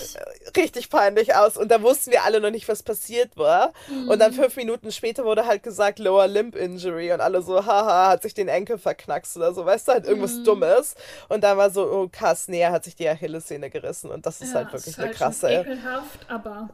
richtig 0.57 0.89
peinlich 0.89 1.35
aus. 1.35 1.57
Und 1.57 1.71
da 1.71 1.83
wussten 1.83 2.13
wir 2.13 2.25
alle 2.25 2.41
noch 2.41 2.51
nicht, 2.51 2.69
was 2.69 2.83
passiert 2.83 3.37
war. 3.37 3.73
Mhm. 3.89 4.09
Und 4.09 4.19
dann 4.21 4.33
fünf 4.33 4.57
Minuten 4.57 4.93
später 4.93 5.25
wurde 5.25 5.47
halt 5.47 5.63
gesagt, 5.63 5.99
Lower 5.99 6.29
Limb 6.29 6.55
Injury. 6.55 7.13
Und 7.13 7.21
alle 7.21 7.43
so, 7.43 7.67
haha, 7.67 8.11
hat 8.11 8.23
sich 8.23 8.35
den 8.35 8.49
Enkel 8.49 8.79
verknackst 8.79 9.37
oder 9.37 9.53
so. 9.53 9.67
Weißt 9.67 9.89
du, 9.89 9.93
halt 9.93 10.07
irgendwas 10.07 10.35
mhm. 10.35 10.45
Dummes. 10.45 10.95
Und 11.29 11.43
dann 11.43 11.59
war 11.59 11.71
so, 11.71 11.91
oh 11.91 12.09
krass, 12.11 12.49
nee, 12.49 12.61
er 12.61 12.73
hat 12.73 12.85
sich 12.85 12.97
die 12.97 13.09
Achillessehne 13.09 13.69
gerissen. 13.69 14.11
Und 14.11 14.25
das 14.25 14.41
ist 14.41 14.51
ja, 14.51 14.61
halt 14.61 14.69
wirklich 14.69 14.87
ist 14.87 14.99
halt 14.99 15.09
eine 15.09 15.17
krasse. 15.17 15.51
Ekelhaft, 15.51 16.31
aber 16.31 16.71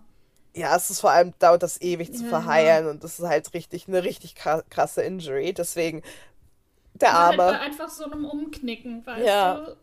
ja, 0.55 0.77
es 0.77 0.91
ist 0.91 1.01
vor 1.01 1.11
allem, 1.11 1.33
dauert 1.39 1.63
das 1.63 1.81
ewig 1.81 2.13
zu 2.15 2.25
ja, 2.25 2.29
verheilen 2.29 2.85
ja. 2.85 2.91
und 2.91 3.03
das 3.03 3.19
ist 3.19 3.27
halt 3.27 3.55
richtig, 3.55 3.89
eine 3.89 4.05
richtig 4.05 4.35
krasse 4.35 5.03
Injury. 5.03 5.55
Deswegen, 5.55 6.03
der 6.95 7.13
halt 7.13 7.39
Arme. 7.41 7.45
Halt 7.45 7.59
bei 7.59 7.67
einfach 7.67 7.89
so 7.89 8.05
einem 8.05 8.25
Umknicken, 8.25 9.05
weißt 9.07 9.27
ja. 9.27 9.55
du? 9.55 9.77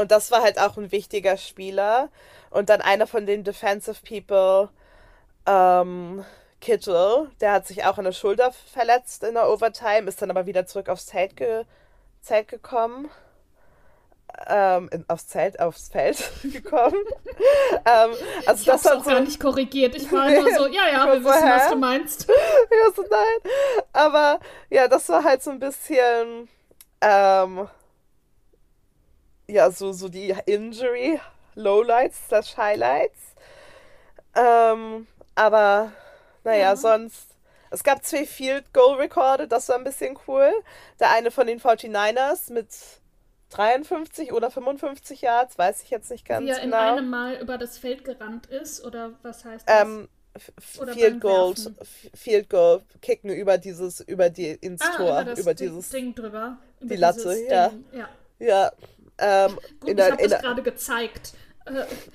Und 0.00 0.10
das 0.10 0.30
war 0.30 0.42
halt 0.42 0.58
auch 0.58 0.76
ein 0.76 0.92
wichtiger 0.92 1.36
Spieler. 1.36 2.08
Und 2.50 2.68
dann 2.68 2.80
einer 2.80 3.06
von 3.06 3.26
den 3.26 3.44
Defensive 3.44 3.98
People, 4.06 4.70
ähm, 5.46 6.24
Kittle, 6.60 7.30
der 7.40 7.52
hat 7.52 7.66
sich 7.66 7.84
auch 7.84 7.98
an 7.98 8.04
der 8.04 8.12
Schulter 8.12 8.52
verletzt 8.52 9.24
in 9.24 9.34
der 9.34 9.48
Overtime, 9.48 10.08
ist 10.08 10.20
dann 10.20 10.30
aber 10.30 10.46
wieder 10.46 10.66
zurück 10.66 10.88
aufs 10.88 11.06
Zelt, 11.06 11.36
ge 11.36 11.64
Zelt 12.22 12.48
gekommen 12.48 13.08
ähm, 14.46 14.88
in, 14.92 15.04
aufs 15.08 15.28
Zelt, 15.28 15.60
aufs 15.60 15.88
Feld 15.88 16.22
gekommen. 16.42 17.02
ähm, 17.84 18.10
also 18.46 18.60
ich 18.60 18.66
das 18.66 18.84
hab's 18.84 18.86
auch 18.86 19.04
so, 19.04 19.10
gar 19.10 19.20
nicht 19.20 19.40
korrigiert. 19.40 19.94
Ich 19.94 20.10
war 20.12 20.30
nur 20.30 20.50
so, 20.54 20.66
ja, 20.66 20.88
ja, 20.92 21.06
wir 21.06 21.24
wissen, 21.24 21.48
was 21.48 21.68
du 21.68 21.76
meinst. 21.76 22.28
ja, 22.28 22.92
so 22.94 23.02
nein. 23.02 23.52
Aber 23.92 24.40
ja, 24.70 24.88
das 24.88 25.08
war 25.08 25.24
halt 25.24 25.42
so 25.42 25.50
ein 25.50 25.58
bisschen 25.58 26.48
ähm, 27.00 27.68
ja, 29.50 29.70
so, 29.70 29.92
so 29.92 30.08
die 30.08 30.34
Injury 30.46 31.20
Lowlights 31.54 32.28
slash 32.28 32.56
Highlights. 32.56 33.18
Ähm, 34.34 35.06
aber 35.34 35.92
naja, 36.44 36.58
ja. 36.58 36.76
sonst 36.76 37.26
es 37.70 37.84
gab 37.84 38.04
zwei 38.04 38.26
Field 38.26 38.72
Goal 38.72 38.96
Rekorde, 38.96 39.46
das 39.46 39.68
war 39.68 39.76
ein 39.76 39.84
bisschen 39.84 40.18
cool. 40.26 40.52
Der 40.98 41.12
eine 41.12 41.30
von 41.30 41.46
den 41.46 41.60
49ers 41.60 42.52
mit 42.52 42.68
53 43.50 44.32
oder 44.32 44.50
55 44.50 45.22
Yards, 45.22 45.56
weiß 45.58 45.82
ich 45.82 45.90
jetzt 45.90 46.10
nicht 46.10 46.26
ganz 46.26 46.40
genau. 46.40 46.52
Wie 46.52 46.58
er 46.58 46.64
genau. 46.64 46.92
in 46.92 46.98
einem 46.98 47.10
Mal 47.10 47.36
über 47.36 47.58
das 47.58 47.78
Feld 47.78 48.04
gerannt 48.04 48.46
ist 48.46 48.84
oder 48.84 49.12
was 49.22 49.44
heißt 49.44 49.68
das? 49.68 49.82
Ähm, 49.82 50.08
Field 50.58 51.20
Goal, 51.20 51.54
Field 52.14 52.48
Goal, 52.48 52.82
kicken 53.02 53.30
über 53.30 53.58
dieses, 53.58 54.00
über 54.00 54.30
die 54.30 54.50
ins 54.50 54.80
ah, 54.80 54.96
Tor, 54.96 55.20
über, 55.20 55.24
das 55.24 55.38
über 55.40 55.54
Ding, 55.54 55.68
dieses 55.68 55.88
Ding 55.90 56.14
drüber, 56.14 56.58
über 56.80 56.94
die 56.94 57.00
Latte, 57.00 57.36
ja. 57.48 57.72
ja. 57.92 58.08
Ja. 58.38 58.72
Ähm, 59.20 59.58
Gut, 59.80 59.90
ich 59.90 60.10
habe 60.10 60.28
das 60.28 60.42
gerade 60.42 60.62
gezeigt. 60.62 61.34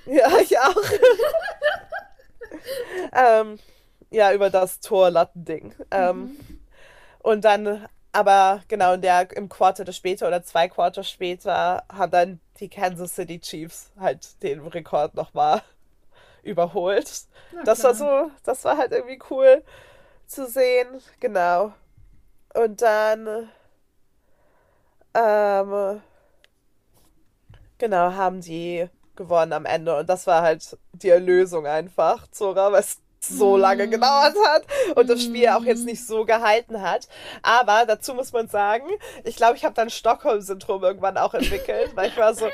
Ja, 0.06 0.38
ich 0.39 0.58
auch. 0.60 0.76
ähm, 3.13 3.60
ja, 4.10 4.34
über 4.34 4.50
das 4.50 4.80
Tor-Lattending. 4.80 5.76
Ähm, 5.91 6.18
mhm. 6.18 6.60
Und 7.20 7.46
dann 7.46 7.88
aber 8.15 8.62
genau, 8.70 8.94
in 8.94 9.02
der, 9.02 9.30
im 9.36 9.50
Quarter 9.50 9.91
später 9.91 10.28
oder 10.28 10.41
zwei 10.41 10.70
Quarter 10.70 11.04
später 11.04 11.84
haben 11.91 12.12
dann 12.12 12.39
die 12.62 12.70
Kansas 12.70 13.13
City 13.13 13.41
Chiefs 13.41 13.91
halt 14.00 14.41
den 14.41 14.65
Rekord 14.65 15.15
nochmal 15.15 15.62
überholt. 16.41 17.26
das 17.65 17.84
war 17.84 17.94
so, 17.94 18.32
das 18.46 18.63
war 18.63 18.78
halt 18.78 18.94
irgendwie 18.94 19.20
cool 19.30 19.63
zu 20.28 20.48
sehen. 20.48 20.88
Genau. 21.20 21.74
Und 22.54 22.82
dann 22.82 23.50
ähm, 25.13 26.02
genau, 27.78 28.14
haben 28.14 28.42
die 28.42 28.88
gewonnen 29.16 29.54
am 29.54 29.66
Ende. 29.66 29.98
Und 29.98 30.10
das 30.10 30.28
war 30.28 30.42
halt 30.42 30.78
die 30.94 31.10
Erlösung 31.10 31.66
einfach, 31.66 32.28
Zora, 32.28 32.72
weißt 32.72 33.02
so 33.28 33.58
lange 33.58 33.88
gedauert 33.88 34.36
hat 34.48 34.64
und 34.96 35.10
das 35.10 35.24
Spiel 35.24 35.50
auch 35.50 35.64
jetzt 35.64 35.86
nicht 35.86 36.06
so 36.06 36.26
gehalten 36.26 36.82
hat. 36.82 37.08
Aber 37.42 37.86
dazu 37.86 38.14
muss 38.14 38.32
man 38.34 38.48
sagen, 38.48 38.86
ich 39.24 39.36
glaube, 39.36 39.56
ich 39.58 39.66
habe 39.66 39.76
dann 39.76 39.90
Stockholm-Syndrom 39.90 40.84
irgendwann 40.84 41.18
auch 41.18 41.34
entwickelt, 41.34 41.96
weil 41.96 42.10
ich 42.10 42.18
war 42.18 42.34
so, 42.34 42.48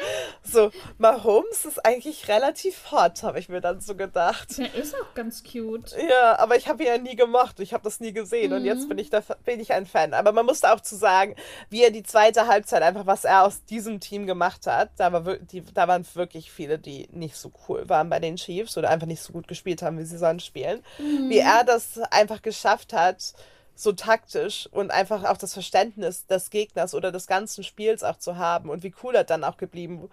so, 0.43 0.71
Mahomes 0.97 1.65
ist 1.65 1.85
eigentlich 1.85 2.27
relativ 2.27 2.91
hot, 2.91 3.23
habe 3.23 3.39
ich 3.39 3.49
mir 3.49 3.61
dann 3.61 3.81
so 3.81 3.95
gedacht. 3.95 4.57
Der 4.57 4.73
ist 4.75 4.95
auch 4.95 5.13
ganz 5.13 5.43
cute. 5.43 5.95
Ja, 6.09 6.39
aber 6.39 6.55
ich 6.55 6.67
habe 6.67 6.83
ihn 6.83 6.89
ja 6.89 6.97
nie 6.97 7.15
gemocht, 7.15 7.59
ich 7.59 7.73
habe 7.73 7.83
das 7.83 7.99
nie 7.99 8.13
gesehen 8.13 8.51
mhm. 8.51 8.57
und 8.57 8.65
jetzt 8.65 8.87
bin 8.87 8.97
ich, 8.97 9.09
da, 9.09 9.21
bin 9.45 9.59
ich 9.59 9.73
ein 9.73 9.85
Fan. 9.85 10.13
Aber 10.13 10.31
man 10.31 10.45
musste 10.45 10.71
auch 10.71 10.81
zu 10.81 10.95
sagen, 10.95 11.35
wie 11.69 11.83
er 11.83 11.91
die 11.91 12.03
zweite 12.03 12.47
Halbzeit 12.47 12.81
einfach, 12.81 13.05
was 13.05 13.25
er 13.25 13.43
aus 13.43 13.65
diesem 13.65 13.99
Team 13.99 14.25
gemacht 14.25 14.67
hat, 14.67 14.89
da, 14.97 15.11
war, 15.11 15.37
die, 15.37 15.61
da 15.61 15.87
waren 15.87 16.05
wirklich 16.13 16.51
viele, 16.51 16.79
die 16.79 17.07
nicht 17.11 17.35
so 17.35 17.51
cool 17.67 17.87
waren 17.89 18.09
bei 18.09 18.19
den 18.19 18.35
Chiefs 18.35 18.77
oder 18.77 18.89
einfach 18.89 19.07
nicht 19.07 19.21
so 19.21 19.33
gut 19.33 19.47
gespielt 19.47 19.81
haben, 19.81 19.99
wie 19.99 20.05
sie 20.05 20.17
sonst 20.17 20.45
spielen 20.45 20.60
spielen, 20.61 20.83
mhm. 20.97 21.29
wie 21.29 21.39
er 21.39 21.63
das 21.63 21.99
einfach 22.11 22.41
geschafft 22.41 22.93
hat, 22.93 23.33
so 23.75 23.91
taktisch 23.93 24.69
und 24.71 24.91
einfach 24.91 25.23
auch 25.23 25.37
das 25.37 25.53
Verständnis 25.53 26.27
des 26.27 26.49
Gegners 26.49 26.93
oder 26.93 27.11
des 27.11 27.27
ganzen 27.27 27.63
Spiels 27.63 28.03
auch 28.03 28.17
zu 28.17 28.37
haben 28.37 28.69
und 28.69 28.83
wie 28.83 28.93
cool 29.03 29.15
er 29.15 29.23
dann 29.23 29.43
auch 29.43 29.57
geblieben 29.57 30.09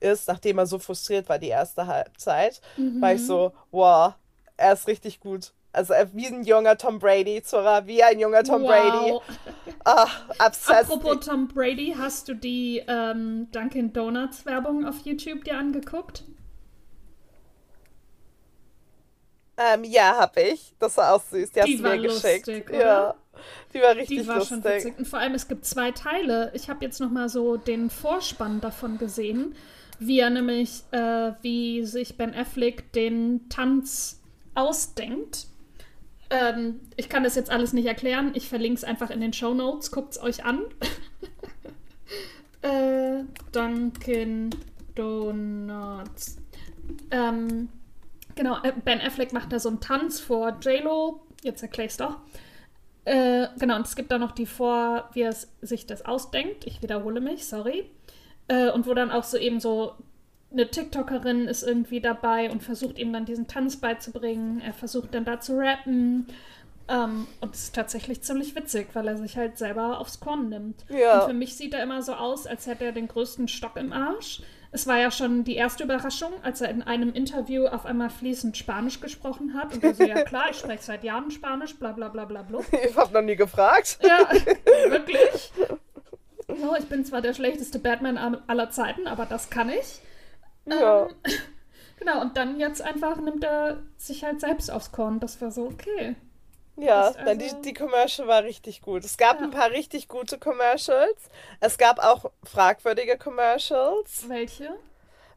ist, 0.00 0.26
nachdem 0.28 0.58
er 0.58 0.66
so 0.66 0.78
frustriert 0.78 1.28
war 1.28 1.38
die 1.38 1.48
erste 1.48 1.86
Halbzeit, 1.86 2.60
mhm. 2.76 3.00
war 3.00 3.14
ich 3.14 3.24
so, 3.24 3.52
wow, 3.70 4.14
er 4.56 4.72
ist 4.72 4.88
richtig 4.88 5.20
gut 5.20 5.52
Also 5.72 5.94
wie 6.12 6.26
ein 6.26 6.42
junger 6.42 6.76
Tom 6.76 6.98
Brady, 6.98 7.42
Zora, 7.42 7.86
wie 7.86 8.02
ein 8.02 8.18
junger 8.18 8.42
Tom 8.42 8.62
wow. 8.62 8.68
Brady. 8.68 9.18
Oh, 9.84 10.06
Apropos 10.38 11.26
Tom 11.26 11.48
Brady, 11.48 11.96
hast 11.98 12.28
du 12.28 12.34
die 12.34 12.84
ähm, 12.86 13.48
Dunkin' 13.50 13.92
Donuts 13.92 14.46
Werbung 14.46 14.86
auf 14.86 15.00
YouTube 15.04 15.42
dir 15.42 15.58
angeguckt? 15.58 16.22
Ähm, 19.56 19.84
ja, 19.84 20.16
hab 20.18 20.36
ich. 20.36 20.74
Das 20.78 20.96
war 20.96 21.14
auch 21.14 21.22
süß. 21.22 21.50
Die, 21.50 21.54
die 21.54 21.60
hast 21.60 21.78
du 21.78 21.82
mir 21.82 21.96
lustig, 21.96 22.44
geschickt. 22.44 22.70
Oder? 22.70 22.78
Ja. 22.78 23.14
Die 23.74 23.80
war 23.80 23.96
richtig 23.96 24.20
die 24.20 24.26
war 24.26 24.36
lustig. 24.36 24.62
Schon 24.62 24.64
witzig. 24.64 24.98
Und 24.98 25.06
vor 25.06 25.18
allem, 25.18 25.34
es 25.34 25.48
gibt 25.48 25.64
zwei 25.64 25.90
Teile. 25.90 26.50
Ich 26.54 26.68
habe 26.68 26.84
jetzt 26.84 27.00
noch 27.00 27.10
mal 27.10 27.28
so 27.28 27.56
den 27.56 27.90
Vorspann 27.90 28.60
davon 28.60 28.98
gesehen, 28.98 29.54
wie 29.98 30.20
er 30.20 30.30
nämlich, 30.30 30.82
äh, 30.90 31.32
wie 31.42 31.84
sich 31.84 32.16
Ben 32.16 32.34
Affleck 32.34 32.92
den 32.92 33.48
Tanz 33.48 34.20
ausdenkt. 34.54 35.46
Ähm, 36.30 36.80
ich 36.96 37.08
kann 37.08 37.24
das 37.24 37.34
jetzt 37.34 37.50
alles 37.50 37.72
nicht 37.72 37.86
erklären. 37.86 38.32
Ich 38.34 38.48
verlinke 38.48 38.78
es 38.78 38.84
einfach 38.84 39.10
in 39.10 39.20
den 39.20 39.32
Show 39.32 39.52
Notes. 39.52 39.90
Guckt 39.90 40.12
es 40.12 40.22
euch 40.22 40.44
an. 40.44 40.62
äh, 42.62 43.24
Dunkin' 43.52 44.50
Donuts. 44.94 46.36
Ähm, 47.10 47.68
genau, 48.34 48.62
äh, 48.62 48.72
Ben 48.84 49.00
Affleck 49.00 49.32
macht 49.32 49.52
da 49.52 49.58
so 49.58 49.68
einen 49.68 49.80
Tanz 49.80 50.20
vor 50.20 50.58
JLo. 50.60 51.20
Jetzt 51.42 51.62
erkläre 51.62 51.86
ich 51.86 51.92
es 51.92 51.98
doch. 51.98 52.16
Äh, 53.04 53.48
genau, 53.58 53.76
und 53.76 53.86
es 53.86 53.96
gibt 53.96 54.12
da 54.12 54.18
noch 54.18 54.32
die 54.32 54.46
vor, 54.46 55.10
wie 55.12 55.22
er 55.22 55.34
sich 55.60 55.86
das 55.86 56.04
ausdenkt. 56.04 56.66
Ich 56.66 56.82
wiederhole 56.82 57.20
mich, 57.20 57.46
sorry. 57.46 57.90
Äh, 58.48 58.70
und 58.70 58.86
wo 58.86 58.94
dann 58.94 59.10
auch 59.10 59.24
so 59.24 59.36
eben 59.36 59.60
so 59.60 59.94
eine 60.52 60.70
TikTokerin 60.70 61.48
ist 61.48 61.62
irgendwie 61.62 62.00
dabei 62.00 62.50
und 62.50 62.62
versucht 62.62 62.98
ihm 62.98 63.12
dann 63.12 63.24
diesen 63.24 63.48
Tanz 63.48 63.76
beizubringen. 63.76 64.60
Er 64.60 64.72
versucht 64.72 65.14
dann 65.14 65.24
da 65.24 65.40
zu 65.40 65.56
rappen. 65.56 66.26
Ähm, 66.88 67.26
und 67.40 67.54
es 67.54 67.64
ist 67.64 67.74
tatsächlich 67.74 68.22
ziemlich 68.22 68.54
witzig, 68.54 68.88
weil 68.92 69.08
er 69.08 69.16
sich 69.16 69.36
halt 69.36 69.56
selber 69.56 69.98
aufs 69.98 70.20
Korn 70.20 70.48
nimmt. 70.48 70.84
Ja. 70.88 71.20
Und 71.20 71.30
für 71.30 71.34
mich 71.36 71.56
sieht 71.56 71.74
er 71.74 71.82
immer 71.82 72.02
so 72.02 72.14
aus, 72.14 72.46
als 72.46 72.66
hätte 72.66 72.84
er 72.84 72.92
den 72.92 73.08
größten 73.08 73.48
Stock 73.48 73.76
im 73.76 73.92
Arsch. 73.92 74.42
Es 74.74 74.86
war 74.86 74.98
ja 74.98 75.10
schon 75.10 75.44
die 75.44 75.54
erste 75.54 75.84
Überraschung, 75.84 76.32
als 76.42 76.62
er 76.62 76.70
in 76.70 76.82
einem 76.82 77.12
Interview 77.12 77.66
auf 77.66 77.84
einmal 77.84 78.08
fließend 78.08 78.56
Spanisch 78.56 79.00
gesprochen 79.00 79.52
hat. 79.54 79.74
Und 79.74 79.84
er 79.84 79.94
so, 79.94 80.02
ja 80.02 80.22
klar, 80.24 80.46
ich 80.50 80.56
spreche 80.56 80.82
seit 80.82 81.04
Jahren 81.04 81.30
Spanisch, 81.30 81.76
bla 81.78 81.92
bla 81.92 82.08
bla 82.08 82.24
bla 82.24 82.42
bla. 82.42 82.60
Ich 82.88 82.96
habe 82.96 83.12
noch 83.12 83.20
nie 83.20 83.36
gefragt. 83.36 83.98
Ja, 84.02 84.26
wirklich. 84.90 85.52
So, 86.48 86.74
ich 86.74 86.86
bin 86.86 87.04
zwar 87.04 87.20
der 87.20 87.34
schlechteste 87.34 87.78
Batman 87.78 88.16
aller 88.16 88.70
Zeiten, 88.70 89.06
aber 89.06 89.26
das 89.26 89.50
kann 89.50 89.68
ich. 89.68 90.00
Ja. 90.64 91.06
Ähm, 91.06 91.14
genau, 91.98 92.22
und 92.22 92.38
dann 92.38 92.58
jetzt 92.58 92.80
einfach 92.80 93.20
nimmt 93.20 93.44
er 93.44 93.82
sich 93.98 94.24
halt 94.24 94.40
selbst 94.40 94.70
aufs 94.70 94.90
Korn. 94.90 95.20
Das 95.20 95.40
war 95.42 95.50
so, 95.50 95.64
okay. 95.66 96.16
Ja, 96.84 97.06
also... 97.08 97.18
dann 97.24 97.38
die, 97.38 97.50
die 97.64 97.74
Commercial 97.74 98.28
war 98.28 98.44
richtig 98.44 98.82
gut. 98.82 99.04
Es 99.04 99.16
gab 99.16 99.38
ja. 99.38 99.44
ein 99.44 99.50
paar 99.50 99.70
richtig 99.70 100.08
gute 100.08 100.38
Commercials. 100.38 101.18
Es 101.60 101.78
gab 101.78 101.98
auch 101.98 102.30
fragwürdige 102.44 103.16
Commercials. 103.16 104.28
Welche? 104.28 104.70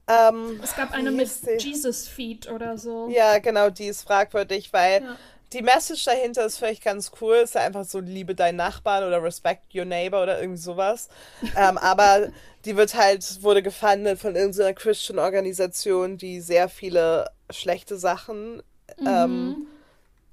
Ähm, 0.07 0.59
es 0.63 0.75
gab 0.75 0.91
eine 0.91 1.11
mit 1.11 1.29
Jesus 1.59 2.07
Feet 2.07 2.49
oder 2.49 2.77
so. 2.77 3.09
Ja, 3.09 3.39
genau, 3.39 3.69
die 3.69 3.87
ist 3.87 4.03
fragwürdig, 4.03 4.71
weil 4.71 5.01
ja. 5.01 5.15
die 5.51 5.63
Message 5.63 6.05
dahinter 6.05 6.45
ist 6.45 6.59
vielleicht 6.59 6.83
ganz 6.83 7.11
cool. 7.21 7.37
Es 7.37 7.49
ist 7.49 7.55
ja 7.55 7.61
einfach 7.61 7.85
so, 7.85 7.99
liebe 7.99 8.35
deinen 8.35 8.57
Nachbarn 8.57 9.03
oder 9.03 9.23
respect 9.23 9.73
your 9.73 9.85
neighbor 9.85 10.21
oder 10.21 10.39
irgendwie 10.39 10.61
sowas. 10.61 11.09
ähm, 11.57 11.77
aber 11.79 12.29
die 12.65 12.75
wird 12.75 12.93
halt, 12.95 13.41
wurde 13.41 13.63
gefundet 13.63 14.19
von 14.19 14.35
irgendeiner 14.35 14.73
Christian-Organisation, 14.73 16.17
die 16.17 16.39
sehr 16.39 16.69
viele 16.69 17.29
schlechte 17.49 17.97
Sachen 17.97 18.57
mhm. 18.99 19.07
ähm, 19.07 19.67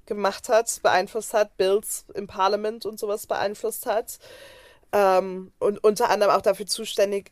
gemacht 0.05 0.49
hat, 0.49 0.79
beeinflusst 0.83 1.33
hat, 1.33 1.57
Bills 1.57 2.05
im 2.13 2.27
Parlament 2.27 2.85
und 2.85 2.99
sowas 2.99 3.27
beeinflusst 3.27 3.85
hat. 3.85 4.19
Ähm, 4.91 5.51
und 5.59 5.83
unter 5.83 6.09
anderem 6.09 6.35
auch 6.35 6.41
dafür 6.41 6.67
zuständig 6.67 7.31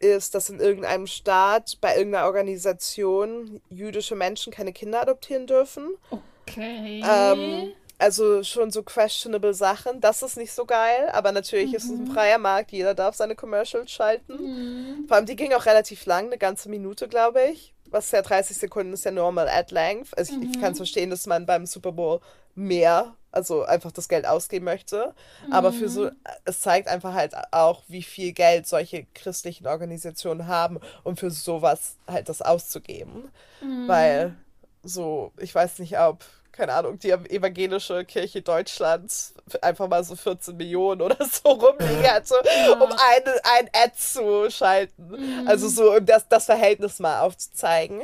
ist, 0.00 0.34
dass 0.34 0.50
in 0.50 0.60
irgendeinem 0.60 1.06
Staat 1.06 1.78
bei 1.80 1.96
irgendeiner 1.96 2.26
Organisation 2.26 3.60
jüdische 3.68 4.16
Menschen 4.16 4.52
keine 4.52 4.72
Kinder 4.72 5.02
adoptieren 5.02 5.46
dürfen. 5.46 5.94
Okay. 6.10 7.02
Ähm, 7.08 7.72
also 7.98 8.42
schon 8.42 8.70
so 8.70 8.82
questionable 8.82 9.54
Sachen. 9.54 10.00
Das 10.00 10.22
ist 10.22 10.36
nicht 10.36 10.52
so 10.52 10.64
geil, 10.64 11.08
aber 11.12 11.30
natürlich 11.32 11.70
mhm. 11.70 11.74
ist 11.76 11.84
es 11.84 11.90
ein 11.90 12.04
mhm. 12.04 12.12
freier 12.12 12.38
Markt. 12.38 12.72
Jeder 12.72 12.94
darf 12.94 13.14
seine 13.14 13.36
Commercials 13.36 13.90
schalten. 13.90 14.32
Mhm. 14.32 15.04
Vor 15.06 15.16
allem, 15.16 15.26
die 15.26 15.36
ging 15.36 15.52
auch 15.52 15.66
relativ 15.66 16.06
lang, 16.06 16.26
eine 16.26 16.38
ganze 16.38 16.68
Minute, 16.68 17.08
glaube 17.08 17.42
ich 17.52 17.74
was 17.90 18.10
ja 18.10 18.22
30 18.22 18.56
Sekunden 18.56 18.92
ist 18.92 19.04
ja 19.04 19.10
normal 19.10 19.48
ad 19.48 19.74
length. 19.74 20.16
Also 20.16 20.34
mhm. 20.34 20.42
ich, 20.42 20.50
ich 20.50 20.60
kann 20.60 20.72
es 20.72 20.78
mhm. 20.78 20.84
verstehen, 20.84 21.10
dass 21.10 21.26
man 21.26 21.46
beim 21.46 21.66
Super 21.66 21.92
Bowl 21.92 22.20
mehr, 22.54 23.14
also 23.32 23.62
einfach 23.64 23.92
das 23.92 24.08
Geld 24.08 24.26
ausgeben 24.26 24.64
möchte. 24.64 25.14
Mhm. 25.46 25.52
Aber 25.52 25.72
für 25.72 25.88
so, 25.88 26.06
mhm. 26.06 26.16
es 26.44 26.60
zeigt 26.60 26.88
einfach 26.88 27.14
halt 27.14 27.34
auch, 27.52 27.82
wie 27.88 28.02
viel 28.02 28.32
Geld 28.32 28.66
solche 28.66 29.06
christlichen 29.14 29.66
Organisationen 29.66 30.46
haben, 30.46 30.80
um 31.04 31.16
für 31.16 31.30
sowas 31.30 31.96
halt 32.06 32.28
das 32.28 32.42
auszugeben. 32.42 33.30
Mhm. 33.60 33.88
Weil 33.88 34.36
so, 34.82 35.32
ich 35.38 35.54
weiß 35.54 35.78
nicht, 35.78 35.98
ob 35.98 36.24
keine 36.60 36.74
Ahnung, 36.74 36.98
die 36.98 37.10
evangelische 37.10 38.04
Kirche 38.04 38.42
Deutschlands 38.42 39.32
einfach 39.62 39.88
mal 39.88 40.04
so 40.04 40.14
14 40.14 40.54
Millionen 40.54 41.00
oder 41.00 41.16
so 41.24 41.48
rumliegen 41.48 42.06
hatte, 42.06 42.34
ja. 42.44 42.72
um 42.72 42.90
eine, 42.92 43.34
ein 43.56 43.70
Ad 43.72 43.92
zu 43.96 44.50
schalten. 44.50 45.08
Mhm. 45.08 45.48
Also 45.48 45.68
so, 45.68 45.96
um 45.96 46.04
das, 46.04 46.28
das 46.28 46.44
Verhältnis 46.44 46.98
mal 46.98 47.20
aufzuzeigen. 47.20 48.02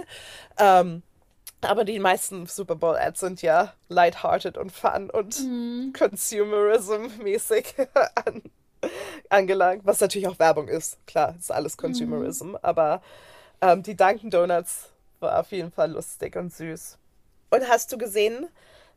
Ähm, 0.58 1.02
aber 1.60 1.84
die 1.84 1.98
meisten 1.98 2.46
Super 2.46 2.76
Bowl 2.76 2.96
Ads 2.96 3.20
sind 3.20 3.42
ja 3.42 3.74
lighthearted 3.90 4.56
und 4.56 4.72
fun 4.72 5.10
und 5.10 5.38
mhm. 5.40 5.92
Consumerism-mäßig 5.94 7.74
an, 8.24 8.42
angelangt, 9.28 9.82
was 9.84 10.00
natürlich 10.00 10.28
auch 10.28 10.38
Werbung 10.38 10.68
ist. 10.68 10.96
Klar, 11.06 11.34
ist 11.38 11.52
alles 11.52 11.76
Consumerism, 11.76 12.50
mhm. 12.52 12.58
aber 12.62 13.02
ähm, 13.60 13.82
die 13.82 13.96
Dunkin' 13.96 14.30
Donuts 14.30 14.88
war 15.20 15.40
auf 15.40 15.52
jeden 15.52 15.72
Fall 15.72 15.92
lustig 15.92 16.36
und 16.36 16.54
süß. 16.54 16.96
Und 17.56 17.68
hast 17.68 17.92
du 17.92 17.98
gesehen, 17.98 18.48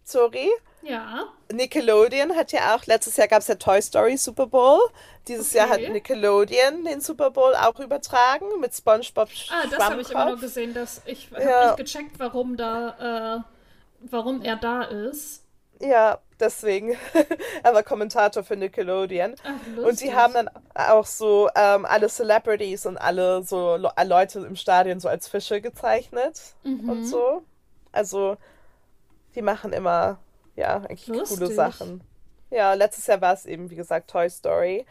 Zori? 0.03 0.49
Ja. 0.81 1.27
Nickelodeon 1.51 2.35
hat 2.35 2.51
ja 2.51 2.75
auch, 2.75 2.85
letztes 2.85 3.17
Jahr 3.17 3.27
gab 3.27 3.41
es 3.41 3.47
ja 3.47 3.55
Toy 3.55 3.81
Story 3.81 4.17
Super 4.17 4.47
Bowl. 4.47 4.79
Dieses 5.27 5.49
okay. 5.49 5.57
Jahr 5.57 5.69
hat 5.69 5.81
Nickelodeon 5.81 6.85
den 6.85 7.01
Super 7.01 7.31
Bowl 7.31 7.53
auch 7.55 7.79
übertragen 7.79 8.45
mit 8.59 8.73
SpongeBob 8.73 9.29
Ah, 9.49 9.67
das 9.69 9.79
habe 9.83 10.01
ich 10.01 10.09
immer 10.09 10.29
nur 10.29 10.39
gesehen. 10.39 10.73
Dass 10.73 11.01
ich 11.05 11.29
habe 11.31 11.43
ja. 11.43 11.65
nicht 11.67 11.77
gecheckt, 11.77 12.19
warum 12.19 12.55
da, 12.55 13.37
äh, 13.37 14.07
warum 14.09 14.41
er 14.41 14.55
da 14.55 14.83
ist. 14.83 15.43
Ja, 15.81 16.19
deswegen. 16.39 16.97
er 17.63 17.73
war 17.73 17.83
Kommentator 17.83 18.43
für 18.43 18.55
Nickelodeon. 18.55 19.35
Ach, 19.43 19.83
und 19.83 20.01
die 20.01 20.13
haben 20.13 20.33
dann 20.33 20.49
auch 20.73 21.05
so 21.05 21.49
ähm, 21.55 21.85
alle 21.85 22.07
Celebrities 22.07 22.85
und 22.85 22.97
alle 22.97 23.43
so 23.43 23.77
Leute 23.77 24.39
im 24.39 24.55
Stadion 24.55 24.99
so 24.99 25.09
als 25.09 25.27
Fische 25.27 25.61
gezeichnet 25.61 26.39
mhm. 26.63 26.89
und 26.89 27.05
so. 27.05 27.43
Also, 27.91 28.37
die 29.35 29.41
machen 29.41 29.73
immer, 29.73 30.19
ja, 30.55 30.77
eigentlich 30.77 31.07
Lustig. 31.07 31.39
coole 31.39 31.53
Sachen. 31.53 32.01
Ja, 32.51 32.73
letztes 32.73 33.07
Jahr 33.07 33.21
war 33.21 33.33
es 33.33 33.45
eben, 33.45 33.69
wie 33.69 33.75
gesagt, 33.75 34.09
Toy 34.09 34.29
Story. 34.29 34.85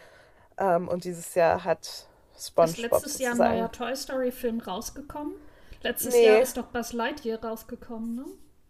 Ähm, 0.59 0.89
und 0.89 1.05
dieses 1.05 1.35
Jahr 1.35 1.65
hat 1.65 2.07
SpongeBob. 2.39 2.85
Ist 2.85 2.93
letztes 2.93 3.19
Jahr 3.19 3.33
ein 3.33 3.39
neuer 3.39 3.73
Toy 3.73 3.95
Story-Film 3.95 4.61
rausgekommen? 4.61 5.35
Letztes 5.83 6.15
nee. 6.15 6.27
Jahr 6.27 6.41
ist 6.41 6.57
doch 6.57 6.67
Buzz 6.67 6.93
Lightyear 6.93 7.43
rausgekommen, 7.43 8.17
ne? 8.17 8.25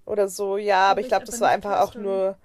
Oder 0.04 0.28
so, 0.28 0.56
ja, 0.56 0.90
aber 0.90 1.00
ich 1.00 1.08
glaube, 1.08 1.26
das 1.26 1.40
war 1.40 1.50
einfach 1.50 1.80
auch 1.80 1.94
nur 1.94 2.36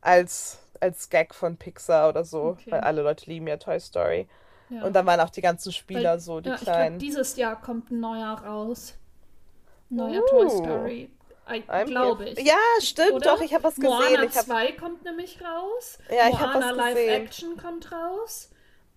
als, 0.00 0.58
als 0.80 1.08
Gag 1.10 1.32
von 1.32 1.56
Pixar 1.56 2.08
oder 2.08 2.24
so, 2.24 2.42
okay. 2.42 2.72
weil 2.72 2.80
alle 2.80 3.02
Leute 3.02 3.30
lieben 3.30 3.46
ja 3.46 3.56
Toy 3.56 3.78
Story. 3.78 4.28
Ja. 4.68 4.82
Und 4.82 4.94
dann 4.94 5.06
waren 5.06 5.20
auch 5.20 5.30
die 5.30 5.40
ganzen 5.40 5.72
Spieler 5.72 6.12
weil, 6.12 6.20
so, 6.20 6.40
die 6.40 6.48
ja, 6.48 6.56
kleinen. 6.56 6.96
Ich 6.96 7.02
glaub, 7.02 7.10
dieses 7.10 7.36
Jahr 7.36 7.60
kommt 7.60 7.90
ein 7.90 8.00
neuer 8.00 8.32
raus. 8.32 8.94
Neuer 9.90 10.22
uh. 10.22 10.26
Toy 10.26 10.50
Story. 10.50 11.10
Glaube 11.86 12.30
ich. 12.30 12.38
Ja, 12.40 12.56
stimmt, 12.80 13.12
Oder? 13.12 13.36
doch, 13.36 13.42
ich 13.42 13.52
habe 13.52 13.64
was 13.64 13.76
gesehen. 13.76 13.90
Moana 13.90 14.24
ich 14.24 14.36
hab... 14.36 14.44
2 14.44 14.72
kommt 14.72 15.04
nämlich 15.04 15.40
raus. 15.42 15.98
Ja, 16.08 16.28
ich 16.28 16.38
habe 16.38 16.54
was 16.54 16.70
gesehen. 16.70 16.76
Live 16.76 16.96
Action 16.96 17.56
kommt 17.56 17.92
raus. 17.92 18.50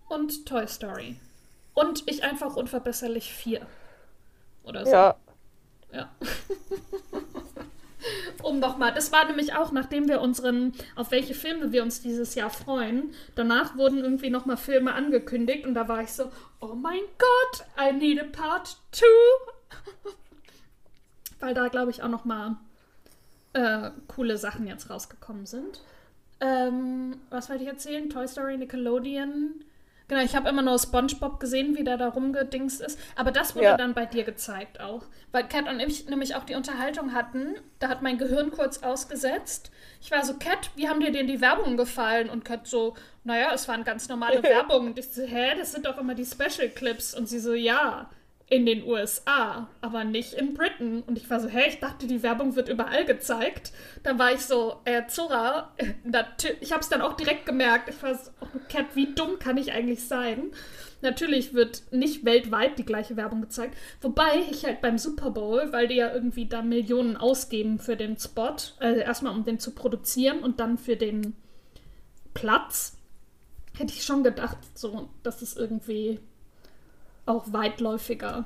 Und 0.07 0.45
Toy 0.45 0.67
Story. 0.67 1.19
Und 1.73 2.09
ich 2.09 2.23
einfach 2.23 2.55
unverbesserlich 2.55 3.33
4. 3.33 3.65
Oder 4.63 4.85
so. 4.85 4.91
Ja. 4.91 5.15
Ja. 5.91 6.09
um 8.43 8.59
nochmal, 8.59 8.93
das 8.93 9.11
war 9.11 9.25
nämlich 9.25 9.53
auch, 9.53 9.71
nachdem 9.71 10.07
wir 10.07 10.21
unseren, 10.21 10.73
auf 10.95 11.11
welche 11.11 11.33
Filme 11.33 11.71
wir 11.71 11.83
uns 11.83 12.01
dieses 12.01 12.35
Jahr 12.35 12.49
freuen, 12.49 13.13
danach 13.35 13.77
wurden 13.77 13.99
irgendwie 13.99 14.29
nochmal 14.29 14.57
Filme 14.57 14.93
angekündigt 14.93 15.65
und 15.65 15.73
da 15.73 15.87
war 15.87 16.01
ich 16.01 16.11
so, 16.11 16.31
oh 16.59 16.75
mein 16.75 17.01
Gott, 17.17 17.65
I 17.79 17.93
need 17.93 18.19
a 18.19 18.25
part 18.25 18.77
2 18.91 19.05
weil 21.39 21.53
da, 21.53 21.67
glaube 21.67 21.91
ich, 21.91 22.03
auch 22.03 22.09
noch 22.09 22.25
mal 22.25 22.57
äh, 23.53 23.91
coole 24.07 24.37
Sachen 24.37 24.67
jetzt 24.67 24.89
rausgekommen 24.89 25.45
sind. 25.45 25.81
Ähm, 26.39 27.17
was 27.29 27.49
wollte 27.49 27.63
ich 27.63 27.69
erzählen? 27.69 28.09
Toy 28.09 28.27
Story, 28.27 28.57
Nickelodeon. 28.57 29.63
Genau, 30.07 30.21
ich 30.21 30.35
habe 30.37 30.47
immer 30.47 30.61
nur 30.61 30.79
SpongeBob 30.79 31.39
gesehen, 31.39 31.75
wie 31.75 31.83
der 31.83 31.97
da 31.97 32.07
rumgedingst 32.07 32.79
ist. 32.79 32.97
Aber 33.15 33.31
das 33.31 33.55
wurde 33.55 33.65
ja. 33.65 33.77
dann 33.77 33.93
bei 33.93 34.05
dir 34.05 34.23
gezeigt 34.23 34.79
auch. 34.79 35.03
Weil 35.33 35.47
Cat 35.47 35.67
und 35.67 35.81
ich 35.81 36.07
nämlich 36.07 36.35
auch 36.35 36.45
die 36.45 36.55
Unterhaltung 36.55 37.13
hatten. 37.13 37.55
Da 37.79 37.89
hat 37.89 38.01
mein 38.01 38.17
Gehirn 38.17 38.51
kurz 38.51 38.83
ausgesetzt. 38.83 39.69
Ich 39.99 40.09
war 40.11 40.23
so, 40.23 40.35
Cat, 40.35 40.71
wie 40.75 40.87
haben 40.87 41.01
dir 41.01 41.11
denn 41.11 41.27
die 41.27 41.41
Werbungen 41.41 41.75
gefallen? 41.75 42.29
Und 42.29 42.45
Cat 42.45 42.67
so, 42.67 42.95
naja, 43.25 43.51
es 43.53 43.67
waren 43.67 43.83
ganz 43.83 44.07
normale 44.07 44.41
Werbungen. 44.43 44.89
Und 44.89 44.99
ich 44.99 45.11
so, 45.11 45.23
hä, 45.23 45.55
das 45.57 45.73
sind 45.73 45.85
doch 45.85 45.97
immer 45.97 46.15
die 46.15 46.25
Special 46.25 46.69
Clips. 46.69 47.13
Und 47.13 47.27
sie 47.27 47.39
so, 47.39 47.53
ja 47.53 48.09
in 48.49 48.65
den 48.65 48.85
USA, 48.87 49.67
aber 49.81 50.05
nicht 50.05 50.33
in 50.33 50.53
Britain. 50.53 51.01
Und 51.01 51.17
ich 51.17 51.29
war 51.29 51.39
so, 51.41 51.49
hey, 51.49 51.67
ich 51.67 51.79
dachte, 51.79 52.07
die 52.07 52.23
Werbung 52.23 52.55
wird 52.55 52.69
überall 52.69 53.03
gezeigt. 53.03 53.73
Dann 54.03 54.17
war 54.17 54.31
ich 54.31 54.39
so, 54.39 54.77
äh, 54.85 55.05
Zora, 55.07 55.73
ich 56.61 56.71
habe 56.71 56.81
es 56.81 56.87
dann 56.87 57.01
auch 57.01 57.13
direkt 57.13 57.45
gemerkt. 57.45 57.89
Ich 57.89 58.01
war 58.01 58.15
so, 58.15 58.31
oh, 58.39 58.59
Cat, 58.69 58.95
wie 58.95 59.13
dumm 59.13 59.37
kann 59.39 59.57
ich 59.57 59.73
eigentlich 59.73 60.07
sein? 60.07 60.51
Natürlich 61.01 61.53
wird 61.53 61.83
nicht 61.91 62.23
weltweit 62.23 62.79
die 62.79 62.85
gleiche 62.85 63.17
Werbung 63.17 63.41
gezeigt. 63.41 63.75
Wobei 64.01 64.39
ich 64.49 64.65
halt 64.65 64.79
beim 64.79 64.97
Super 64.97 65.31
Bowl, 65.31 65.67
weil 65.73 65.89
die 65.89 65.95
ja 65.95 66.13
irgendwie 66.13 66.47
da 66.47 66.61
Millionen 66.61 67.17
ausgeben 67.17 67.79
für 67.79 67.97
den 67.97 68.17
Spot, 68.17 68.55
also 68.79 69.01
erstmal 69.01 69.33
um 69.33 69.43
den 69.43 69.59
zu 69.59 69.71
produzieren 69.75 70.39
und 70.39 70.61
dann 70.61 70.77
für 70.77 70.95
den 70.95 71.35
Platz, 72.33 72.97
hätte 73.77 73.93
ich 73.93 74.05
schon 74.05 74.23
gedacht, 74.23 74.57
so, 74.73 75.09
dass 75.21 75.41
es 75.41 75.57
irgendwie 75.57 76.19
auch 77.27 77.51
weitläufiger 77.53 78.45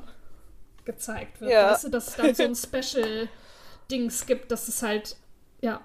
gezeigt 0.86 1.42
wird. 1.42 1.52
Ja. 1.52 1.72
Weißt 1.72 1.86
du, 1.86 1.90
dass 1.90 2.08
es 2.10 2.16
dann 2.16 2.36
so 2.36 2.44
ein 2.44 2.56
Special-Dings 2.84 4.26
gibt, 4.26 4.52
dass 4.52 4.68
es 4.68 4.82
halt, 4.82 5.16
ja. 5.62 5.82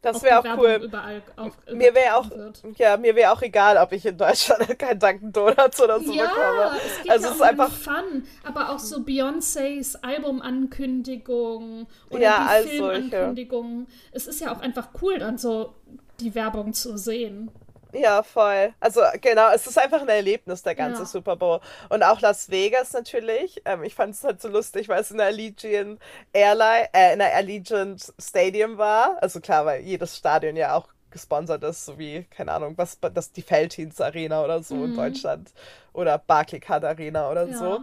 Das 0.00 0.22
wäre 0.22 0.38
auch 0.38 0.58
cool. 0.58 0.80
Überall 0.84 1.22
auch 1.34 1.50
mir 1.72 1.92
wäre 1.92 2.16
auch, 2.16 2.30
wird. 2.30 2.62
ja, 2.76 2.96
mir 2.96 3.16
wäre 3.16 3.32
auch 3.32 3.42
egal, 3.42 3.76
ob 3.78 3.90
ich 3.90 4.06
in 4.06 4.16
Deutschland 4.16 4.78
keinen 4.78 5.00
Dunkin' 5.00 5.32
Donuts 5.32 5.82
oder 5.82 5.98
so 5.98 6.12
ja, 6.12 6.26
bekomme. 6.26 6.78
Es 6.86 7.02
geht 7.02 7.10
also 7.10 7.24
ja 7.26 7.30
es 7.30 7.36
ist 7.36 7.42
einfach 7.42 7.72
Fun, 7.72 8.24
aber 8.44 8.70
auch 8.70 8.78
so 8.78 8.98
Beyoncés 8.98 9.96
Albumankündigung 10.00 11.88
oder 12.10 12.20
ja, 12.20 12.62
die 12.62 12.68
Filmankündigung. 12.68 13.88
Es 14.12 14.28
ist 14.28 14.40
ja 14.40 14.54
auch 14.54 14.60
einfach 14.60 14.90
cool, 15.02 15.18
dann 15.18 15.36
so 15.36 15.74
die 16.20 16.32
Werbung 16.36 16.74
zu 16.74 16.96
sehen. 16.96 17.50
Ja, 17.92 18.22
voll. 18.22 18.74
Also 18.80 19.00
genau, 19.20 19.50
es 19.54 19.66
ist 19.66 19.78
einfach 19.78 20.02
ein 20.02 20.08
Erlebnis, 20.08 20.62
der 20.62 20.74
ganze 20.74 21.02
ja. 21.02 21.06
Super 21.06 21.36
Bowl. 21.36 21.60
Und 21.88 22.02
auch 22.02 22.20
Las 22.20 22.50
Vegas 22.50 22.92
natürlich. 22.92 23.62
Ähm, 23.64 23.82
ich 23.82 23.94
fand 23.94 24.14
es 24.14 24.24
halt 24.24 24.40
so 24.40 24.48
lustig, 24.48 24.88
weil 24.88 25.00
es 25.00 25.10
in 25.10 25.18
der 25.18 25.26
Allegiant 25.26 26.00
Airline, 26.32 26.88
äh, 26.92 27.12
in 27.12 27.18
der 27.18 27.34
Allegiant 27.34 28.12
Stadium 28.18 28.78
war. 28.78 29.16
Also 29.22 29.40
klar, 29.40 29.64
weil 29.66 29.82
jedes 29.82 30.16
Stadion 30.16 30.56
ja 30.56 30.74
auch 30.74 30.88
gesponsert 31.10 31.64
ist, 31.64 31.86
so 31.86 31.98
wie, 31.98 32.24
keine 32.24 32.52
Ahnung, 32.52 32.74
was 32.76 32.98
das 33.00 33.32
die 33.32 33.42
Feldhins 33.42 34.00
Arena 34.00 34.44
oder 34.44 34.62
so 34.62 34.74
mhm. 34.74 34.84
in 34.84 34.96
Deutschland 34.96 35.50
oder 35.92 36.18
Barclaycard 36.18 36.84
Arena 36.84 37.30
oder 37.30 37.48
ja. 37.48 37.56
so. 37.56 37.80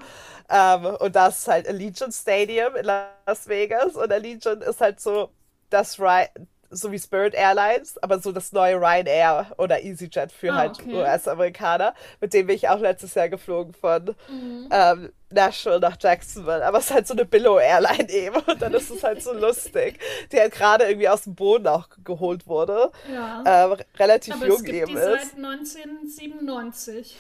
Ähm, 0.49 0.95
und 0.99 1.16
das 1.16 1.39
ist 1.39 1.47
halt 1.47 1.68
Allegiant 1.68 2.14
Stadium 2.14 2.76
in 2.76 2.86
Las 2.86 3.47
Vegas 3.47 3.95
und 3.95 4.12
Allegiant 4.12 4.64
ist 4.64 4.80
halt 4.80 4.99
so 4.99 5.32
das 5.70 5.99
right 5.99 6.30
so 6.70 6.91
wie 6.91 6.99
Spirit 6.99 7.34
Airlines, 7.34 8.01
aber 8.01 8.20
so 8.20 8.32
das 8.32 8.51
neue 8.51 8.76
Ryanair 8.76 9.53
oder 9.57 9.84
EasyJet 9.84 10.32
für 10.32 10.51
ah, 10.51 10.57
halt 10.57 10.80
okay. 10.80 10.95
US-Amerikaner, 10.95 11.93
mit 12.22 12.34
dem 12.34 12.47
bin 12.47 12.55
ich 12.55 12.70
auch 12.70 12.80
letztes 12.80 13.13
Jahr 13.16 13.30
geflogen 13.30 13.74
von 13.74 14.16
mhm. 14.30 14.70
ähm, 14.72 15.11
Nashville 15.30 15.80
nach 15.80 15.97
Jacksonville. 15.99 16.66
Aber 16.66 16.80
es 16.80 16.86
ist 16.86 16.93
halt 16.93 17.07
so 17.07 17.13
eine 17.13 17.26
Billow-Airline 17.26 18.09
eben 18.09 18.38
und 18.38 18.61
dann 18.61 18.74
ist 18.74 18.89
es 18.89 19.03
halt 19.03 19.22
so 19.22 19.34
lustig, 19.38 19.99
die 20.32 20.39
halt 20.39 20.53
gerade 20.53 20.86
irgendwie 20.86 21.09
aus 21.09 21.24
dem 21.24 21.36
Boden 21.36 21.68
auch 21.68 21.88
geholt 22.03 22.47
wurde. 22.47 22.91
Ja. 23.11 23.43
Ähm, 23.45 23.78
relativ 23.97 24.36
aber 24.36 24.47
jung 24.47 24.57
es 24.57 24.63
gibt 24.63 24.78
eben 24.78 24.88
die 24.88 24.93
ist. 24.93 25.32
Seit 25.32 25.43
1997. 25.43 27.16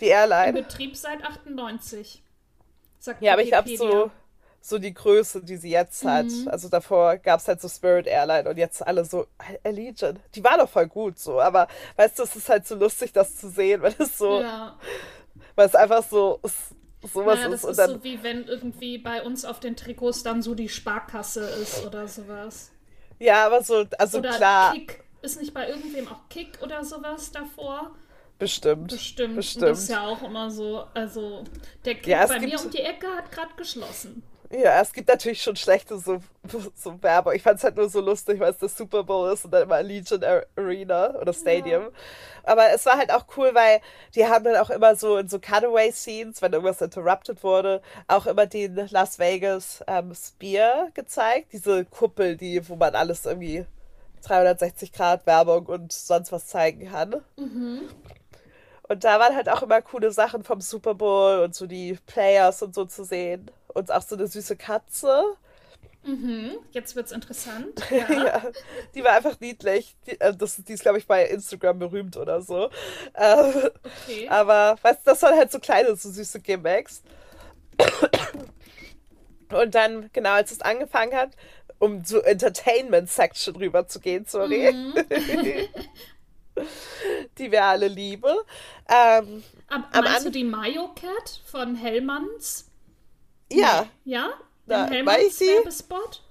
Die 0.00 0.06
Airline. 0.06 0.58
In 0.58 0.64
Betrieb 0.64 0.96
seit 0.96 1.22
98. 1.22 2.22
Sagt 2.98 3.22
ja, 3.22 3.34
aber 3.34 3.42
ich 3.42 3.52
habe 3.52 3.76
so 3.76 4.10
so 4.66 4.78
die 4.78 4.94
Größe, 4.94 5.42
die 5.42 5.58
sie 5.58 5.68
jetzt 5.68 6.06
hat. 6.06 6.24
Mhm. 6.24 6.48
Also 6.48 6.70
davor 6.70 7.18
gab 7.18 7.38
es 7.38 7.46
halt 7.46 7.60
so 7.60 7.68
Spirit 7.68 8.06
Airline 8.06 8.48
und 8.48 8.56
jetzt 8.56 8.84
alle 8.84 9.04
so 9.04 9.26
Allegiant. 9.62 10.18
Die 10.34 10.42
war 10.42 10.56
doch 10.56 10.70
voll 10.70 10.86
gut 10.86 11.18
so, 11.18 11.38
aber 11.38 11.68
weißt 11.96 12.18
du, 12.18 12.22
es 12.22 12.34
ist 12.34 12.48
halt 12.48 12.66
so 12.66 12.74
lustig, 12.74 13.12
das 13.12 13.36
zu 13.36 13.50
sehen, 13.50 13.82
weil 13.82 13.94
es 13.98 14.16
so, 14.16 14.40
ja. 14.40 14.78
weil 15.54 15.66
es 15.66 15.74
einfach 15.74 16.02
so 16.02 16.40
sowas 17.02 17.40
naja, 17.40 17.54
ist. 17.54 17.64
Das 17.64 17.78
ist 17.78 17.86
so 17.88 18.04
wie 18.04 18.22
wenn 18.22 18.44
irgendwie 18.44 18.96
bei 18.96 19.22
uns 19.22 19.44
auf 19.44 19.60
den 19.60 19.76
Trikots 19.76 20.22
dann 20.22 20.40
so 20.40 20.54
die 20.54 20.70
Sparkasse 20.70 21.44
ist 21.44 21.84
oder 21.84 22.08
sowas. 22.08 22.72
Ja, 23.18 23.44
aber 23.44 23.62
so, 23.62 23.84
also 23.98 24.18
oder 24.18 24.30
klar. 24.30 24.72
Kick. 24.72 25.04
Ist 25.20 25.38
nicht 25.38 25.52
bei 25.52 25.68
irgendwem 25.68 26.08
auch 26.08 26.26
Kick 26.30 26.58
oder 26.62 26.82
sowas 26.84 27.32
davor? 27.32 27.94
Bestimmt. 28.38 28.88
Bestimmt. 28.88 29.36
Bestimmt. 29.36 29.62
Und 29.62 29.70
das 29.72 29.82
ist 29.82 29.90
ja 29.90 30.06
auch 30.06 30.22
immer 30.22 30.50
so, 30.50 30.86
also 30.94 31.44
der 31.84 31.96
Kick 31.96 32.06
ja, 32.06 32.26
bei 32.26 32.40
mir 32.40 32.58
um 32.58 32.70
die 32.70 32.78
Ecke 32.78 33.08
hat 33.08 33.30
gerade 33.30 33.54
geschlossen. 33.56 34.22
Ja, 34.56 34.80
es 34.80 34.92
gibt 34.92 35.08
natürlich 35.08 35.42
schon 35.42 35.56
schlechte 35.56 35.98
so, 35.98 36.18
so 36.76 37.02
Werbung. 37.02 37.32
Ich 37.34 37.42
fand 37.42 37.58
es 37.58 37.64
halt 37.64 37.76
nur 37.76 37.88
so 37.88 38.00
lustig, 38.00 38.38
weil 38.38 38.52
es 38.52 38.58
der 38.58 38.68
Super 38.68 39.02
Bowl 39.02 39.32
ist 39.32 39.44
und 39.44 39.50
dann 39.50 39.64
immer 39.64 39.82
Legion 39.82 40.22
Arena 40.56 41.14
oder 41.16 41.32
Stadium. 41.32 41.84
Ja. 41.84 41.90
Aber 42.44 42.70
es 42.72 42.86
war 42.86 42.96
halt 42.96 43.12
auch 43.12 43.24
cool, 43.36 43.54
weil 43.54 43.80
die 44.14 44.26
haben 44.26 44.44
dann 44.44 44.56
auch 44.56 44.70
immer 44.70 44.94
so 44.94 45.16
in 45.16 45.28
so 45.28 45.40
Cutaway-Scenes, 45.40 46.40
wenn 46.40 46.52
irgendwas 46.52 46.80
interrupted 46.80 47.42
wurde, 47.42 47.82
auch 48.06 48.26
immer 48.26 48.46
den 48.46 48.76
Las 48.90 49.18
Vegas 49.18 49.82
ähm, 49.88 50.14
Spear 50.14 50.90
gezeigt. 50.94 51.52
Diese 51.52 51.84
Kuppel, 51.86 52.36
die, 52.36 52.68
wo 52.68 52.76
man 52.76 52.94
alles 52.94 53.26
irgendwie 53.26 53.66
360 54.22 54.92
Grad 54.92 55.26
Werbung 55.26 55.66
und 55.66 55.92
sonst 55.92 56.30
was 56.30 56.46
zeigen 56.46 56.90
kann. 56.90 57.22
Mhm. 57.36 57.88
Und 58.86 59.02
da 59.02 59.18
waren 59.18 59.34
halt 59.34 59.48
auch 59.48 59.62
immer 59.62 59.80
coole 59.82 60.12
Sachen 60.12 60.44
vom 60.44 60.60
Super 60.60 60.94
Bowl 60.94 61.40
und 61.40 61.54
so 61.54 61.66
die 61.66 61.98
Players 62.06 62.62
und 62.62 62.74
so 62.74 62.84
zu 62.84 63.02
sehen 63.02 63.50
und 63.74 63.92
auch 63.92 64.02
so 64.02 64.16
eine 64.16 64.26
süße 64.26 64.56
Katze. 64.56 65.22
Mhm, 66.04 66.58
jetzt 66.72 66.96
wird's 66.96 67.12
interessant. 67.12 67.82
Ja. 67.90 68.12
ja. 68.12 68.42
die 68.94 69.02
war 69.04 69.12
einfach 69.12 69.40
niedlich. 69.40 69.96
Die, 70.06 70.20
äh, 70.20 70.34
das, 70.36 70.56
die 70.56 70.72
ist, 70.72 70.82
glaube 70.82 70.98
ich, 70.98 71.06
bei 71.06 71.26
Instagram 71.26 71.78
berühmt 71.78 72.16
oder 72.16 72.42
so. 72.42 72.70
Ähm, 73.14 73.70
okay. 74.06 74.28
Aber, 74.28 74.76
weißt 74.82 75.00
das 75.04 75.22
waren 75.22 75.36
halt 75.36 75.50
so 75.50 75.58
kleine, 75.58 75.96
so 75.96 76.10
süße 76.10 76.40
Gimmicks. 76.40 77.02
Und 79.52 79.74
dann, 79.74 80.10
genau 80.12 80.32
als 80.32 80.50
es 80.52 80.60
angefangen 80.60 81.14
hat, 81.14 81.30
um 81.78 82.04
zur 82.04 82.26
Entertainment-Section 82.26 83.56
rüber 83.56 83.86
zu 83.86 84.00
gehen, 84.00 84.26
sorry. 84.26 84.72
Mhm. 84.72 84.94
die 87.38 87.50
wir 87.50 87.64
alle 87.64 87.88
lieben. 87.88 88.32
Ähm, 88.88 89.42
Ab, 89.68 89.88
meinst 89.92 90.26
du 90.26 90.30
die 90.30 90.44
Mayo 90.44 90.94
Cat 90.94 91.40
von 91.46 91.74
Hellmanns? 91.74 92.70
Ja. 93.52 93.88
Ja? 94.04 94.30
Den 94.66 94.88
Hellmanns 94.88 95.40
Werbespot? 95.40 96.22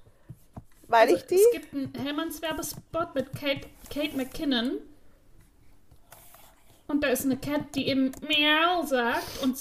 Weil 0.88 1.08
also, 1.08 1.16
ich 1.16 1.26
die? 1.26 1.34
Es 1.36 1.50
gibt 1.52 1.74
einen 1.74 1.94
Hellmanns 1.94 2.42
Werbespot 2.42 3.14
mit 3.14 3.32
Kate, 3.32 3.68
Kate 3.92 4.16
McKinnon. 4.16 4.78
Und 6.86 7.02
da 7.02 7.08
ist 7.08 7.24
eine 7.24 7.36
Cat, 7.36 7.74
die 7.74 7.88
eben 7.88 8.12
Miau 8.20 8.84
sagt. 8.84 9.42
Und 9.42 9.56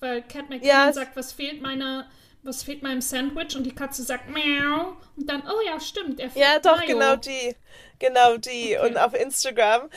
weil 0.00 0.22
Cat 0.22 0.48
McKinnon 0.48 0.66
ja, 0.66 0.92
sagt, 0.92 1.16
was 1.16 1.32
fehlt 1.32 1.60
meiner 1.60 2.06
was 2.44 2.62
fehlt 2.62 2.82
meinem 2.82 3.00
Sandwich? 3.00 3.56
Und 3.56 3.64
die 3.64 3.74
Katze 3.74 4.02
sagt 4.02 4.28
Miau. 4.28 4.96
Und 5.16 5.28
dann, 5.28 5.42
oh 5.48 5.60
ja, 5.66 5.80
stimmt, 5.80 6.20
er 6.20 6.30
Ja, 6.34 6.58
doch, 6.58 6.76
Mayo. 6.76 6.86
genau 6.86 7.16
die. 7.16 7.56
Genau 7.98 8.36
die. 8.36 8.76
Okay. 8.76 8.86
Und 8.86 8.98
auf 8.98 9.14
Instagram 9.14 9.88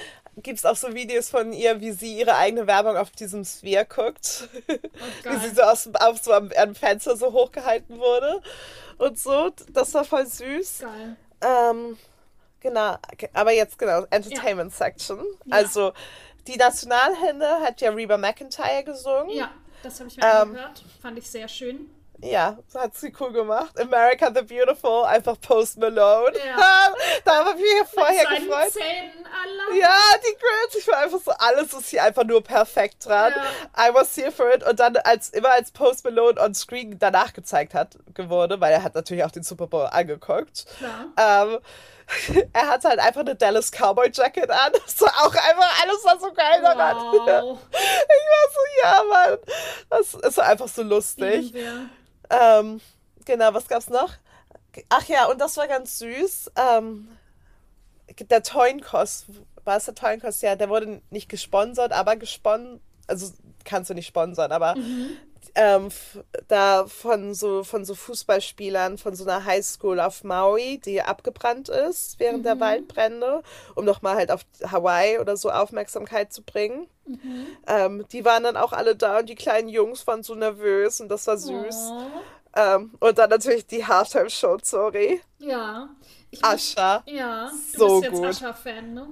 gibt 0.43 0.59
es 0.59 0.65
auch 0.65 0.75
so 0.75 0.93
Videos 0.93 1.29
von 1.29 1.51
ihr, 1.51 1.81
wie 1.81 1.91
sie 1.91 2.17
ihre 2.19 2.35
eigene 2.35 2.67
Werbung 2.67 2.95
auf 2.95 3.09
diesem 3.11 3.43
Sphere 3.43 3.85
guckt. 3.85 4.47
Oh, 4.67 5.29
wie 5.31 5.37
sie 5.37 5.55
so 5.55 5.61
aus 5.63 5.89
auf 5.93 6.19
so 6.19 6.31
am, 6.31 6.51
am, 6.55 6.75
Fenster 6.75 7.17
so 7.17 7.33
hochgehalten 7.33 7.97
wurde 7.97 8.41
und 8.97 9.19
so. 9.19 9.51
Das 9.71 9.93
war 9.93 10.03
voll 10.03 10.25
süß. 10.25 10.79
Geil. 10.79 11.17
Ähm, 11.41 11.97
genau, 12.59 12.97
aber 13.33 13.51
jetzt 13.51 13.77
genau, 13.77 14.05
Entertainment 14.09 14.71
ja. 14.71 14.77
Section. 14.77 15.25
Ja. 15.45 15.55
Also 15.55 15.93
die 16.47 16.55
Nationalhymne 16.55 17.59
hat 17.61 17.81
ja 17.81 17.91
Reba 17.91 18.17
McIntyre 18.17 18.83
gesungen. 18.83 19.31
Ja, 19.31 19.51
das 19.83 19.99
habe 19.99 20.09
ich 20.09 20.17
mir 20.17 20.23
ähm, 20.23 20.31
angehört. 20.49 20.83
Fand 21.01 21.17
ich 21.17 21.29
sehr 21.29 21.47
schön. 21.47 21.89
Ja, 22.21 22.57
hat 22.73 22.95
sie 22.95 23.13
cool 23.19 23.31
gemacht. 23.31 23.79
America 23.79 24.31
the 24.33 24.41
Beautiful, 24.41 25.05
einfach 25.05 25.39
Post 25.39 25.77
Malone. 25.77 26.35
Ja. 26.37 26.93
da 27.25 27.45
habe 27.45 27.51
ich 27.51 27.57
mich 27.57 27.89
vorher 27.93 28.25
gefreut. 28.25 28.71
Zähnen, 28.71 29.27
ja, 29.79 29.97
die 30.23 30.35
Grills. 30.35 30.75
Ich 30.77 30.87
war 30.87 30.97
einfach 30.97 31.19
so, 31.19 31.31
alles 31.31 31.73
ist 31.73 31.89
hier 31.89 32.03
einfach 32.03 32.23
nur 32.23 32.43
perfekt 32.43 33.05
dran. 33.05 33.33
Ja. 33.35 33.89
I 33.89 33.93
was 33.93 34.15
here 34.15 34.31
for 34.31 34.51
it. 34.51 34.63
Und 34.63 34.79
dann 34.79 34.97
als 34.97 35.29
immer 35.29 35.51
als 35.51 35.71
Post 35.71 36.05
Malone 36.05 36.41
on 36.41 36.55
Screen 36.55 36.97
danach 36.97 37.33
gezeigt 37.33 37.73
hat, 37.73 37.97
geworden, 38.13 38.59
weil 38.59 38.73
er 38.73 38.83
hat 38.83 38.95
natürlich 38.95 39.23
auch 39.23 39.31
den 39.31 39.43
Super 39.43 39.67
Bowl 39.67 39.85
angeguckt. 39.85 40.65
Ähm, 41.17 41.59
er 42.53 42.67
hat 42.67 42.85
halt 42.85 42.99
einfach 42.99 43.21
eine 43.21 43.35
Dallas 43.35 43.71
Cowboy 43.71 44.09
Jacket 44.13 44.49
an. 44.49 44.71
War 44.99 45.25
auch 45.25 45.35
einfach, 45.35 45.83
alles 45.83 46.03
war 46.03 46.19
so 46.19 46.31
geil 46.33 46.61
daran. 46.61 46.95
Wow. 46.97 47.59
Ich 47.71 47.81
war 48.33 48.45
so, 48.53 48.59
ja, 48.83 49.03
Mann. 49.03 49.37
Das 49.89 50.13
ist 50.13 50.39
einfach 50.39 50.67
so 50.67 50.83
lustig. 50.83 51.53
Ähm, 52.29 52.81
genau, 53.25 53.53
was 53.53 53.67
gab's 53.67 53.89
noch? 53.89 54.13
Ach 54.89 55.05
ja, 55.05 55.25
und 55.25 55.39
das 55.41 55.57
war 55.57 55.67
ganz 55.67 55.99
süß. 55.99 56.51
Ähm, 56.55 57.07
der 58.29 58.43
Toinkos 58.43 59.25
Buster 59.67 59.93
Tollkos, 59.93 60.41
ja, 60.41 60.55
der 60.55 60.69
wurde 60.69 61.01
nicht 61.09 61.27
gesponsert, 61.27 61.91
aber 61.91 62.15
gesponsert, 62.15 62.79
also 63.05 63.33
kannst 63.65 63.89
du 63.89 63.93
nicht 63.93 64.07
sponsern, 64.07 64.53
aber 64.53 64.75
Mhm. 64.75 65.17
Ähm, 65.57 65.89
da 66.47 66.85
von 66.85 67.33
so, 67.33 67.63
von 67.63 67.83
so 67.83 67.95
Fußballspielern 67.95 68.99
von 68.99 69.15
so 69.15 69.23
einer 69.23 69.43
Highschool 69.43 69.99
auf 69.99 70.23
Maui, 70.23 70.77
die 70.77 71.01
abgebrannt 71.01 71.67
ist 71.67 72.19
während 72.19 72.45
der 72.45 72.59
Waldbrände, 72.59 73.41
um 73.73 73.83
nochmal 73.83 74.15
halt 74.17 74.31
auf 74.31 74.41
Hawaii 74.63 75.17
oder 75.17 75.35
so 75.35 75.49
Aufmerksamkeit 75.49 76.31
zu 76.31 76.43
bringen. 76.43 76.87
Ähm, 77.65 78.05
die 78.11 78.23
waren 78.23 78.43
dann 78.43 78.55
auch 78.55 78.71
alle 78.71 78.95
da 78.95 79.19
und 79.19 79.29
die 79.29 79.35
kleinen 79.35 79.67
Jungs 79.67 80.05
waren 80.05 80.21
so 80.21 80.35
nervös 80.35 81.01
und 81.01 81.09
das 81.09 81.25
war 81.25 81.37
süß. 81.37 81.91
Ähm, 82.55 82.93
und 82.99 83.17
dann 83.17 83.29
natürlich 83.29 83.65
die 83.65 83.85
Halftime-Show, 83.85 84.59
sorry. 84.61 85.21
Ja. 85.39 85.89
Ich 86.29 86.43
Ascha, 86.43 87.01
Ja, 87.07 87.49
du 87.73 87.79
So 87.79 88.01
bist 88.01 88.11
jetzt. 88.11 88.23
Ascha-Fan, 88.23 88.93
ne? 88.93 89.07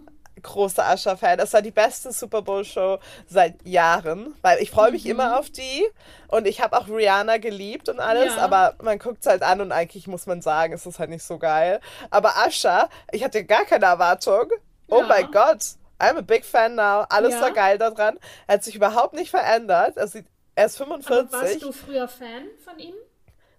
Großer 0.45 0.85
Ascha-Fan. 0.85 1.37
Das 1.37 1.51
war 1.53 1.61
die 1.61 1.71
beste 1.71 2.11
Super 2.11 2.41
Bowl-Show 2.41 2.99
seit 3.27 3.55
Jahren, 3.67 4.33
weil 4.41 4.61
ich 4.61 4.71
freue 4.71 4.91
mich 4.91 5.05
immer 5.05 5.39
auf 5.39 5.49
die 5.49 5.85
und 6.29 6.47
ich 6.47 6.61
habe 6.61 6.77
auch 6.77 6.87
Rihanna 6.87 7.37
geliebt 7.37 7.89
und 7.89 7.99
alles, 7.99 8.35
Ja. 8.35 8.41
aber 8.43 8.75
man 8.81 8.99
guckt 8.99 9.17
es 9.21 9.27
halt 9.27 9.43
an 9.43 9.61
und 9.61 9.71
eigentlich 9.71 10.07
muss 10.07 10.25
man 10.27 10.41
sagen, 10.41 10.73
es 10.73 10.85
ist 10.85 10.99
halt 10.99 11.09
nicht 11.09 11.23
so 11.23 11.37
geil. 11.37 11.79
Aber 12.09 12.37
Ascha, 12.37 12.89
ich 13.11 13.23
hatte 13.23 13.43
gar 13.43 13.65
keine 13.65 13.85
Erwartung. 13.85 14.49
Oh 14.87 15.01
Ja. 15.01 15.07
mein 15.07 15.31
Gott, 15.31 15.61
I'm 15.99 16.17
a 16.17 16.21
big 16.21 16.45
fan 16.45 16.75
now. 16.75 17.05
Alles 17.09 17.33
Ja. 17.33 17.41
war 17.41 17.51
geil 17.51 17.77
daran. 17.77 18.19
Er 18.47 18.55
hat 18.55 18.63
sich 18.63 18.75
überhaupt 18.75 19.13
nicht 19.13 19.29
verändert. 19.31 19.97
Er, 19.97 20.07
sieht, 20.07 20.25
er 20.55 20.65
ist 20.67 20.79
Aber 20.81 20.95
45. 21.01 21.31
warst 21.41 21.61
du 21.63 21.71
früher 21.71 22.07
Fan 22.07 22.47
von 22.63 22.77
ihm? 22.79 22.93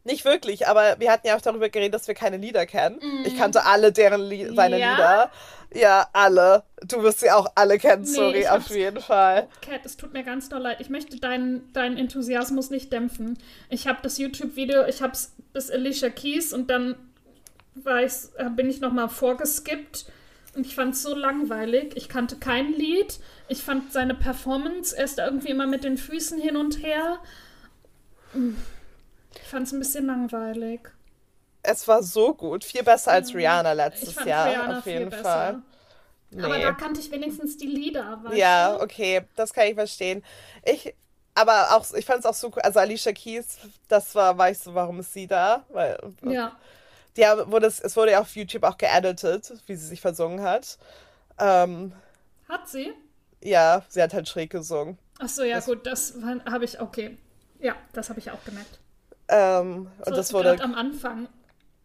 Nicht 0.04 0.24
wirklich, 0.24 0.68
aber 0.68 1.00
wir 1.00 1.10
hatten 1.10 1.26
ja 1.26 1.34
auch 1.36 1.40
darüber 1.40 1.68
geredet, 1.68 1.94
dass 1.94 2.06
wir 2.06 2.14
keine 2.14 2.36
Lieder 2.36 2.64
kennen. 2.64 3.00
Ich 3.24 3.36
kannte 3.36 3.64
alle 3.64 3.90
deren 3.90 4.20
Lie 4.20 4.54
seine 4.54 4.76
Mhm. 4.76 4.80
Ja? 4.82 4.90
Lieder. 4.92 5.30
Ja, 5.74 6.08
alle. 6.12 6.62
Du 6.86 7.02
wirst 7.02 7.20
sie 7.20 7.30
auch 7.30 7.50
alle 7.54 7.78
kennen, 7.78 8.02
Nee, 8.02 8.08
sorry, 8.08 8.40
ich 8.40 8.48
auf 8.48 8.70
jeden 8.70 9.00
Fall. 9.00 9.48
Cat, 9.60 9.80
es 9.84 9.96
tut 9.96 10.12
mir 10.12 10.22
ganz 10.22 10.48
doll 10.48 10.60
leid. 10.60 10.80
Ich 10.80 10.90
möchte 10.90 11.18
deinen 11.18 11.72
deinen 11.72 11.96
Enthusiasmus 11.96 12.70
nicht 12.70 12.92
dämpfen. 12.92 13.38
Ich 13.68 13.86
habe 13.86 13.98
das 14.02 14.18
YouTube-Video, 14.18 14.84
ich 14.86 15.02
habe 15.02 15.12
es 15.12 15.32
bis 15.52 15.70
Alicia 15.70 16.08
Keys 16.08 16.52
und 16.52 16.70
dann 16.70 16.96
war 17.74 18.02
ich's, 18.02 18.32
äh, 18.36 18.48
bin 18.48 18.70
ich 18.70 18.80
nochmal 18.80 19.08
vorgeskippt 19.08 20.06
und 20.54 20.66
ich 20.66 20.74
fand 20.74 20.94
es 20.94 21.02
so 21.02 21.14
langweilig. 21.14 21.92
Ich 21.96 22.08
kannte 22.08 22.36
kein 22.36 22.72
Lied. 22.72 23.18
Ich 23.48 23.62
fand 23.62 23.92
seine 23.92 24.14
Performance, 24.14 24.96
er 24.96 25.04
ist 25.04 25.18
da 25.18 25.26
irgendwie 25.26 25.50
immer 25.50 25.66
mit 25.66 25.84
den 25.84 25.98
Füßen 25.98 26.40
hin 26.40 26.56
und 26.56 26.82
her. 26.82 27.18
Ich 29.34 29.48
fand 29.48 29.66
es 29.66 29.72
ein 29.72 29.78
bisschen 29.78 30.06
langweilig. 30.06 30.80
Es 31.68 31.86
war 31.88 32.02
so 32.02 32.34
gut. 32.34 32.64
Viel 32.64 32.82
besser 32.82 33.12
als 33.12 33.34
Rihanna 33.34 33.72
Ich 33.72 33.76
letztes 33.76 34.24
Jahr, 34.24 34.48
Rihanna 34.50 34.78
auf 34.78 34.86
jeden. 34.86 35.10
Fall. 35.10 35.62
Aber 36.38 36.56
Nee. 36.58 36.62
da 36.62 36.72
kannte 36.72 37.00
ich 37.00 37.10
wenigstens 37.10 37.56
die 37.56 37.66
Lieder. 37.66 38.20
Ja, 38.32 38.76
du? 38.76 38.82
okay, 38.84 39.22
das 39.36 39.52
kann 39.52 39.66
ich 39.66 39.74
verstehen. 39.74 40.22
Ich, 40.64 40.94
aber 41.34 41.74
auch, 41.76 41.86
ich 41.94 42.04
fand 42.04 42.20
es 42.20 42.26
auch 42.26 42.34
so 42.34 42.48
cool. 42.48 42.62
Also 42.62 42.78
Alicia 42.80 43.12
Keys, 43.12 43.58
das 43.88 44.14
war, 44.14 44.36
weiß 44.36 44.64
so, 44.64 44.74
warum 44.74 45.00
ist 45.00 45.12
sie 45.12 45.26
da? 45.26 45.64
Weil, 45.70 45.98
Ja. 46.22 46.56
die 47.16 47.26
haben, 47.26 47.50
wurde 47.50 47.66
es, 47.66 47.80
es 47.80 47.96
wurde 47.96 48.12
ja 48.12 48.20
auf 48.20 48.34
YouTube 48.36 48.64
auch 48.64 48.76
geeditet, 48.76 49.52
wie 49.66 49.76
sie 49.76 49.86
sich 49.86 50.00
versungen 50.00 50.42
hat. 50.42 50.78
Ähm, 51.38 51.92
Hat 52.48 52.68
sie? 52.68 52.92
ja, 53.42 53.82
sie 53.88 54.02
hat 54.02 54.12
halt 54.12 54.28
schräg 54.28 54.50
gesungen. 54.50 54.98
Ach 55.18 55.28
so, 55.28 55.42
ja 55.42 55.56
Das- 55.56 55.66
gut, 55.66 55.86
das 55.86 56.14
habe 56.50 56.64
ich, 56.64 56.80
okay. 56.80 57.16
Ja, 57.60 57.74
das 57.92 58.10
habe 58.10 58.18
ich 58.20 58.30
auch 58.30 58.44
gemerkt. 58.44 58.78
Ähm, 59.28 59.88
und 59.98 60.04
So, 60.06 60.10
das 60.14 60.32
wurde 60.32 60.60
am 60.62 60.74
Anfang 60.74 61.28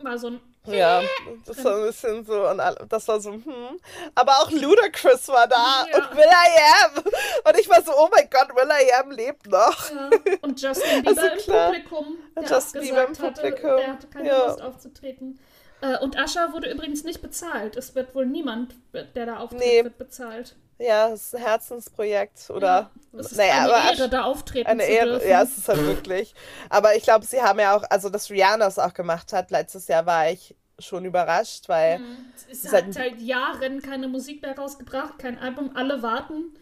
war 0.04 0.18
so 0.18 0.28
ein, 0.28 0.39
Ja, 0.66 1.02
das 1.45 1.64
war 1.64 1.76
ein 1.78 1.86
bisschen 1.88 2.26
so, 2.26 2.47
und 2.47 2.62
das 2.89 3.08
war 3.08 3.20
so, 3.20 3.32
hm. 3.32 3.80
Aber 4.16 4.32
auch 4.34 4.52
Ludacris 4.52 5.28
war 5.30 5.47
da 5.47 5.86
Ja. 5.91 5.97
und 5.97 6.16
Will 6.18 6.24
I 6.26 6.60
Am. 6.86 7.04
Und 7.49 7.60
ich 7.60 7.68
war 7.70 7.82
so, 7.82 7.91
oh 7.95 8.10
mein 8.16 8.30
Gott, 8.30 8.56
Will 8.56 8.70
I 8.70 8.93
Am 8.93 9.12
lebt 9.12 9.47
noch. 9.47 9.89
ja, 9.91 10.10
und 10.41 10.62
Justin 10.62 11.02
Bieber 11.04 11.10
Also 11.22 11.34
im 11.34 11.38
klar. 11.39 11.66
Publikum, 11.72 12.18
der 12.36 12.43
Justin 12.43 12.82
Bieber 12.82 13.06
im 13.08 13.14
Publikum, 13.14 13.70
hatte, 13.72 13.78
der 13.82 13.88
hatte 13.93 14.08
keine 14.08 14.28
ja. 14.28 14.45
Lust 14.47 14.62
aufzutreten. 14.62 15.39
Äh, 15.82 15.97
und 15.97 16.16
Ascha 16.20 16.54
wurde 16.54 16.70
übrigens 16.72 17.04
nicht 17.04 17.22
bezahlt. 17.24 17.76
Es 17.76 17.95
wird 17.95 18.14
wohl 18.14 18.28
niemand, 18.28 18.76
der 18.93 19.26
da 19.26 19.38
auftritt, 19.38 19.60
Nee. 19.62 19.84
wird 19.84 19.97
bezahlt. 19.97 20.56
Ja, 20.82 21.10
es 21.10 21.26
ist 21.28 21.36
ein 21.36 21.42
Herzensprojekt, 21.44 22.50
oder? 22.50 22.66
Ja, 23.14 23.20
es 23.20 23.32
ist 23.32 23.38
naja, 23.38 23.54
eine 23.64 23.74
aber 23.74 23.92
Ehre, 23.98 24.10
da 24.10 24.24
auftreten 24.24 24.70
eine 24.70 24.84
zu 24.84 24.90
Ehre, 24.92 25.10
dürfen. 25.12 25.30
ja, 25.30 25.42
es 25.44 25.58
ist 25.58 25.68
halt 25.68 25.86
wirklich. 25.86 26.34
Aber 26.70 26.96
ich 26.96 27.04
glaube, 27.04 27.26
sie 27.26 27.42
haben 27.42 27.60
ja 27.60 27.76
auch, 27.76 27.84
also 27.90 28.10
dass 28.10 28.30
Rihanna 28.30 28.66
es 28.68 28.80
auch 28.80 28.94
gemacht 28.94 29.32
hat, 29.34 29.52
letztes 29.52 29.88
Jahr 29.88 30.06
war 30.06 30.30
ich 30.30 30.56
schon 30.80 31.06
überrascht, 31.06 31.70
weil 31.70 32.02
Es 32.50 32.64
Seit- 32.64 32.86
hat 32.88 32.94
seit 32.94 33.22
Jahren 33.22 33.82
keine 33.82 34.08
Musik 34.08 34.42
mehr 34.42 34.58
rausgebracht, 34.58 35.20
kein 35.20 35.38
Album, 35.38 35.76
alle 35.76 36.02
warten. 36.02 36.56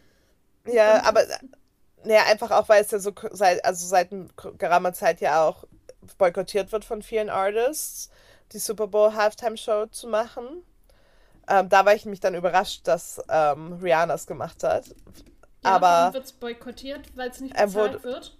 Ja, 0.65 1.03
aber 1.05 1.21
naja, 2.03 2.23
einfach 2.29 2.51
auch, 2.51 2.67
weil 2.69 2.83
es 2.83 2.91
ja 2.91 2.99
so 2.99 3.13
seit, 3.31 3.63
also 3.65 3.85
seit 3.87 4.09
geraumer 4.57 4.93
Zeit 4.93 5.21
ja 5.21 5.45
auch 5.47 5.63
boykottiert 6.17 6.71
wird 6.71 6.85
von 6.85 7.01
vielen 7.01 7.29
Artists, 7.29 8.09
die 8.51 8.59
Super 8.59 8.87
Bowl 8.87 9.13
Halftime 9.13 9.57
Show 9.57 9.85
zu 9.87 10.07
machen. 10.07 10.63
Ähm, 11.49 11.67
da 11.67 11.85
war 11.85 11.93
ich 11.95 12.05
mich 12.05 12.19
dann 12.19 12.35
überrascht, 12.35 12.81
dass 12.87 13.19
ähm, 13.27 13.73
Rihanna 13.81 14.13
es 14.13 14.27
gemacht 14.27 14.63
hat. 14.63 14.87
Ja, 15.63 15.71
aber 15.75 16.13
wird 16.13 16.25
es 16.25 16.31
boykottiert, 16.31 17.09
weil 17.17 17.29
es 17.31 17.41
nicht 17.41 17.53
bezahlt 17.53 17.73
wurde- 17.75 18.03
wird? 18.03 18.37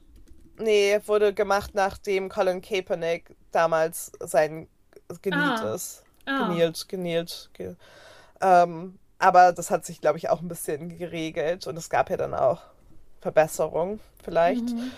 nee, 0.57 0.99
wurde 1.05 1.33
gemacht, 1.33 1.71
nachdem 1.73 2.29
Colin 2.29 2.61
Kaepernick 2.61 3.35
damals 3.51 4.11
sein 4.19 4.67
genielt 5.21 5.59
Ah. 5.61 5.73
ist. 5.73 6.03
Ah. 6.25 6.47
Genielt, 6.47 6.87
genielt. 6.87 7.49
Ge 7.53 7.75
ähm, 8.41 8.99
aber 9.17 9.51
das 9.51 9.69
hat 9.71 9.85
sich, 9.85 9.99
glaube 9.99 10.17
ich, 10.17 10.29
auch 10.29 10.39
ein 10.41 10.47
bisschen 10.47 10.97
geregelt 10.97 11.65
und 11.67 11.75
es 11.77 11.89
gab 11.89 12.09
ja 12.09 12.15
dann 12.17 12.33
auch 12.33 12.61
Verbesserungen 13.21 13.99
vielleicht. 14.23 14.61
Mhm. 14.69 14.91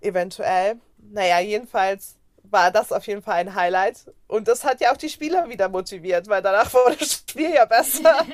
Eventuell. 0.00 0.76
Naja, 0.98 1.40
jedenfalls 1.40 2.15
war 2.50 2.70
das 2.70 2.92
auf 2.92 3.06
jeden 3.06 3.22
Fall 3.22 3.34
ein 3.34 3.54
Highlight. 3.54 4.12
Und 4.26 4.48
das 4.48 4.64
hat 4.64 4.80
ja 4.80 4.92
auch 4.92 4.96
die 4.96 5.08
Spieler 5.08 5.48
wieder 5.48 5.68
motiviert, 5.68 6.28
weil 6.28 6.42
danach 6.42 6.72
wurde 6.74 6.96
das 6.96 7.12
Spiel 7.12 7.52
ja 7.52 7.64
besser. 7.64 8.24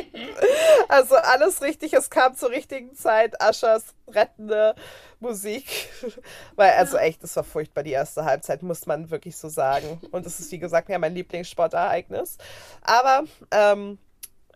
also 0.88 1.16
alles 1.16 1.62
richtig, 1.62 1.92
es 1.92 2.10
kam 2.10 2.34
zur 2.34 2.50
richtigen 2.50 2.94
Zeit. 2.94 3.40
Aschers 3.40 3.94
rettende 4.08 4.74
Musik. 5.20 5.88
Weil, 6.56 6.72
also 6.72 6.96
echt, 6.96 7.22
es 7.24 7.36
war 7.36 7.44
furchtbar, 7.44 7.82
die 7.82 7.92
erste 7.92 8.24
Halbzeit, 8.24 8.62
muss 8.62 8.86
man 8.86 9.10
wirklich 9.10 9.36
so 9.36 9.48
sagen. 9.48 10.00
Und 10.10 10.26
es 10.26 10.40
ist, 10.40 10.52
wie 10.52 10.58
gesagt, 10.58 10.88
ja 10.88 10.98
mein 10.98 11.14
Lieblingssportereignis. 11.14 12.36
Aber 12.82 13.24
ähm, 13.50 13.98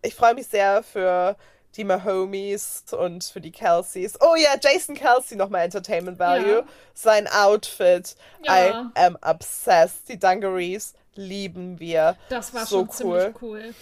ich 0.02 0.14
freue 0.14 0.34
mich 0.34 0.46
sehr 0.46 0.82
für 0.82 1.36
die 1.76 1.84
Mahomies 1.84 2.84
und 2.98 3.24
für 3.24 3.40
die 3.40 3.52
Kelseys. 3.52 4.18
Oh 4.20 4.34
ja, 4.36 4.56
Jason 4.60 4.94
Kelsey 4.94 5.36
nochmal 5.36 5.64
Entertainment 5.64 6.18
Value. 6.18 6.58
Ja. 6.58 6.64
Sein 6.94 7.26
Outfit. 7.28 8.16
Ja. 8.44 8.90
I 8.94 9.00
am 9.00 9.18
obsessed. 9.22 10.08
Die 10.08 10.18
Dungarees 10.18 10.94
lieben 11.14 11.78
wir. 11.78 12.16
Das 12.28 12.54
war 12.54 12.66
so 12.66 12.78
schon 12.78 12.88
cool. 12.88 13.20
ziemlich 13.20 13.42
cool. 13.42 13.74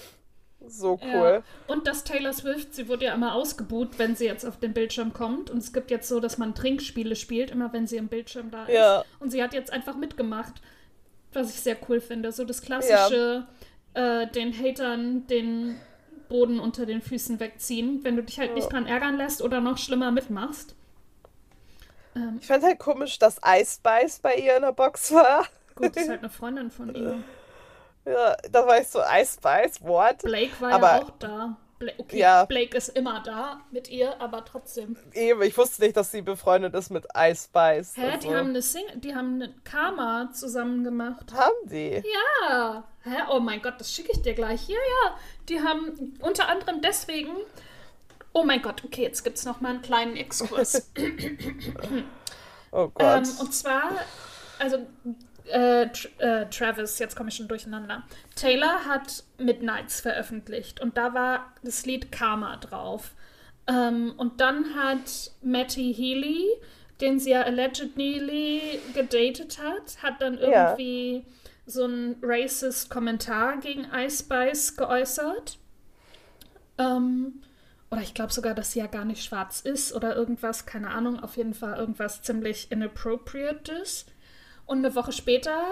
So 0.66 0.98
Ja. 1.02 1.14
cool. 1.14 1.42
Und 1.66 1.86
dass 1.86 2.04
Taylor 2.04 2.32
Swift, 2.32 2.74
sie 2.74 2.88
wurde 2.88 3.06
ja 3.06 3.14
immer 3.14 3.34
ausgebuht, 3.34 3.98
wenn 3.98 4.16
sie 4.16 4.24
jetzt 4.24 4.46
auf 4.46 4.58
den 4.58 4.72
Bildschirm 4.72 5.12
kommt. 5.12 5.50
Und 5.50 5.58
es 5.58 5.72
gibt 5.72 5.90
jetzt 5.90 6.08
so, 6.08 6.20
dass 6.20 6.38
man 6.38 6.54
Trinkspiele 6.54 7.16
spielt, 7.16 7.50
immer 7.50 7.72
wenn 7.72 7.86
sie 7.86 7.96
im 7.96 8.08
Bildschirm 8.08 8.50
da 8.50 8.64
ist. 8.64 8.72
Ja. 8.74 9.04
Und 9.20 9.30
sie 9.30 9.42
hat 9.42 9.52
jetzt 9.52 9.72
einfach 9.72 9.96
mitgemacht, 9.96 10.54
was 11.32 11.50
ich 11.50 11.60
sehr 11.60 11.76
cool 11.88 12.00
finde. 12.00 12.32
So 12.32 12.44
das 12.44 12.62
klassische, 12.62 13.46
äh, 13.92 14.26
den 14.28 14.52
Hatern 14.58 15.26
den 15.26 15.76
Boden 16.28 16.60
unter 16.60 16.86
den 16.86 17.00
Füßen 17.02 17.40
wegziehen, 17.40 18.00
wenn 18.02 18.16
du 18.16 18.22
dich 18.22 18.38
halt 18.38 18.54
nicht 18.54 18.72
dran 18.72 18.86
ärgern 18.86 19.16
lässt 19.16 19.42
oder 19.42 19.60
noch 19.60 19.78
schlimmer 19.78 20.10
mitmachst. 20.10 20.74
Ähm, 22.16 22.38
Ich 22.40 22.46
fand 22.46 22.62
halt 22.64 22.78
komisch, 22.78 23.18
dass 23.18 23.38
Ice 23.44 23.76
Spice 23.76 24.18
bei 24.20 24.34
ihr 24.36 24.56
in 24.56 24.62
der 24.62 24.72
Box 24.72 25.12
war. 25.12 25.46
gut, 25.74 25.96
ist 25.96 26.08
halt 26.08 26.20
eine 26.20 26.30
Freundin 26.30 26.70
von 26.70 26.94
ihr. 26.94 27.18
Ja, 28.06 28.36
da 28.50 28.66
war 28.66 28.78
ich 28.80 28.88
so, 28.88 29.00
Ice 29.00 29.34
Spice, 29.38 29.80
what? 29.82 30.18
Blake 30.18 30.52
war 30.60 30.72
Aber- 30.72 30.86
ja 30.96 31.02
auch 31.02 31.10
da. 31.18 31.56
Bla 31.84 31.94
okay, 31.98 32.18
Ja. 32.18 32.44
Blake 32.44 32.76
ist 32.76 32.88
immer 32.90 33.22
da 33.22 33.60
mit 33.70 33.88
ihr, 33.90 34.20
aber 34.20 34.44
trotzdem. 34.44 34.96
Eben, 35.12 35.42
ich 35.42 35.56
wusste 35.56 35.82
nicht, 35.82 35.96
dass 35.96 36.10
sie 36.10 36.22
befreundet 36.22 36.74
ist 36.74 36.90
mit 36.90 37.06
Ice 37.16 37.44
Spice. 37.44 37.96
Hä, 37.96 38.10
Also, 38.12 38.28
die 38.28 38.34
haben 38.34 38.48
eine 38.50 38.62
Sing 38.62 38.84
die 38.96 39.14
haben 39.14 39.34
eine 39.34 39.54
Karma 39.64 40.30
zusammen 40.32 40.84
gemacht. 40.84 41.32
haben 41.34 41.68
die? 41.68 42.02
Ja. 42.48 42.84
Hä? 43.02 43.16
Oh 43.30 43.40
mein 43.40 43.60
Gott, 43.62 43.74
das 43.78 43.92
schicke 43.92 44.12
ich 44.12 44.22
dir 44.22 44.34
gleich. 44.34 44.68
Ja, 44.68 44.76
ja. 44.76 45.16
Die 45.48 45.60
haben 45.60 46.16
unter 46.20 46.48
anderem 46.48 46.80
deswegen. 46.80 47.32
Oh 48.32 48.42
mein 48.44 48.62
Gott, 48.62 48.82
okay, 48.84 49.02
jetzt 49.02 49.22
gibt 49.22 49.36
es 49.38 49.44
noch 49.44 49.60
mal 49.60 49.70
einen 49.70 49.82
kleinen 49.82 50.16
Exkurs. 50.16 50.90
Oh 52.76 52.88
Gott. 52.88 53.28
ähm, 53.28 53.36
und 53.40 53.54
zwar, 53.54 53.92
also 54.58 54.78
äh, 55.50 55.84
äh, 56.18 56.46
Travis, 56.50 56.98
jetzt 56.98 57.16
komme 57.16 57.28
ich 57.28 57.36
schon 57.36 57.48
durcheinander. 57.48 58.02
Taylor 58.34 58.84
hat 58.86 59.24
Midnights 59.38 60.00
veröffentlicht 60.00 60.80
und 60.80 60.96
da 60.96 61.14
war 61.14 61.52
das 61.62 61.86
Lied 61.86 62.10
Karma 62.12 62.56
drauf. 62.56 63.12
Ähm, 63.66 64.14
und 64.16 64.40
dann 64.40 64.74
hat 64.74 65.30
Matty 65.42 65.94
Healy, 65.94 66.46
den 67.00 67.18
sie 67.18 67.30
ja 67.30 67.42
allegedly 67.42 68.80
gedatet 68.94 69.58
hat, 69.62 70.02
hat 70.02 70.20
dann 70.20 70.38
Ja. 70.38 70.70
irgendwie 70.70 71.24
so 71.66 71.84
einen 71.84 72.16
racist 72.22 72.90
Kommentar 72.90 73.56
gegen 73.58 73.86
Ice 73.94 74.22
Spice 74.24 74.76
geäußert. 74.76 75.58
Ähm, 76.78 77.40
oder 77.90 78.02
ich 78.02 78.14
glaube 78.14 78.32
sogar, 78.32 78.54
dass 78.54 78.72
sie 78.72 78.80
ja 78.80 78.86
gar 78.86 79.04
nicht 79.04 79.24
schwarz 79.24 79.60
ist 79.60 79.92
oder 79.94 80.16
irgendwas, 80.16 80.66
keine 80.66 80.90
Ahnung, 80.90 81.20
auf 81.20 81.36
jeden 81.36 81.54
Fall 81.54 81.78
irgendwas 81.78 82.22
ziemlich 82.22 82.70
inappropriates. 82.72 84.06
Und 84.66 84.78
eine 84.78 84.94
Woche 84.94 85.12
später, 85.12 85.62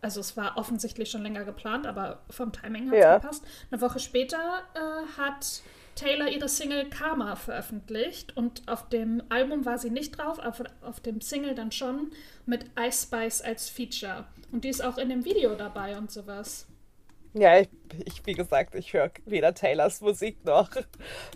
also 0.00 0.20
es 0.20 0.36
war 0.36 0.56
offensichtlich 0.56 1.10
schon 1.10 1.22
länger 1.22 1.44
geplant, 1.44 1.86
aber 1.86 2.20
vom 2.30 2.52
Timing 2.52 2.88
hat 2.90 2.94
es 2.94 3.00
Ja. 3.04 3.18
gepasst. 3.18 3.44
Eine 3.70 3.80
Woche 3.80 3.98
später 3.98 4.62
äh, 4.74 5.20
hat 5.20 5.62
Taylor 5.94 6.28
ihre 6.28 6.48
Single 6.48 6.88
Karma 6.88 7.36
veröffentlicht 7.36 8.36
und 8.36 8.62
auf 8.68 8.88
dem 8.88 9.22
Album 9.28 9.66
war 9.66 9.76
sie 9.78 9.90
nicht 9.90 10.12
drauf, 10.16 10.40
aber 10.40 10.64
auf 10.82 11.00
dem 11.00 11.20
Single 11.20 11.54
dann 11.54 11.72
schon 11.72 12.12
mit 12.46 12.64
Ice 12.78 13.02
Spice 13.06 13.42
als 13.42 13.68
Feature. 13.68 14.24
Und 14.52 14.64
die 14.64 14.68
ist 14.70 14.82
auch 14.82 14.96
in 14.98 15.10
dem 15.10 15.24
Video 15.24 15.54
dabei 15.54 15.98
und 15.98 16.10
sowas. 16.10 16.66
Ja, 17.34 17.58
ich, 17.60 17.68
ich 18.06 18.26
wie 18.26 18.32
gesagt, 18.32 18.74
ich 18.74 18.92
höre 18.92 19.10
weder 19.26 19.54
Taylors 19.54 20.00
Musik 20.00 20.44
noch 20.44 20.70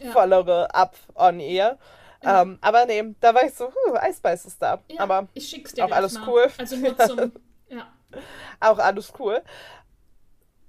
Ja. 0.02 0.10
vollere 0.12 0.74
ab 0.74 0.96
on 1.14 1.38
ear. 1.40 1.78
Ja. 2.24 2.42
Ähm, 2.42 2.58
aber 2.60 2.86
nee, 2.86 3.14
da 3.20 3.34
war 3.34 3.44
ich 3.44 3.54
so, 3.54 3.66
huh, 3.66 3.96
Spice 4.12 4.46
ist 4.46 4.60
da. 4.62 4.80
Ja, 4.88 5.00
Aber 5.02 5.28
ich 5.34 5.48
schick's 5.48 5.72
dir 5.72 5.84
auch 5.84 5.90
alles 5.92 6.14
mal. 6.14 6.28
cool. 6.28 6.46
Also 6.58 6.76
nur 6.76 6.96
zum, 6.98 7.32
ja. 7.68 7.86
auch 8.60 8.78
alles 8.78 9.12
cool. 9.18 9.42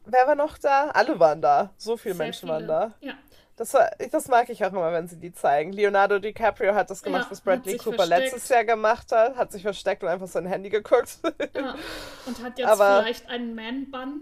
Wer 0.05 0.27
war 0.27 0.35
noch 0.35 0.57
da? 0.57 0.89
Alle 0.89 1.19
waren 1.19 1.41
da. 1.41 1.71
So 1.77 1.97
viele 1.97 2.15
Sehr 2.15 2.25
Menschen 2.25 2.49
viele. 2.49 2.53
waren 2.53 2.67
da. 2.67 2.93
Ja, 2.99 3.13
Das, 3.55 3.73
war, 3.73 3.89
das 4.11 4.27
mag 4.27 4.49
ich 4.49 4.63
auch 4.63 4.71
immer, 4.71 4.91
wenn 4.91 5.07
sie 5.07 5.17
die 5.19 5.33
zeigen. 5.33 5.71
Leonardo 5.71 6.19
DiCaprio 6.19 6.75
hat 6.75 6.89
das 6.91 7.01
gemacht, 7.01 7.23
Ja, 7.25 7.31
was 7.31 7.41
Bradley 7.41 7.77
Cooper 7.77 7.95
versteckt. 8.05 8.21
letztes 8.33 8.49
Jahr 8.49 8.65
gemacht 8.65 9.11
hat. 9.11 9.35
Hat 9.35 9.51
sich 9.51 9.63
versteckt 9.63 10.03
und 10.03 10.09
einfach 10.09 10.27
sein 10.27 10.45
Handy 10.45 10.69
geguckt. 10.69 11.17
ja. 11.55 11.75
Und 12.27 12.43
hat 12.43 12.57
jetzt 12.59 12.67
Aber- 12.67 13.01
vielleicht 13.01 13.27
einen 13.29 13.55
Man-Bun. 13.55 14.21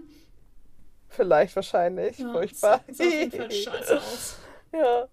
Vielleicht, 1.08 1.54
wahrscheinlich. 1.54 2.18
Ja, 2.18 2.32
Furchtbar. 2.32 2.80
Sieht 2.88 3.06
auf 3.06 3.12
jeden 3.12 3.30
Fall 3.32 3.50
scheiße 3.50 3.96
aus. 3.98 4.36
ja. 4.72 5.06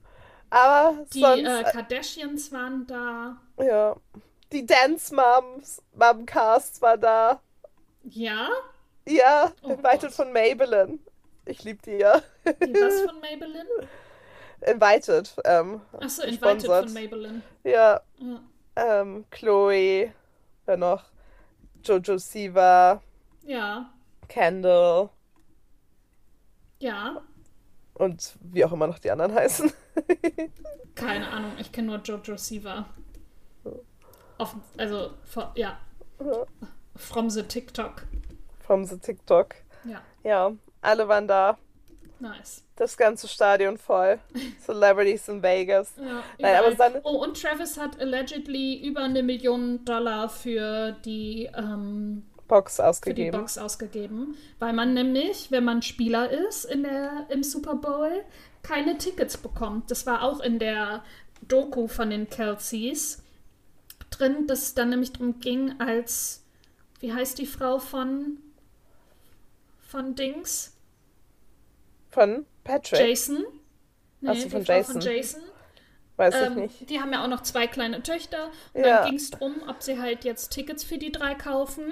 Aber 0.52 1.06
Die 1.14 1.20
sonst, 1.22 1.47
äh, 1.47 1.64
Kardashians 1.64 2.52
waren 2.52 2.86
da. 2.86 3.38
ja. 3.58 3.95
Die 4.52 4.66
Dance 4.66 5.16
Moms, 5.16 5.82
Mom 5.95 6.26
Cast 6.26 6.82
war 6.82 6.97
da. 6.97 7.41
Ja? 8.04 8.49
Ja, 9.08 9.52
Oh 9.64 9.70
invited 9.72 10.02
Gott. 10.02 10.12
von 10.14 10.34
Maybelline. 10.34 10.99
Ich 11.45 11.64
lieb 11.64 11.82
die 11.84 11.91
ja. 11.93 12.22
Die 12.45 12.74
was 12.74 13.02
von 13.10 13.20
Maybelline? 13.22 13.66
Invited. 14.68 15.34
Ähm, 15.45 15.82
Achso, 15.99 16.24
Invited 16.24 16.66
von 16.66 16.93
Maybelline. 16.93 17.41
Ja, 17.64 18.02
Ja. 18.18 18.41
ähm, 18.76 19.26
Chloe, 19.32 20.14
wer 20.66 20.78
noch? 20.78 21.06
Jojo 21.84 22.18
Siva, 22.18 23.02
ja. 23.43 23.89
Kendall 24.28 25.10
Ja. 26.80 27.22
Und 27.94 28.36
wie 28.42 28.64
auch 28.66 28.72
immer 28.72 28.88
noch 28.88 29.00
die 29.00 29.12
anderen 29.12 29.34
heißen. 29.34 29.72
Keine 30.96 31.28
Ahnung, 31.30 31.52
ich 31.60 31.72
kenne 31.72 31.88
nur 31.88 31.98
Jojo 32.02 32.38
Siva. 32.38 32.86
Offen, 34.38 34.62
also, 34.78 35.12
for, 35.24 35.52
ja. 35.56 35.78
From 36.96 37.30
the 37.30 37.44
TikTok. 37.44 38.06
From 38.60 38.86
the 38.86 38.98
TikTok. 38.98 39.56
Ja, 39.86 40.02
Ja, 40.24 40.52
alle 40.82 41.08
waren 41.08 41.28
da. 41.28 41.58
nice. 42.20 42.64
Das 42.76 42.98
ganze 42.98 43.28
Stadion 43.28 43.78
voll. 43.78 44.20
Celebrities 44.66 45.28
in 45.28 45.42
Vegas. 45.44 45.94
Ja, 45.98 46.24
Nein, 46.39 46.56
aber 46.56 46.72
dann- 46.76 47.02
oh, 47.04 47.24
und 47.24 47.39
Travis 47.39 47.78
hat 47.78 48.00
allegedly 48.00 48.82
über 48.88 49.02
eine 49.04 49.22
Million 49.22 49.86
Dollar 49.86 50.28
für 50.30 50.94
die, 51.06 51.50
ähm, 51.56 52.24
Box 52.52 52.76
für 52.76 52.82
die 52.82 52.88
ausgegeben. 52.89 53.39
Box 53.39 53.58
ausgegeben, 53.58 54.36
weil 54.60 54.74
man 54.74 54.93
nämlich, 54.93 55.52
wenn 55.52 55.64
man 55.64 55.82
Spieler 55.82 56.30
ist 56.30 56.66
in 56.66 56.84
der, 56.84 57.26
im 57.30 57.43
Super 57.43 57.76
Bowl, 57.76 58.12
keine 58.62 58.97
Tickets 58.97 59.38
bekommt. 59.38 59.89
Das 59.89 60.06
war 60.06 60.22
auch 60.24 60.41
in 60.41 60.60
der 60.60 61.02
Doku 61.47 61.88
von 61.88 62.10
den 62.10 62.30
Kelseys 62.30 63.24
drin, 64.10 64.47
dass 64.47 64.64
es 64.64 64.74
dann 64.74 64.89
nämlich 64.89 65.14
darum 65.14 65.39
ging, 65.39 65.80
als, 65.80 66.43
wie 66.99 67.14
heißt 67.14 67.38
die 67.39 67.45
Frau 67.45 67.80
von, 67.80 68.38
von 69.80 70.16
Dings? 70.16 70.76
Von 72.10 72.45
Patrick. 72.66 72.99
Jason? 72.99 73.45
Nee, 74.20 74.30
Ach 74.30 74.36
so, 74.36 74.43
die 74.43 74.49
von 74.49 74.66
Frau 74.66 74.74
Jason. 74.74 74.93
von 74.93 75.02
Jason. 75.02 75.41
Weiß 76.22 76.36
ich 76.36 76.42
Ähm, 76.48 76.56
nicht. 76.56 76.90
die 76.90 77.00
haben 77.00 77.12
ja 77.12 77.24
auch 77.24 77.28
noch 77.28 77.42
zwei 77.42 77.66
kleine 77.68 78.04
Töchter. 78.04 78.52
Und 78.74 78.86
Ja. 78.86 78.98
dann 79.02 79.06
ging 79.10 79.16
es 79.18 79.32
darum, 79.32 79.56
ob 79.68 79.82
sie 79.82 80.00
halt 80.00 80.24
jetzt 80.24 80.50
Tickets 80.52 80.84
für 80.84 80.98
die 80.98 81.12
drei 81.12 81.34
kaufen. 81.34 81.84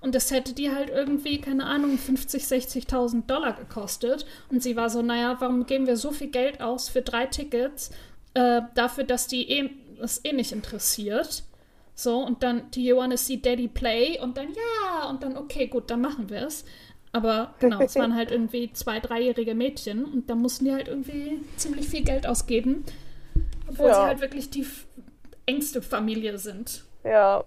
Und 0.00 0.14
das 0.14 0.30
hätte 0.30 0.52
die 0.52 0.70
halt 0.70 0.90
irgendwie, 0.90 1.40
keine 1.40 1.64
Ahnung, 1.64 1.98
50.000, 1.98 2.86
60.000 2.86 3.26
Dollar 3.26 3.54
gekostet. 3.54 4.26
Und 4.50 4.62
sie 4.62 4.76
war 4.76 4.90
so, 4.90 5.02
naja, 5.02 5.36
warum 5.40 5.64
geben 5.66 5.86
wir 5.86 5.96
so 5.96 6.10
viel 6.12 6.28
Geld 6.28 6.60
aus 6.60 6.88
für 6.88 7.02
drei 7.02 7.26
Tickets, 7.26 7.90
äh, 8.34 8.62
dafür, 8.74 9.04
dass 9.04 9.26
die 9.26 9.50
eh, 9.50 9.70
das 9.98 10.24
eh 10.24 10.32
nicht 10.32 10.52
interessiert. 10.52 11.42
So, 11.94 12.18
und 12.18 12.42
dann, 12.42 12.70
do 12.74 12.80
you 12.80 12.96
wanna 12.96 13.16
see 13.16 13.36
Daddy 13.36 13.68
play? 13.68 14.18
Und 14.20 14.36
dann, 14.36 14.48
ja, 14.54 15.08
und 15.08 15.22
dann, 15.22 15.36
okay, 15.36 15.66
gut, 15.66 15.90
dann 15.90 16.00
machen 16.00 16.30
wir 16.30 16.46
es. 16.46 16.64
Aber 17.12 17.54
genau, 17.58 17.80
es 17.82 17.96
waren 17.96 18.14
halt 18.14 18.30
irgendwie 18.30 18.72
zwei, 18.72 19.00
dreijährige 19.00 19.54
Mädchen 19.54 20.04
und 20.04 20.30
da 20.30 20.34
mussten 20.36 20.64
die 20.66 20.72
halt 20.72 20.88
irgendwie 20.88 21.40
ziemlich 21.56 21.88
viel 21.88 22.02
Geld 22.04 22.26
ausgeben. 22.26 22.84
Obwohl 23.70 23.88
Ja. 23.88 23.94
sie 23.94 24.00
halt 24.02 24.20
wirklich 24.20 24.50
die 24.50 24.66
engste 25.46 25.82
Familie 25.82 26.38
sind. 26.38 26.84
Ja. 27.04 27.44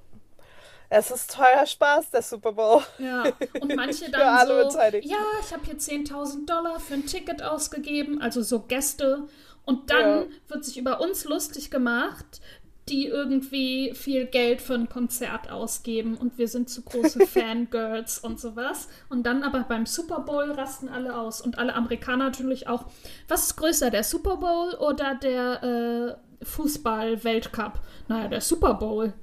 Es 0.89 1.09
ist 1.09 1.33
teurer 1.33 1.65
Spaß, 1.65 2.11
der 2.11 2.21
Super 2.21 2.51
Bowl. 2.53 2.83
Ja, 2.99 3.23
und 3.59 3.75
manche 3.75 4.05
Für 4.05 4.11
dann 4.11 4.21
alle 4.37 4.69
so, 4.71 4.77
ja, 4.79 5.17
ich 5.41 5.51
habe 5.51 5.65
hier 5.65 5.77
10.000 5.77 6.45
Dollar 6.45 6.79
für 6.79 6.93
ein 6.93 7.05
Ticket 7.07 7.41
ausgegeben, 7.41 8.21
also 8.21 8.41
so 8.43 8.59
Gäste. 8.59 9.23
Und 9.65 9.89
dann 9.89 10.01
Ja. 10.01 10.25
wird 10.49 10.65
sich 10.65 10.77
über 10.77 11.01
uns 11.01 11.23
lustig 11.25 11.71
gemacht, 11.71 12.41
die 12.89 13.07
irgendwie 13.07 13.93
viel 13.93 14.25
Geld 14.25 14.61
für 14.61 14.73
ein 14.73 14.89
Konzert 14.89 15.49
ausgeben 15.49 16.17
und 16.17 16.37
wir 16.37 16.47
sind 16.47 16.69
zu 16.69 16.81
große 16.81 17.25
Fangirls 17.27 18.19
und 18.19 18.39
sowas. 18.39 18.89
Und 19.09 19.23
dann 19.23 19.43
aber 19.43 19.61
beim 19.61 19.85
Super 19.85 20.19
Bowl 20.19 20.51
rasten 20.51 20.89
alle 20.89 21.17
aus 21.17 21.41
und 21.41 21.57
alle 21.57 21.73
Amerikaner 21.73 22.25
natürlich 22.25 22.67
auch. 22.67 22.85
Was 23.27 23.43
ist 23.43 23.55
größer, 23.55 23.89
der 23.89 24.03
Super 24.03 24.37
Bowl 24.37 24.73
oder 24.75 25.15
der 25.15 26.17
äh, 26.41 26.45
Fußball-Weltcup? 26.45 27.79
Naja, 28.09 28.27
der 28.27 28.41
Super 28.41 28.73
Bowl. 28.73 29.13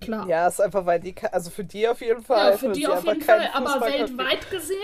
Klar. 0.00 0.26
Ja, 0.26 0.48
ist 0.48 0.60
einfach, 0.60 0.84
weil 0.86 0.98
die, 0.98 1.14
also 1.30 1.50
für 1.50 1.64
die 1.64 1.86
auf 1.86 2.00
jeden 2.00 2.22
Fall. 2.22 2.52
Ja, 2.52 2.56
für 2.56 2.72
die 2.72 2.86
auf 2.88 3.04
jeden 3.04 3.20
Fall, 3.20 3.50
aber 3.52 3.80
weltweit 3.82 4.50
gesehen, 4.50 4.78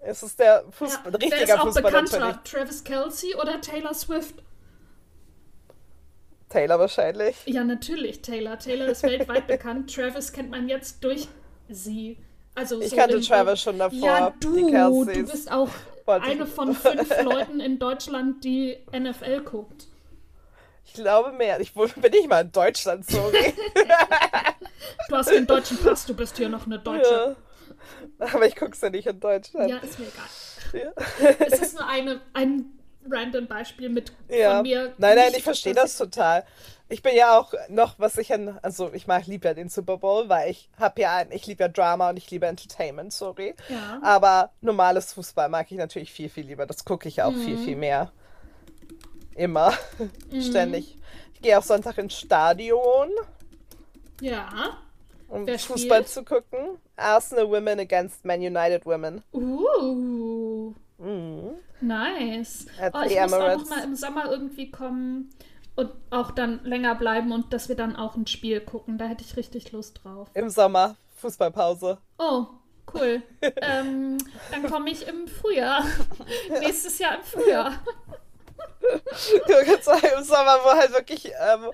Es 0.00 0.22
ist 0.22 0.38
der 0.38 0.62
ja, 0.64 0.70
Fußball, 0.70 1.12
wer 1.12 1.20
richtiger 1.20 1.54
ist 1.54 1.60
auch 1.60 1.74
bekannter? 1.74 2.40
Travis 2.44 2.84
Kelsey 2.84 3.34
oder 3.34 3.60
Taylor 3.60 3.92
Swift? 3.92 4.36
Taylor 6.48 6.78
wahrscheinlich. 6.78 7.36
Ja, 7.46 7.64
natürlich 7.64 8.22
Taylor. 8.22 8.58
Taylor 8.58 8.86
ist 8.88 9.02
weltweit 9.02 9.46
bekannt. 9.46 9.94
Travis 9.94 10.32
kennt 10.32 10.50
man 10.50 10.68
jetzt 10.68 11.02
durch 11.04 11.28
sie. 11.68 12.18
Also 12.54 12.80
Ich 12.80 12.90
so 12.90 12.96
kannte 12.96 13.20
Travis 13.20 13.60
schon 13.62 13.78
davor. 13.78 13.98
Ja, 13.98 14.34
du, 14.40 15.04
du 15.04 15.24
bist 15.24 15.50
auch 15.50 15.68
eine 16.06 16.46
von 16.46 16.74
fünf 16.74 17.22
Leuten 17.22 17.60
in 17.60 17.78
Deutschland, 17.78 18.42
die 18.44 18.78
NFL 18.92 19.42
guckt. 19.42 19.86
Ich 20.84 20.94
glaube 20.94 21.32
mehr. 21.32 21.60
Ich 21.60 21.74
bin 21.74 21.84
nicht 22.10 22.28
mal 22.28 22.40
in 22.40 22.52
Deutschland, 22.52 23.08
sorry. 23.08 23.54
Du 25.08 25.16
hast 25.16 25.30
den 25.30 25.46
deutschen 25.46 25.76
Pass, 25.78 26.06
du 26.06 26.14
bist 26.14 26.36
hier 26.36 26.48
noch 26.48 26.66
eine 26.66 26.78
Deutsche. 26.78 27.36
ja. 28.18 28.26
Aber 28.32 28.46
ich 28.46 28.56
guck's 28.56 28.80
ja 28.80 28.90
nicht 28.90 29.06
in 29.06 29.20
Deutschland. 29.20 29.68
Ja, 29.70 29.78
ist 29.78 29.98
mir 29.98 30.06
egal. 30.06 30.94
Ja. 31.28 31.36
Es 31.46 31.60
ist 31.60 31.74
nur 31.78 31.86
eine, 31.88 32.20
ein 32.32 32.77
random 33.10 33.46
Beispiel 33.46 33.88
mit 33.88 34.12
Ja. 34.28 34.54
von 34.56 34.62
mir. 34.62 34.94
Nein, 34.98 35.16
nein, 35.16 35.32
ich 35.36 35.42
verstehe 35.42 35.74
das 35.74 35.96
total. 35.96 36.44
Ich 36.90 37.02
bin 37.02 37.14
ja 37.14 37.38
auch 37.38 37.52
noch, 37.68 37.98
was 37.98 38.16
ich 38.16 38.32
an, 38.32 38.58
also 38.62 38.90
ich 38.94 39.06
mag, 39.06 39.26
lieb 39.26 39.44
ja 39.44 39.52
den 39.52 39.68
Super 39.68 39.98
Bowl, 39.98 40.28
weil 40.30 40.50
ich 40.50 40.70
habe 40.78 41.00
ja 41.02 41.16
ein, 41.16 41.30
ich 41.32 41.46
liebe 41.46 41.62
ja 41.64 41.68
Drama 41.68 42.08
und 42.10 42.16
ich 42.16 42.30
liebe 42.30 42.46
Entertainment, 42.46 43.12
sorry. 43.12 43.54
Ja. 43.68 44.00
Aber 44.02 44.52
normales 44.62 45.12
Fußball 45.12 45.50
mag 45.50 45.70
ich 45.70 45.76
natürlich 45.76 46.10
viel, 46.12 46.30
viel 46.30 46.46
lieber. 46.46 46.64
Das 46.64 46.84
gucke 46.86 47.06
ich 47.08 47.20
auch 47.22 47.32
viel, 47.34 47.56
Mhm. 47.56 47.64
viel 47.64 47.76
mehr. 47.76 48.10
Immer. 49.36 49.72
Ständig. 50.40 50.96
Ich 51.34 51.42
gehe 51.42 51.58
auch 51.58 51.62
Sonntag 51.62 51.98
ins 51.98 52.14
Stadion, 52.18 53.10
Ja. 54.20 54.78
um 55.28 55.46
Wer 55.46 55.58
Fußball 55.58 55.98
spielt? 56.04 56.08
zu 56.08 56.24
gucken. 56.24 56.78
Arsenal 56.96 57.48
Women 57.50 57.78
against 57.80 58.24
Man 58.24 58.40
United 58.40 58.84
Women. 58.86 59.22
Uh. 59.32 60.72
Mhm. 60.98 61.50
Nice. 61.80 62.66
Oh, 62.92 63.00
ich 63.06 63.20
muss 63.20 63.32
auch 63.32 63.58
noch 63.58 63.68
mal 63.68 63.84
im 63.84 63.94
Sommer 63.94 64.30
irgendwie 64.30 64.70
kommen 64.70 65.30
und 65.76 65.90
auch 66.10 66.32
dann 66.32 66.64
länger 66.64 66.96
bleiben 66.96 67.30
und 67.32 67.52
dass 67.52 67.68
wir 67.68 67.76
dann 67.76 67.94
auch 67.94 68.16
ein 68.16 68.26
Spiel 68.26 68.60
gucken. 68.60 68.98
Da 68.98 69.06
hätte 69.06 69.22
ich 69.22 69.36
richtig 69.36 69.70
Lust 69.70 70.00
drauf. 70.02 70.28
Im 70.34 70.50
Sommer, 70.50 70.96
Fußballpause. 71.16 71.98
Oh, 72.18 72.46
cool. 72.94 73.22
ähm, 73.62 74.18
dann 74.50 74.70
komme 74.70 74.90
ich 74.90 75.06
im 75.06 75.28
Frühjahr. 75.28 75.84
Nächstes 76.60 76.98
Jahr 76.98 77.16
im 77.16 77.22
Frühjahr. 77.22 77.74
Du 78.80 79.54
kannst 79.64 79.84
sagen, 79.84 80.08
im 80.16 80.24
Sommer, 80.24 80.58
wo 80.64 80.70
halt 80.70 80.92
wirklich 80.92 81.26
ähm, 81.26 81.70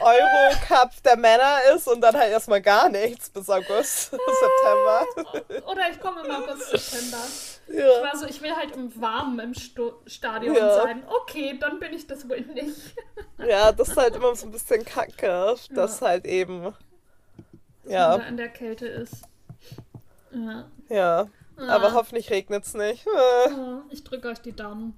Euro-Cup 0.00 1.02
der 1.02 1.16
Männer 1.16 1.58
ist 1.74 1.88
und 1.88 2.00
dann 2.00 2.14
halt 2.14 2.30
erstmal 2.30 2.60
gar 2.60 2.88
nichts 2.88 3.30
bis 3.30 3.48
August, 3.48 4.10
September. 4.10 5.06
Oder 5.66 5.90
ich 5.90 6.00
komme 6.00 6.20
im 6.24 6.30
August, 6.30 6.70
September. 6.70 7.18
Ja. 7.70 7.88
Ich 7.96 8.02
war 8.02 8.16
so, 8.16 8.26
ich 8.26 8.40
will 8.42 8.54
halt 8.54 8.74
im 8.74 9.00
Warmen 9.00 9.38
im 9.40 9.54
Sto 9.54 10.00
Stadion 10.06 10.54
ja. 10.54 10.74
sein. 10.74 11.02
Okay, 11.06 11.58
dann 11.60 11.78
bin 11.78 11.92
ich 11.92 12.06
das 12.06 12.28
wohl 12.28 12.40
nicht. 12.40 12.76
Ja, 13.46 13.70
das 13.70 13.90
ist 13.90 13.96
halt 13.96 14.16
immer 14.16 14.34
so 14.34 14.46
ein 14.46 14.50
bisschen 14.50 14.84
kacke, 14.84 15.54
dass 15.70 16.02
halt 16.02 16.26
eben. 16.26 16.64
Dass 16.64 16.74
ja. 17.92 18.08
Man 18.08 18.20
da 18.20 18.26
in 18.26 18.36
der 18.36 18.48
Kälte 18.48 18.88
ist. 18.88 19.22
Ja. 20.32 20.68
Ja. 20.88 21.28
Aber 21.56 21.92
hoffentlich 21.92 22.30
regnet 22.30 22.64
es 22.64 22.74
nicht. 22.74 23.06
Ich 23.90 24.02
drücke 24.02 24.28
euch 24.28 24.40
die 24.40 24.56
Daumen. 24.56 24.94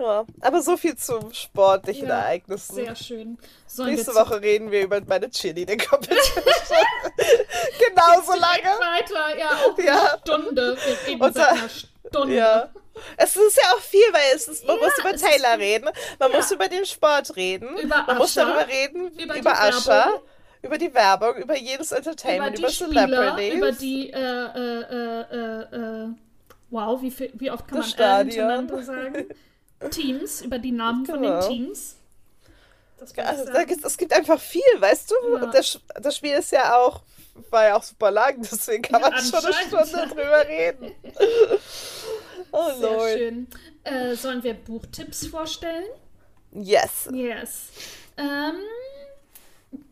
Ja, 0.00 0.24
aber 0.40 0.62
so 0.62 0.78
viel 0.78 0.96
zu 0.96 1.20
sportlichen 1.30 2.08
ja, 2.08 2.20
Ereignissen. 2.20 2.74
Sehr 2.74 2.96
schön. 2.96 3.38
Sollen 3.66 3.94
Nächste 3.94 4.14
Woche 4.14 4.40
reden 4.40 4.70
wir 4.70 4.84
über 4.84 4.98
meine 5.06 5.28
Cheerleading-Competition. 5.28 6.42
Genauso 7.78 8.32
lange. 8.32 8.80
Weiter, 8.80 9.38
ja, 9.38 9.50
auch 9.50 9.78
ja. 9.78 10.00
eine 10.00 10.20
Stunde. 10.20 10.78
Wir 11.04 11.12
reden 11.12 11.32
seit 11.34 11.48
einer 11.48 11.68
Stunde. 11.68 12.34
Ja. 12.34 12.70
Es 13.18 13.36
ist 13.36 13.56
ja 13.58 13.74
auch 13.74 13.80
viel, 13.80 14.00
weil 14.12 14.34
es 14.34 14.48
ist, 14.48 14.66
man 14.66 14.76
ja, 14.76 14.82
muss 14.82 14.98
über 14.98 15.16
Taylor 15.16 15.58
reden, 15.58 15.90
man 16.18 16.30
ja. 16.30 16.36
muss 16.36 16.50
über 16.50 16.68
den 16.68 16.86
Sport 16.86 17.36
reden, 17.36 17.76
über 17.78 17.96
man 17.96 18.08
Ascha, 18.08 18.14
muss 18.14 18.34
darüber 18.34 18.66
reden, 18.68 19.10
über, 19.18 19.36
über 19.36 19.60
Ascha, 19.60 20.20
über 20.62 20.78
die 20.78 20.92
Werbung, 20.92 21.36
über 21.36 21.56
jedes 21.56 21.92
Entertainment, 21.92 22.58
über, 22.58 22.68
über 22.68 22.72
Celebrities. 22.72 23.54
Über 23.54 23.72
die, 23.72 24.10
äh, 24.10 24.18
äh, 24.18 24.80
äh, 25.30 26.04
äh, 26.04 26.08
wow, 26.70 27.00
wie, 27.00 27.10
viel, 27.10 27.30
wie 27.34 27.50
oft 27.50 27.68
kann 27.68 27.78
das 27.78 27.96
man 27.96 28.26
hintereinander 28.26 28.82
sagen? 28.82 29.26
Teams, 29.88 30.42
über 30.42 30.58
die 30.58 30.72
Namen 30.72 31.04
genau. 31.04 31.16
von 31.16 31.22
den 31.22 31.32
genau. 31.32 31.48
Teams. 31.48 31.96
Also, 33.16 33.50
da 33.50 33.64
gibt, 33.64 33.82
es 33.82 33.96
gibt 33.96 34.12
einfach 34.12 34.38
viel, 34.38 34.62
weißt 34.78 35.10
du? 35.10 35.14
Ja. 35.14 35.44
Und 35.44 35.54
das, 35.54 35.80
das 36.00 36.16
Spiel 36.16 36.32
ist 36.32 36.52
ja 36.52 36.76
auch, 36.76 37.02
war 37.48 37.64
ja 37.64 37.76
auch 37.76 37.82
super 37.82 38.10
lang, 38.10 38.36
deswegen 38.42 38.82
kann 38.82 39.00
ja, 39.00 39.10
man 39.10 39.18
schon 39.20 39.44
eine 39.44 39.54
Stunde 39.54 40.08
drüber 40.08 40.46
reden. 40.46 40.92
oh 42.52 42.70
Sehr 42.72 42.90
Lord. 42.90 43.10
schön. 43.12 43.48
Äh, 43.84 44.14
sollen 44.16 44.42
wir 44.42 44.54
Buchtipps 44.54 45.26
vorstellen? 45.26 45.86
Yes. 46.52 47.08
Yes. 47.12 47.68
Ähm, 48.18 48.56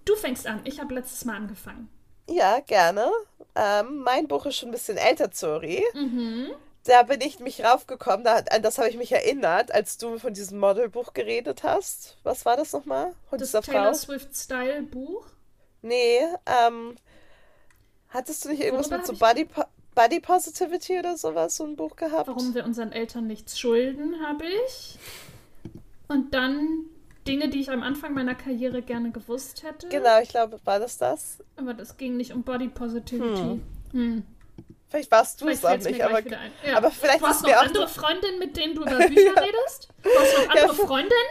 du 0.05 0.15
fängst 0.17 0.47
an. 0.47 0.61
Ich 0.65 0.79
habe 0.79 0.95
letztes 0.95 1.25
Mal 1.25 1.37
angefangen. 1.37 1.89
Ja, 2.29 2.61
gerne. 2.61 3.11
Ähm, 3.55 4.03
mein 4.03 4.29
Buch 4.29 4.45
ist 4.45 4.57
schon 4.57 4.69
ein 4.69 4.73
bisschen 4.73 4.99
älter, 4.99 5.31
sorry. 5.33 5.83
Mhm 5.95 6.51
da 6.89 7.03
bin 7.03 7.21
ich 7.21 7.39
mich 7.39 7.63
raufgekommen, 7.63 8.25
da, 8.25 8.37
an 8.51 8.63
das 8.63 8.79
habe 8.79 8.89
ich 8.89 8.97
mich 8.97 9.13
erinnert, 9.13 9.73
als 9.73 9.99
du 9.99 10.19
von 10.19 10.33
diesem 10.33 10.59
Modelbuch 10.59 11.13
geredet 11.13 11.63
hast. 11.63 12.17
Was 12.23 12.47
war 12.47 12.57
das 12.57 12.73
nochmal? 12.73 13.15
Von 13.29 13.39
das 13.39 13.53
Taylor 13.53 13.95
Swift 13.95 14.35
Style 14.35 14.83
Buch? 14.83 15.27
Nee, 15.83 16.21
ähm, 16.47 16.97
hattest 18.09 18.45
du 18.45 18.49
nicht 18.49 18.63
irgendwas 18.63 18.91
Worüber 18.91 18.99
mit 18.99 19.07
so 19.07 19.25
Body, 19.25 19.45
po 19.45 19.65
Body 19.95 20.21
Positivity 20.21 20.99
oder 20.99 21.17
sowas, 21.17 21.57
so 21.57 21.65
ein 21.65 21.77
Buch 21.77 21.95
gehabt? 21.95 22.29
Warum 22.29 22.55
wir 22.55 22.65
unseren 22.65 22.93
Eltern 22.93 23.27
nichts 23.27 23.59
schulden, 23.59 24.25
habe 24.25 24.45
ich. 24.67 24.99
Und 26.09 26.33
dann 26.33 26.87
Dinge, 27.27 27.51
die 27.51 27.61
ich 27.61 27.71
am 27.71 27.83
Anfang 27.83 28.15
meiner 28.15 28.35
Karriere 28.35 28.81
gerne 28.81 29.11
gewusst 29.11 29.63
hätte. 29.63 29.89
Genau, 29.89 30.21
ich 30.23 30.31
glaube, 30.31 30.59
war 30.65 30.79
das 30.79 30.97
das? 30.97 31.39
Aber 31.57 31.75
das 31.75 31.99
ging 31.99 32.17
nicht 32.17 32.33
um 32.33 32.45
Body 32.45 32.69
Positivity. 32.69 33.41
Hm. 33.43 33.63
Hm. 33.93 34.23
Vielleicht 34.89 35.11
warst 35.11 35.41
du 35.41 35.49
es 35.49 35.65
auch 35.65 35.77
nicht, 35.77 36.03
aber, 36.03 36.21
ja. 36.21 36.77
aber 36.77 36.91
vielleicht 36.91 37.21
du 37.21 37.27
hast 37.27 37.43
noch 37.43 37.53
andere 37.53 37.89
Freundinnen, 37.89 38.39
mit 38.39 38.57
denen 38.57 38.75
du 38.75 38.83
über 38.83 38.97
Bücher 38.97 39.35
ja. 39.35 39.43
redest? 39.43 39.89
Du 40.03 40.09
hast 40.19 40.39
noch 40.39 40.49
andere 40.49 40.67
ja, 40.67 40.87
Freundinnen? 40.87 41.29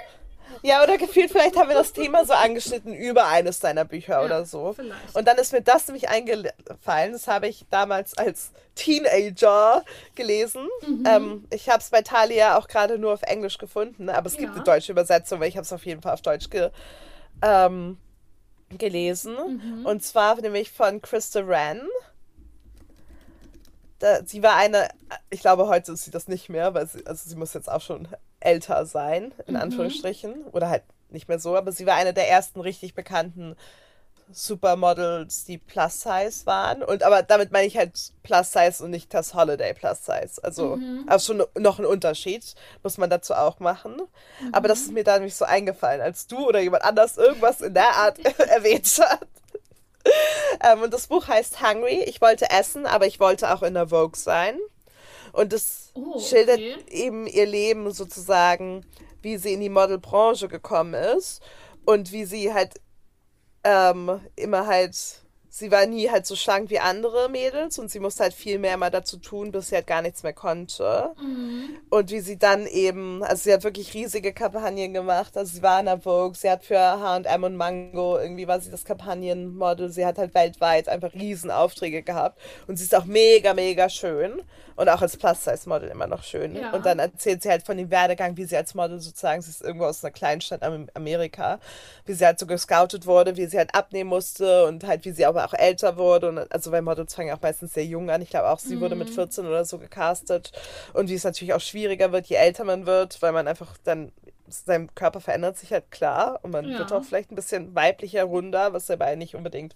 Ja, 0.62 0.84
oder 0.84 0.97
gefühlt, 0.97 1.32
vielleicht 1.32 1.55
haben 1.55 1.70
wir 1.70 1.76
das 1.76 1.93
Thema 1.93 2.26
so 2.26 2.34
angeschnitten 2.34 2.93
über 2.93 3.28
eines 3.28 3.60
deiner 3.60 3.86
Bücher 3.86 4.14
ja, 4.14 4.26
oder 4.26 4.45
so. 4.45 4.74
Vielleicht. 4.74 5.16
Und 5.16 5.28
dann 5.28 5.38
ist 5.38 5.53
mir 5.53 5.62
das 5.62 5.88
nämlich 5.88 6.10
eingefallen. 6.10 7.14
Das 7.14 7.28
habe 7.28 7.47
ich 7.47 7.66
damals 7.70 8.18
als 8.18 8.51
Teenager 8.76 9.84
gelesen. 10.16 10.68
Mhm. 10.86 11.03
Ähm, 11.08 11.47
ich 11.51 11.70
habe 11.70 11.80
es 11.80 11.89
bei 11.89 12.01
Thalia 12.01 12.58
auch 12.58 12.68
gerade 12.68 12.97
nur 12.97 13.14
auf 13.14 13.24
Englisch 13.24 13.58
gefunden, 13.58 14.10
aber 14.10 14.28
es 14.28 14.34
ja. 14.34 14.41
gibt 14.41 14.55
eine 14.55 14.64
deutsche 14.64 14.91
Übersetzung, 14.91 15.39
weil 15.39 15.49
ich 15.49 15.58
habe 15.58 15.66
es 15.66 15.74
auf 15.74 15.86
jeden 15.86 16.01
Fall 16.01 16.14
auf 16.14 16.22
Deutsch 16.22 16.49
ge 16.49 16.70
ähm, 17.41 17.97
gelesen. 18.70 19.36
Mhm. 19.36 19.86
Und 19.86 20.03
zwar 20.03 20.39
nämlich 20.41 20.72
von 20.72 21.01
Krista 21.01 21.47
Wren 21.47 21.82
da, 24.00 24.24
sie 24.26 24.43
war 24.43 24.56
eine, 24.56 24.89
ich 25.30 25.41
glaube, 25.41 25.68
heute 25.68 25.91
ist 25.93 26.06
sie 26.06 26.12
das 26.12 26.28
nicht 26.28 26.50
mehr, 26.50 26.74
weil 26.74 26.88
sie, 26.88 27.06
also 27.06 27.30
sie 27.30 27.36
muss 27.36 27.54
jetzt 27.54 27.70
auch 27.70 27.82
schon 27.82 28.08
älter 28.39 28.86
sein, 28.86 29.34
in 29.45 29.56
mhm. 29.56 29.62
Anführungsstrichen. 29.62 30.45
Oder 30.52 30.70
halt 30.70 30.84
nicht 31.10 31.28
mehr 31.28 31.39
so, 31.39 31.56
aber 31.56 31.72
sie 31.72 31.86
war 31.86 31.95
eine 31.95 32.14
der 32.14 32.30
ersten 32.30 32.60
richtig 32.60 32.93
bekannten 32.93 33.56
Supermodels, 34.32 35.45
die 35.45 35.58
Plus 35.58 36.02
Size 36.02 36.45
waren. 36.45 36.84
Und 36.84 37.04
aber 37.04 37.24
damit 37.24 37.52
meine 37.52 37.66
ich 37.66 37.78
halt 37.78 38.12
Plus 38.24 38.52
Size 38.52 38.84
und 38.84 38.91
nicht 38.91 39.14
das 39.14 39.34
Holiday 39.34 39.74
Plus 39.74 40.06
Size. 40.06 40.43
Also, 40.43 40.76
mhm. 40.76 41.06
also 41.08 41.34
schon 41.34 41.48
noch 41.58 41.80
ein 41.80 41.86
Unterschied, 41.86 42.56
muss 42.84 42.98
man 42.98 43.10
dazu 43.10 43.34
auch 43.34 43.60
machen. 43.60 43.95
Mhm. 44.41 44.54
Aber 44.54 44.68
das 44.68 44.82
ist 44.82 44.91
mir 44.91 45.04
da 45.04 45.14
nämlich 45.14 45.36
so 45.36 45.45
eingefallen, 45.45 46.02
als 46.02 46.28
du 46.28 46.45
oder 46.45 46.60
jemand 46.60 46.84
anders 46.84 47.18
irgendwas 47.18 47.62
in 47.62 47.74
der 47.74 47.95
Art 47.95 48.20
erwähnt 48.39 49.00
hat. 49.00 49.28
ähm, 50.64 50.82
und 50.82 50.93
das 50.93 51.08
Buch 51.08 51.28
heißt 51.28 51.62
Hungry. 51.62 52.03
Ich 52.05 52.22
wollte 52.22 52.49
essen, 52.49 52.86
aber 52.86 53.08
ich 53.08 53.20
wollte 53.20 53.53
auch 53.53 53.64
in 53.64 53.74
der 53.74 53.89
Vogue 53.89 54.18
sein. 54.18 54.58
Und 55.34 55.53
es 55.53 55.91
oh, 55.93 56.20
schildert 56.20 56.60
eben 56.89 57.28
ihr 57.28 57.45
Leben 57.45 57.91
sozusagen, 57.91 58.86
wie 59.22 59.38
sie 59.38 59.53
in 59.53 59.62
die 59.62 59.70
Modelbranche 59.70 60.47
gekommen 60.47 60.93
ist 60.93 61.41
und 61.86 62.12
wie 62.12 62.26
sie 62.26 62.53
halt 62.53 62.82
ähm, 63.64 64.22
immer 64.36 64.66
halt 64.68 64.95
sie 65.58 65.72
war 65.72 65.86
nie 65.88 66.10
halt 66.10 66.28
so 66.28 66.36
schlank 66.36 66.70
wie 66.70 66.80
andere 66.80 67.30
Mädels 67.30 67.80
und 67.80 67.89
sie 67.89 67.99
musste 67.99 68.24
halt 68.24 68.34
viel 68.34 68.60
mehr 68.60 68.78
mal 68.78 68.91
dazu 68.91 69.18
tun, 69.18 69.51
bis 69.51 69.70
sie 69.70 69.76
halt 69.76 69.88
gar 69.88 70.03
nichts 70.03 70.22
mehr 70.22 70.34
konnte. 70.34 71.12
Mhm. 71.20 71.78
Und 71.89 72.12
wie 72.12 72.20
sie 72.20 72.38
dann 72.38 72.68
eben, 72.68 73.24
also 73.24 73.43
sie 73.43 73.53
hat 73.53 73.64
wirklich 73.64 73.93
riesige 73.95 74.34
Kampagnen 74.34 74.93
gemacht. 74.93 75.36
Also 75.36 75.55
sie 75.55 75.64
war 75.64 75.80
in 75.80 75.88
der 75.88 75.99
Vogue, 75.99 76.36
sie 76.36 76.49
hat 76.49 76.64
für 76.64 76.78
H&M 76.80 77.43
und 77.43 77.55
Mango, 77.55 78.20
irgendwie 78.20 78.47
war 78.47 78.60
sie 78.60 78.70
das 78.70 78.86
Kampagnenmodel. 78.86 79.89
Sie 79.89 80.05
hat 80.05 80.20
halt 80.20 80.36
weltweit 80.36 80.88
einfach 80.89 81.14
riesen 81.16 81.49
Aufträge 81.49 82.03
gehabt. 82.03 82.39
Und 82.68 82.78
sie 82.78 82.84
ist 82.84 82.93
auch 82.93 83.05
mega, 83.05 83.53
mega 83.55 83.89
schön. 83.89 84.43
Und 84.76 84.89
auch 84.89 85.01
als 85.01 85.18
Plus-Size-Model 85.18 85.89
immer 85.89 86.05
noch 86.05 86.24
schön. 86.24 86.55
Ja. 86.55 86.72
Und 86.72 86.86
dann 86.86 86.99
erzählt 86.99 87.41
sie 87.41 87.49
halt 87.49 87.66
von 87.66 87.78
dem 87.78 87.89
Werdegang, 87.89 88.38
wie 88.38 88.45
sie 88.45 88.55
als 88.55 88.76
Model 88.76 88.99
sozusagen, 88.99 89.41
sie 89.41 89.49
ist 89.49 89.64
irgendwo 89.64 89.86
aus 89.86 90.03
einer 90.03 90.12
Kleinstadt 90.12 90.62
in 90.62 90.91
Amerika, 90.93 91.60
wie 92.05 92.14
sie 92.14 92.24
halt 92.24 92.38
so 92.38 92.45
gescoutet 92.45 93.08
wurde, 93.08 93.38
wie 93.38 93.47
sie 93.47 93.58
halt 93.58 93.74
abnehmen 93.74 94.12
musste 94.12 94.68
und 94.68 94.84
halt 94.84 95.03
wie 95.03 95.12
sie 95.12 95.26
aber 95.26 95.47
auch 95.48 95.54
älter 95.54 95.98
wurde. 95.98 96.30
Und 96.30 96.52
also 96.52 96.72
weil 96.72 96.82
Models 96.82 97.16
fangen 97.16 97.34
auch 97.34 97.41
meistens 97.41 97.74
sehr 97.74 97.86
jung 97.86 98.10
an. 98.10 98.22
Ich 98.22 98.30
glaube 98.30 98.50
auch, 98.50 98.60
sie 98.60 98.76
mhm. 98.76 98.82
wurde 98.82 98.95
mit 98.95 99.10
14 99.10 99.43
mhm. 99.43 99.50
oder 99.50 99.66
so 99.66 99.78
gecastet. 99.78 100.52
Und 100.93 101.10
wie 101.10 101.16
es 101.16 101.24
natürlich 101.24 101.54
auch 101.54 101.62
schwieriger 101.62 102.12
wird, 102.12 102.28
je 102.28 102.36
älter 102.36 102.64
man 102.64 102.86
wird, 102.86 103.22
weil 103.22 103.32
man 103.32 103.48
einfach 103.48 103.78
dann 103.84 104.12
sein 104.50 104.93
Körper 104.95 105.20
verändert 105.20 105.58
sich 105.58 105.72
halt 105.72 105.91
klar 105.91 106.39
und 106.41 106.52
man 106.52 106.70
ja. 106.70 106.80
wird 106.80 106.93
auch 106.93 107.04
vielleicht 107.04 107.32
ein 107.32 107.36
bisschen 107.36 107.76
weiblicher, 107.76 108.24
runder, 108.24 108.72
was 108.74 108.86
dabei 108.86 109.16
nicht 109.16 109.36
unbedingt 109.36 109.76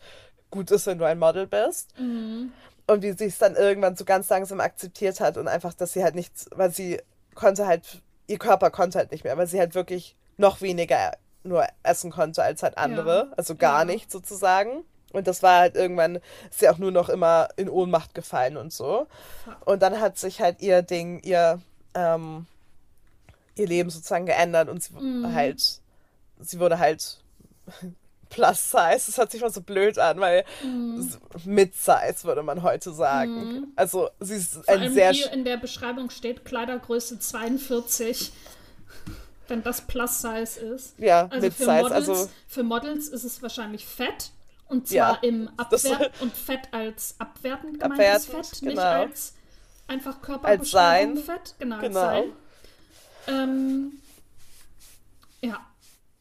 gut 0.50 0.72
ist, 0.72 0.88
wenn 0.88 0.98
du 0.98 1.06
ein 1.06 1.20
Model 1.20 1.48
bist. 1.48 1.98
Mhm. 2.00 2.52
Und 2.88 3.04
wie 3.04 3.12
sie 3.14 3.26
es 3.26 3.38
dann 3.38 3.56
irgendwann 3.56 3.96
so 3.96 4.06
ganz 4.06 4.30
langsam 4.30 4.60
akzeptiert 4.60 5.20
hat 5.20 5.38
und 5.38 5.48
einfach, 5.48 5.74
dass 5.74 5.94
sie 5.94 6.04
halt 6.04 6.16
nichts, 6.16 6.50
weil 6.52 6.72
sie 6.72 7.02
konnte 7.36 7.68
halt, 7.68 8.02
ihr 8.28 8.38
Körper 8.38 8.70
konnte 8.70 8.98
halt 8.98 9.12
nicht 9.12 9.24
mehr, 9.24 9.38
weil 9.38 9.48
sie 9.48 9.60
halt 9.60 9.76
wirklich 9.76 10.16
noch 10.38 10.62
weniger 10.62 11.14
nur 11.44 11.66
essen 11.84 12.12
konnte 12.12 12.44
als 12.44 12.64
halt 12.64 12.78
andere, 12.78 13.28
ja. 13.30 13.34
also 13.38 13.56
gar 13.56 13.80
ja. 13.80 13.86
nicht 13.86 14.12
sozusagen. 14.12 14.84
Und 15.14 15.28
das 15.28 15.44
war 15.44 15.60
halt 15.60 15.76
irgendwann, 15.76 16.18
ist 16.50 16.60
sie 16.60 16.70
auch 16.70 16.78
nur 16.78 16.92
noch 16.92 17.10
immer 17.10 17.50
in 17.58 17.70
Ohnmacht 17.70 18.14
gefallen 18.14 18.58
und 18.58 18.72
so. 18.72 19.08
Und 19.66 19.82
dann 19.82 20.00
hat 20.00 20.18
sich 20.18 20.42
halt 20.42 20.62
ihr 20.62 20.82
Ding, 20.82 21.20
ihr, 21.24 21.62
ähm, 21.94 22.46
ihr 23.56 23.68
Leben 23.68 23.90
sozusagen 23.90 24.26
geändert 24.26 24.70
und 24.70 24.82
sie 24.82 24.94
mhm. 24.94 25.34
halt, 25.34 25.82
sie 26.40 26.60
wurde 26.60 26.80
halt 26.80 27.18
Plus 28.32 28.72
Size. 28.72 29.04
Das 29.06 29.18
hört 29.18 29.32
sich 29.32 29.42
mal 29.42 29.52
so 29.52 29.62
blöd 29.62 30.00
an, 30.00 30.20
weil 30.20 30.46
mhm. 30.64 31.08
Mid 31.46 31.76
Size 31.76 32.24
würde 32.24 32.42
man 32.42 32.64
heute 32.64 32.92
sagen. 32.94 33.34
Mhm. 33.34 33.68
Also 33.76 34.10
sie 34.20 34.36
ist 34.36 34.54
Vor 34.54 34.64
ein 34.70 34.80
allem 34.80 34.94
sehr. 34.94 35.12
Hier 35.12 35.32
in 35.34 35.44
der 35.44 35.58
Beschreibung 35.58 36.10
steht 36.10 36.46
Kleidergröße 36.46 37.20
42. 37.20 38.32
Wenn 39.48 39.64
das 39.64 39.82
Plus 39.82 40.22
Size 40.22 40.60
ist. 40.62 40.98
Ja, 40.98 41.28
also 41.30 41.46
Mid 41.46 41.58
Size. 41.58 41.92
also 41.92 42.30
für 42.48 42.64
Models 42.64 43.10
ist 43.10 43.26
es 43.26 43.42
wahrscheinlich 43.42 43.86
fett. 43.86 44.32
Und 44.72 44.88
zwar 44.88 44.96
ja, 44.96 45.20
im 45.22 45.50
Abwert 45.58 46.12
und 46.22 46.36
Fett 46.36 46.62
als 46.72 47.16
abwertend 47.20 47.80
gemeintes 47.80 48.26
Fett, 48.26 48.60
genau. 48.62 48.72
nicht 48.72 48.80
als 48.80 49.34
einfach 49.88 50.22
Körperbeschreibung 50.22 51.18
Fett. 51.18 51.56
Genau, 51.60 51.80
genau. 51.80 52.00
Als 52.00 52.24
sein. 52.24 52.32
Ähm, 53.28 53.92
ja, 55.42 55.60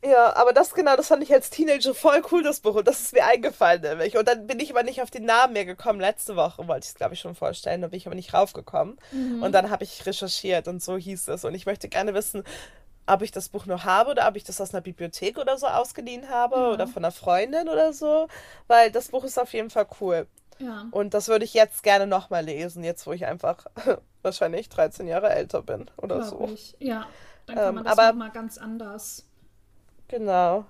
ja, 0.02 0.34
aber 0.34 0.54
das 0.54 0.72
genau, 0.72 0.96
das 0.96 1.08
fand 1.08 1.22
ich 1.22 1.32
als 1.32 1.50
Teenager 1.50 1.94
voll 1.94 2.22
cool, 2.32 2.42
das 2.42 2.60
Buch. 2.60 2.74
Und 2.74 2.88
das 2.88 3.00
ist 3.00 3.12
mir 3.12 3.24
eingefallen 3.26 3.82
nämlich. 3.82 4.16
Und 4.16 4.26
dann 4.26 4.46
bin 4.46 4.58
ich 4.58 4.70
aber 4.70 4.82
nicht 4.82 5.02
auf 5.02 5.10
den 5.10 5.26
Namen 5.26 5.52
mehr 5.52 5.66
gekommen. 5.66 6.00
Letzte 6.00 6.36
Woche 6.36 6.66
wollte 6.66 6.84
ich 6.84 6.90
es, 6.90 6.94
glaube 6.94 7.14
ich, 7.14 7.20
schon 7.20 7.34
vorstellen. 7.34 7.82
Da 7.82 7.88
bin 7.88 7.98
ich 7.98 8.06
aber 8.06 8.16
nicht 8.16 8.32
raufgekommen. 8.32 8.98
Mhm. 9.12 9.42
Und 9.42 9.52
dann 9.52 9.68
habe 9.68 9.84
ich 9.84 10.06
recherchiert 10.06 10.68
und 10.68 10.82
so 10.82 10.96
hieß 10.96 11.28
es. 11.28 11.44
Und 11.44 11.54
ich 11.54 11.66
möchte 11.66 11.90
gerne 11.90 12.14
wissen, 12.14 12.44
ob 13.06 13.22
ich 13.22 13.32
das 13.32 13.48
Buch 13.48 13.66
noch 13.66 13.84
habe 13.84 14.10
oder 14.10 14.28
ob 14.28 14.36
ich 14.36 14.44
das 14.44 14.60
aus 14.60 14.72
einer 14.74 14.80
Bibliothek 14.82 15.38
oder 15.38 15.58
so 15.58 15.66
ausgeliehen 15.66 16.28
habe 16.28 16.56
ja. 16.56 16.70
oder 16.70 16.86
von 16.86 17.04
einer 17.04 17.12
Freundin 17.12 17.68
oder 17.68 17.92
so. 17.92 18.28
Weil 18.68 18.90
das 18.92 19.08
Buch 19.08 19.24
ist 19.24 19.38
auf 19.38 19.52
jeden 19.52 19.70
Fall 19.70 19.86
cool. 20.00 20.26
Ja. 20.58 20.86
Und 20.90 21.14
das 21.14 21.28
würde 21.28 21.44
ich 21.44 21.54
jetzt 21.54 21.82
gerne 21.82 22.06
nochmal 22.06 22.44
lesen, 22.44 22.84
jetzt 22.84 23.06
wo 23.06 23.12
ich 23.12 23.26
einfach 23.26 23.66
wahrscheinlich 24.22 24.68
13 24.68 25.08
Jahre 25.08 25.30
älter 25.30 25.62
bin 25.62 25.90
oder 25.96 26.16
Glaub 26.18 26.28
so. 26.28 26.50
Ich. 26.52 26.76
Ja, 26.78 27.06
dann 27.46 27.56
kann 27.56 27.68
Ähm, 27.68 27.74
man 27.76 27.84
das 27.84 27.92
aber- 27.98 28.08
nochmal 28.12 28.30
ganz 28.30 28.58
anders. 28.58 29.24
Genau. 30.08 30.66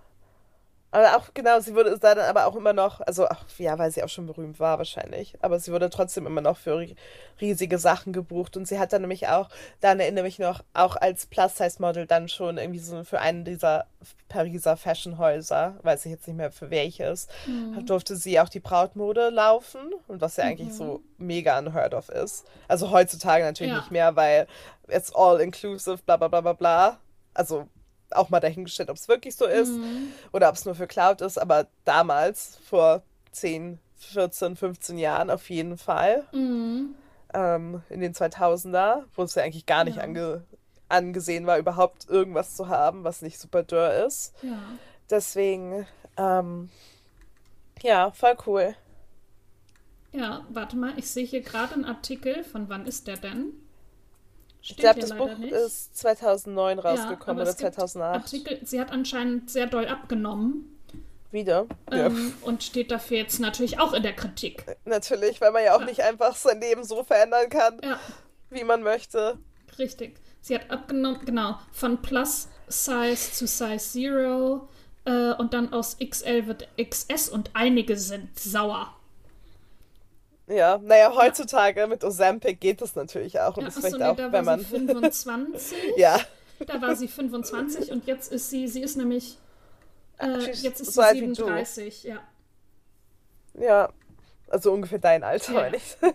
Aber 0.92 1.16
auch, 1.16 1.32
genau, 1.34 1.60
sie 1.60 1.74
wurde 1.76 1.96
da 1.98 2.16
dann 2.16 2.28
aber 2.28 2.46
auch 2.46 2.56
immer 2.56 2.72
noch, 2.72 3.00
also, 3.00 3.28
ach, 3.28 3.44
ja, 3.58 3.78
weil 3.78 3.92
sie 3.92 4.02
auch 4.02 4.08
schon 4.08 4.26
berühmt 4.26 4.58
war 4.58 4.76
wahrscheinlich, 4.78 5.34
aber 5.40 5.60
sie 5.60 5.70
wurde 5.70 5.88
trotzdem 5.88 6.26
immer 6.26 6.40
noch 6.40 6.56
für 6.56 6.74
ri- 6.78 6.96
riesige 7.40 7.78
Sachen 7.78 8.12
gebucht 8.12 8.56
und 8.56 8.66
sie 8.66 8.78
hat 8.80 8.92
dann 8.92 9.02
nämlich 9.02 9.28
auch, 9.28 9.50
dann 9.80 10.00
erinnere 10.00 10.26
ich 10.26 10.38
mich 10.40 10.46
noch, 10.48 10.64
auch 10.74 10.96
als 10.96 11.26
Plus-Size-Model 11.26 12.06
dann 12.06 12.28
schon 12.28 12.58
irgendwie 12.58 12.80
so 12.80 13.04
für 13.04 13.20
einen 13.20 13.44
dieser 13.44 13.86
Pariser 14.28 14.76
Fashionhäuser, 14.76 15.76
weiß 15.82 16.06
ich 16.06 16.10
jetzt 16.12 16.26
nicht 16.26 16.36
mehr 16.36 16.50
für 16.50 16.70
welches, 16.70 17.28
Mhm. 17.46 17.86
durfte 17.86 18.16
sie 18.16 18.40
auch 18.40 18.48
die 18.48 18.60
Brautmode 18.60 19.28
laufen 19.30 19.92
und 20.08 20.20
was 20.20 20.36
ja 20.38 20.44
eigentlich 20.44 20.74
so 20.74 21.02
mega 21.18 21.56
unheard 21.58 21.94
of 21.94 22.08
ist. 22.08 22.44
Also 22.66 22.90
heutzutage 22.90 23.44
natürlich 23.44 23.72
Ja. 23.72 23.78
nicht 23.78 23.90
mehr, 23.92 24.16
weil 24.16 24.46
it's 24.88 25.14
all 25.14 25.40
inclusive, 25.40 25.98
bla 26.04 26.16
bla 26.16 26.26
bla 26.28 26.40
bla 26.40 26.52
bla. 26.52 26.98
Also 27.32 27.68
auch 28.16 28.30
mal 28.30 28.40
dahingestellt, 28.40 28.90
ob 28.90 28.96
es 28.96 29.08
wirklich 29.08 29.36
so 29.36 29.46
ist 29.46 29.70
Mhm. 29.78 30.12
oder 30.32 30.48
ob 30.48 30.54
es 30.56 30.64
nur 30.64 30.74
für 30.74 30.86
Cloud 30.86 31.20
ist, 31.20 31.38
aber 31.38 31.66
damals, 31.84 32.58
vor 32.64 33.02
10, 33.32 33.78
14, 33.98 34.56
15 34.56 34.98
Jahren 34.98 35.30
auf 35.30 35.48
jeden 35.50 35.76
Fall, 35.78 36.24
Mhm. 36.32 36.94
ähm, 37.34 37.82
in 37.90 38.00
den 38.00 38.14
2000er, 38.14 39.04
wo 39.14 39.22
es 39.22 39.34
ja 39.34 39.42
eigentlich 39.42 39.66
gar 39.66 39.84
nicht 39.84 39.96
Ja. 39.96 40.02
ange 40.02 40.44
angesehen 40.88 41.46
war, 41.46 41.56
überhaupt 41.58 42.08
irgendwas 42.08 42.56
zu 42.56 42.68
haben, 42.68 43.04
was 43.04 43.22
nicht 43.22 43.38
super 43.38 43.62
dürr 43.62 44.04
ist. 44.06 44.34
Ja. 44.42 44.58
Deswegen, 45.08 45.86
ähm, 46.16 46.68
ja, 47.80 48.10
voll 48.10 48.36
cool. 48.46 48.74
Ja, 50.12 50.44
warte 50.50 50.76
mal, 50.76 50.98
ich 50.98 51.08
sehe 51.08 51.24
hier 51.24 51.42
gerade 51.42 51.74
einen 51.74 51.84
Artikel. 51.84 52.42
Von 52.42 52.68
wann 52.68 52.86
ist 52.86 53.06
der 53.06 53.16
denn? 53.18 53.52
Ich 54.62 54.68
Steht 54.68 54.78
glaube, 54.80 55.00
hier 55.00 55.08
das 55.08 55.16
Buch 55.18 55.38
nicht. 55.38 55.52
ist 55.52 55.96
2009 55.96 56.78
Ja, 56.78 56.84
rausgekommen 56.84 57.22
aber 57.28 57.40
oder 57.42 57.50
es 57.50 57.56
gibt 57.56 57.74
2008. 57.74 58.14
Artikel, 58.22 58.58
sie 58.62 58.78
hat 58.80 58.92
anscheinend 58.92 59.50
sehr 59.50 59.66
doll 59.66 59.86
abgenommen 59.88 60.78
Wieder. 61.30 61.66
Ja. 61.90 62.06
ähm, 62.06 62.34
und 62.42 62.62
steht 62.62 62.90
dafür 62.90 63.18
jetzt 63.18 63.38
natürlich 63.40 63.78
auch 63.80 63.92
in 63.94 64.02
der 64.02 64.14
Kritik. 64.14 64.64
Natürlich, 64.84 65.40
weil 65.40 65.52
man 65.52 65.64
ja 65.64 65.74
auch 65.76 65.80
Ja. 65.80 65.86
nicht 65.86 66.02
einfach 66.02 66.34
sein 66.36 66.60
Leben 66.60 66.84
so 66.84 67.04
verändern 67.04 67.48
kann, 67.48 67.80
Ja, 67.82 67.98
wie 68.50 68.64
man 68.64 68.82
möchte. 68.82 69.38
richtig. 69.78 70.20
Sie 70.42 70.54
hat 70.54 70.70
abgenommen, 70.70 71.20
genau, 71.24 71.56
von 71.72 72.00
Plus 72.02 72.48
Size 72.68 73.16
zu 73.32 73.46
Size 73.46 73.78
Zero 73.78 74.68
äh, 75.04 75.32
und 75.34 75.54
dann 75.54 75.72
aus 75.72 75.96
XL 75.98 76.46
wird 76.46 76.68
XS 76.78 77.28
und 77.30 77.50
einige 77.54 77.96
sind 77.96 78.38
sauer. 78.38 78.94
Ja, 80.50 80.78
naja, 80.78 81.14
heutzutage 81.14 81.86
mit 81.86 82.02
Ozempic 82.02 82.58
geht 82.60 82.80
das 82.80 82.96
natürlich 82.96 83.38
auch. 83.38 83.56
Und 83.56 83.62
Ja, 83.62 83.68
das 83.68 83.76
vielleicht 83.78 83.98
nee, 83.98 84.04
auch, 84.04 84.16
da 84.16 84.32
wenn 84.32 84.44
man. 84.44 84.58
sie 84.60 84.64
25. 84.66 85.76
Ja, 85.96 86.18
Da 86.66 86.82
war 86.82 86.96
sie 86.96 87.06
25 87.08 87.92
und 87.92 88.06
jetzt 88.06 88.32
ist 88.32 88.50
sie, 88.50 88.66
sie 88.66 88.82
ist 88.82 88.96
nämlich, 88.96 89.38
äh, 90.18 90.38
jetzt 90.50 90.80
ist 90.80 90.92
so 90.94 91.00
sie 91.02 91.06
alt 91.06 91.16
wie 91.16 91.26
du. 91.28 91.34
37, 91.34 92.02
ja. 92.04 92.18
ja. 93.54 93.88
Also 94.48 94.72
ungefähr 94.72 94.98
dein 94.98 95.22
Alter, 95.22 95.52
Ja. 95.52 95.60
meine 95.60 95.76
ich. 95.76 95.96
ja. 96.02 96.08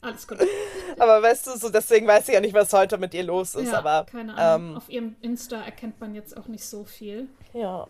Alles 0.00 0.26
gut. 0.26 0.38
Aber 0.98 1.22
weißt 1.22 1.46
du, 1.48 1.58
so 1.58 1.68
deswegen 1.68 2.06
weiß 2.06 2.26
ich 2.28 2.34
ja 2.34 2.40
nicht, 2.40 2.54
was 2.54 2.72
heute 2.72 2.96
mit 2.96 3.12
ihr 3.12 3.24
los 3.24 3.54
ist. 3.54 3.70
ja, 3.70 3.78
aber 3.78 4.06
keine 4.10 4.34
Ahnung. 4.34 4.70
ähm, 4.70 4.76
Auf 4.78 4.88
ihrem 4.88 5.16
Insta 5.20 5.60
erkennt 5.62 6.00
man 6.00 6.14
jetzt 6.14 6.34
auch 6.36 6.46
nicht 6.46 6.64
so 6.64 6.84
viel. 6.84 7.28
ja, 7.52 7.86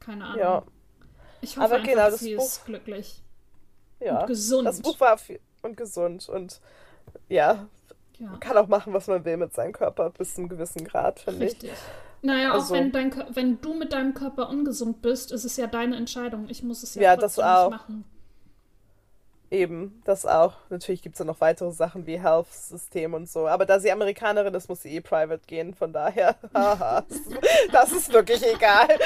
Keine 0.00 0.24
Ahnung. 0.24 0.38
ja, 0.38 0.62
Ich 1.40 1.56
hoffe 1.56 1.64
Aber 1.64 1.74
einfach, 1.76 1.88
genau, 1.88 2.10
das 2.10 2.20
sie 2.20 2.34
Buch- 2.36 2.44
ist 2.44 2.66
glücklich 2.66 3.22
ja. 4.00 4.20
und 4.20 4.26
gesund. 4.26 4.66
Das 4.68 4.80
Buch 4.80 4.98
war 5.00 5.18
viel 5.18 5.40
und 5.62 5.76
gesund 5.76 6.28
und 6.28 6.60
ja, 7.28 7.66
ja, 8.18 8.28
man 8.28 8.40
kann 8.40 8.56
auch 8.56 8.68
machen, 8.68 8.92
was 8.92 9.06
man 9.06 9.24
will 9.24 9.36
mit 9.36 9.54
seinem 9.54 9.72
Körper 9.72 10.10
bis 10.10 10.34
zu 10.34 10.40
einem 10.42 10.48
gewissen 10.48 10.84
Grad, 10.84 11.20
finde 11.20 11.44
ich. 11.46 11.52
richtig. 11.52 11.72
Naja, 12.22 12.50
auch 12.50 12.54
Also- 12.54 12.74
wenn, 12.74 12.92
dein, 12.92 13.12
wenn 13.30 13.60
du 13.60 13.74
mit 13.74 13.92
deinem 13.92 14.14
Körper 14.14 14.48
ungesund 14.48 15.02
bist, 15.02 15.32
ist 15.32 15.44
es 15.44 15.56
ja 15.56 15.66
deine 15.66 15.96
Entscheidung. 15.96 16.46
Ich 16.48 16.62
muss 16.62 16.82
es 16.82 16.94
ja, 16.94 17.02
Ja, 17.02 17.16
das 17.16 17.38
auch. 17.38 17.70
nicht 17.70 17.80
machen. 17.80 18.04
Eben, 19.50 20.00
das 20.04 20.24
auch. 20.26 20.54
Natürlich 20.70 21.02
gibt 21.02 21.14
es 21.14 21.18
ja 21.20 21.24
noch 21.26 21.40
weitere 21.40 21.70
Sachen 21.70 22.06
wie 22.06 22.18
Health-System 22.18 23.14
und 23.14 23.28
so. 23.28 23.46
Aber 23.46 23.66
da 23.66 23.78
sie 23.78 23.92
Amerikanerin 23.92 24.54
ist, 24.54 24.68
muss 24.68 24.82
sie 24.82 24.96
eh 24.96 25.00
private 25.00 25.42
gehen. 25.46 25.74
Von 25.74 25.92
daher, 25.92 26.34
haha, 26.54 27.04
das 27.72 27.92
ist 27.92 28.12
wirklich 28.12 28.42
egal. 28.46 28.88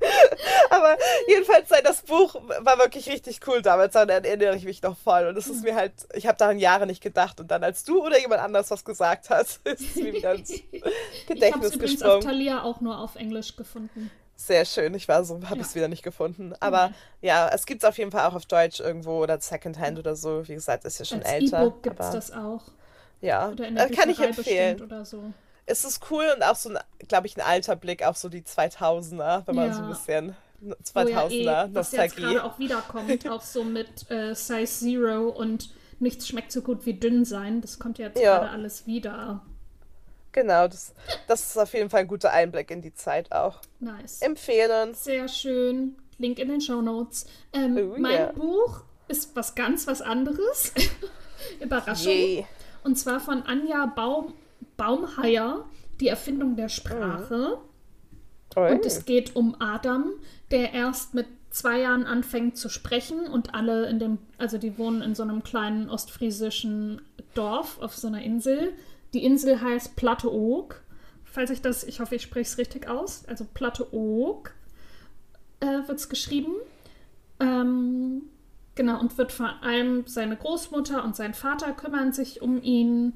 Aber 0.70 0.96
jedenfalls, 1.28 1.68
sei 1.68 1.80
das 1.82 2.02
Buch 2.02 2.34
war 2.34 2.78
wirklich 2.78 3.08
richtig 3.08 3.40
cool 3.46 3.62
damals. 3.62 3.92
Daran 3.94 4.08
erinnere 4.08 4.56
ich 4.56 4.64
mich 4.64 4.82
noch 4.82 4.96
voll. 4.96 5.26
Und 5.28 5.36
es 5.36 5.46
ist 5.46 5.62
mir 5.64 5.74
halt, 5.74 5.92
ich 6.14 6.26
habe 6.26 6.38
daran 6.38 6.58
Jahre 6.58 6.86
nicht 6.86 7.02
gedacht. 7.02 7.40
Und 7.40 7.50
dann, 7.50 7.62
als 7.64 7.84
du 7.84 8.04
oder 8.04 8.18
jemand 8.20 8.40
anders 8.40 8.70
was 8.70 8.84
gesagt 8.84 9.30
hat, 9.30 9.46
ist 9.64 9.80
es 9.80 9.96
mir 9.96 10.12
wieder 10.12 10.34
ins 10.34 10.50
Ich 10.72 10.82
habe 10.82 10.92
Gedächtnis 11.26 11.66
es 11.68 11.74
übrigens 11.74 12.02
auf 12.02 12.18
gesprungen. 12.18 12.38
Thalia 12.38 12.62
auch 12.62 12.80
nur 12.80 12.98
auf 12.98 13.16
Englisch 13.16 13.56
gefunden. 13.56 14.10
Sehr 14.36 14.64
schön. 14.64 14.94
Ich 14.94 15.06
war 15.06 15.22
so, 15.24 15.34
habe 15.34 15.44
Ja. 15.50 15.54
Mhm. 15.56 15.60
es 15.60 15.74
wieder 15.74 15.88
nicht 15.88 16.02
gefunden. 16.02 16.54
Aber 16.60 16.92
ja, 17.20 17.50
es 17.52 17.66
gibt 17.66 17.82
es 17.82 17.88
auf 17.88 17.98
jeden 17.98 18.10
Fall 18.10 18.26
auch 18.26 18.34
auf 18.34 18.46
Deutsch 18.46 18.80
irgendwo 18.80 19.22
oder 19.22 19.38
Secondhand 19.38 19.98
oder 19.98 20.16
so. 20.16 20.48
Wie 20.48 20.54
gesagt, 20.54 20.84
ist 20.86 20.98
ja 20.98 21.04
schon 21.04 21.18
Als 21.22 21.30
älter. 21.30 21.60
E-Book 21.62 21.82
gibt 21.82 22.00
es 22.00 22.10
das 22.10 22.32
auch. 22.32 22.62
ja, 23.20 23.50
Oder 23.50 23.68
in 23.68 23.74
der 23.74 23.90
äh, 23.90 23.94
kann 23.94 24.08
ich 24.08 24.18
empfehlen. 24.18 24.80
oder 24.80 25.04
so. 25.04 25.22
Es 25.66 25.84
ist 25.84 26.10
cool 26.10 26.24
und 26.36 26.42
auch 26.42 26.56
so 26.56 26.70
ein, 26.70 26.78
glaube 27.08 27.26
ich, 27.26 27.36
ein 27.36 27.42
alter 27.42 27.76
Blick 27.76 28.04
auf 28.04 28.16
so 28.16 28.28
die 28.28 28.42
2000er, 28.42 29.46
wenn 29.46 29.54
man 29.54 29.72
so 29.72 29.80
ein 29.82 29.84
Ja. 29.84 29.90
bisschen 29.90 30.36
Wo 30.60 30.72
2000er 30.74 31.28
ja 31.30 31.64
eh, 31.64 31.68
was 31.74 31.92
jetzt 31.92 32.00
Nostalgie. 32.00 32.20
gerade 32.34 32.44
auch 32.44 32.58
wiederkommt, 32.58 33.28
auch 33.28 33.42
so 33.42 33.64
mit 33.64 34.10
äh, 34.10 34.34
Size 34.34 34.66
Zero 34.66 35.28
und 35.28 35.70
nichts 36.00 36.26
schmeckt 36.28 36.50
so 36.52 36.62
gut 36.62 36.86
wie 36.86 36.94
dünn 36.94 37.24
sein. 37.24 37.60
Das 37.60 37.78
kommt 37.78 37.98
ja 37.98 38.06
jetzt 38.08 38.20
Ja. 38.20 38.38
gerade 38.38 38.50
alles 38.50 38.86
wieder. 38.86 39.42
Genau, 40.32 40.68
das, 40.68 40.94
das 41.26 41.46
ist 41.46 41.56
auf 41.58 41.72
jeden 41.74 41.90
Fall 41.90 42.00
ein 42.00 42.08
guter 42.08 42.32
Einblick 42.32 42.70
in 42.70 42.82
die 42.82 42.94
Zeit 42.94 43.32
auch. 43.32 43.60
Nice. 43.80 44.22
Empfehlen. 44.22 44.94
Sehr 44.94 45.26
schön. 45.28 45.96
Link 46.18 46.38
in 46.38 46.48
den 46.48 46.60
Show 46.60 46.80
Notes. 46.82 47.26
Ähm, 47.52 47.76
Oh, 47.76 47.98
mein 47.98 48.12
yeah. 48.12 48.32
Buch 48.32 48.82
ist 49.08 49.34
was 49.34 49.54
ganz 49.56 49.86
was 49.88 50.02
anderes. 50.02 50.72
Überraschung. 51.60 52.12
Yay. 52.12 52.46
Und 52.84 52.96
zwar 52.96 53.18
von 53.20 53.42
Anja 53.42 53.86
Baum, 53.86 54.34
Baumheier, 54.80 55.66
Die 56.00 56.08
Erfindung 56.08 56.56
der 56.56 56.70
Sprache. 56.70 57.58
Ui. 58.56 58.72
Und 58.72 58.86
es 58.86 59.04
geht 59.04 59.36
um 59.36 59.54
Adam, 59.60 60.12
der 60.50 60.72
erst 60.72 61.12
mit 61.12 61.26
zwei 61.50 61.80
Jahren 61.80 62.06
anfängt 62.06 62.56
zu 62.56 62.70
sprechen 62.70 63.26
und 63.26 63.54
alle 63.54 63.90
in 63.90 63.98
dem, 63.98 64.18
also 64.38 64.56
die 64.56 64.78
wohnen 64.78 65.02
in 65.02 65.14
so 65.14 65.22
einem 65.22 65.42
kleinen 65.42 65.90
ostfriesischen 65.90 67.02
Dorf 67.34 67.78
auf 67.82 67.94
so 67.94 68.08
einer 68.08 68.22
Insel. 68.22 68.72
Die 69.12 69.22
Insel 69.22 69.60
heißt 69.60 69.96
Platteoog. 69.96 70.80
Falls 71.24 71.50
ich 71.50 71.60
das, 71.60 71.84
ich 71.84 72.00
hoffe, 72.00 72.14
ich 72.14 72.22
spreche 72.22 72.50
es 72.50 72.56
richtig 72.56 72.88
aus. 72.88 73.24
Also 73.26 73.46
Platteoog 73.52 74.54
äh, 75.60 75.86
wird 75.86 75.98
es 75.98 76.08
geschrieben. 76.08 76.54
Ähm, 77.38 78.22
genau, 78.76 78.98
und 78.98 79.18
wird 79.18 79.30
vor 79.30 79.62
allem 79.62 80.06
seine 80.06 80.36
Großmutter 80.36 81.04
und 81.04 81.14
sein 81.16 81.34
Vater 81.34 81.72
kümmern 81.72 82.14
sich 82.14 82.40
um 82.40 82.62
ihn. 82.62 83.12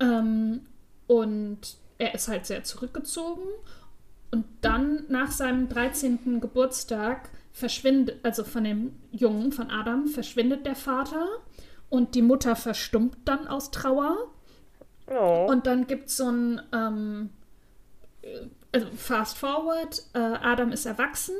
Ähm, 0.00 0.66
und 1.08 1.58
er 1.98 2.14
ist 2.14 2.28
halt 2.28 2.46
sehr 2.46 2.62
zurückgezogen. 2.62 3.42
Und 4.30 4.44
dann 4.60 5.04
nach 5.08 5.32
seinem 5.32 5.68
13. 5.68 6.40
Geburtstag 6.40 7.30
verschwindet, 7.50 8.24
also 8.24 8.44
von 8.44 8.62
dem 8.62 8.94
Jungen, 9.10 9.50
von 9.50 9.70
Adam, 9.70 10.06
verschwindet 10.06 10.64
der 10.64 10.76
Vater 10.76 11.26
und 11.88 12.14
die 12.14 12.22
Mutter 12.22 12.54
verstummt 12.54 13.16
dann 13.24 13.48
aus 13.48 13.70
Trauer. 13.70 14.16
Oh. 15.10 15.46
Und 15.48 15.66
dann 15.66 15.86
gibt 15.86 16.10
es 16.10 16.18
so 16.18 16.30
ein, 16.30 16.60
ähm, 16.72 17.30
äh, 18.22 18.46
also 18.72 18.86
fast 18.94 19.38
forward, 19.38 20.04
äh, 20.12 20.18
Adam 20.18 20.72
ist 20.72 20.84
erwachsen 20.84 21.34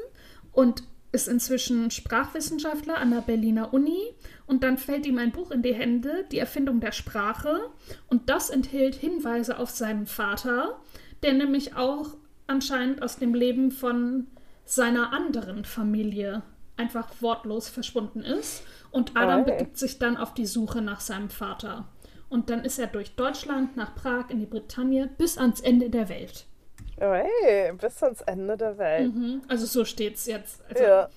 und 0.53 0.83
ist 1.13 1.29
inzwischen 1.29 1.91
Sprachwissenschaftler 1.91 2.99
an 2.99 3.11
der 3.11 3.21
Berliner 3.21 3.73
Uni 3.73 4.15
und 4.47 4.63
dann 4.63 4.77
fällt 4.79 5.07
ihm 5.07 5.19
ein 5.19 5.33
Buch 5.33 5.51
in 5.51 5.63
die 5.63 5.75
Hände, 5.75 6.27
die 6.31 6.39
Erfindung 6.39 6.81
der 6.81 6.93
Sprache 6.93 7.71
und 8.09 8.29
das 8.29 8.51
enthält 8.51 8.95
Hinweise 8.95 9.59
auf 9.59 9.71
seinen 9.71 10.07
Vater, 10.07 10.81
der 11.23 11.33
nämlich 11.33 11.77
auch 11.77 12.17
anscheinend 12.47 13.03
aus 13.03 13.17
dem 13.17 13.35
Leben 13.35 13.71
von 13.71 14.27
seiner 14.65 15.13
anderen 15.13 15.65
Familie 15.65 16.43
einfach 16.77 17.09
wortlos 17.21 17.69
verschwunden 17.69 18.21
ist 18.21 18.63
und 18.91 19.17
Adam 19.17 19.43
Okay. 19.43 19.53
begibt 19.53 19.79
sich 19.79 19.99
dann 19.99 20.17
auf 20.17 20.35
die 20.35 20.47
Suche 20.47 20.83
nach 20.83 21.01
seinem 21.01 21.31
Vater. 21.31 21.89
Und 22.29 22.51
dann 22.51 22.65
ist 22.65 22.79
er 22.79 22.87
durch 22.87 23.17
Deutschland, 23.17 23.77
nach 23.77 23.95
Prag, 23.95 24.29
in 24.29 24.39
die 24.39 24.47
Bretagne, 24.47 25.09
bis 25.17 25.39
ans 25.39 25.61
Ende 25.61 25.89
der 25.89 26.09
Welt. 26.11 26.47
Ui, 27.01 27.73
bis 27.79 28.03
ans 28.03 28.21
Ende 28.23 28.57
der 28.57 28.77
Welt. 28.79 29.15
Mhm. 29.15 29.43
Also 29.49 29.67
so 29.67 29.85
steht's 29.85 30.27
jetzt. 30.27 30.61
Also, 30.69 30.83
Ja, 30.83 31.09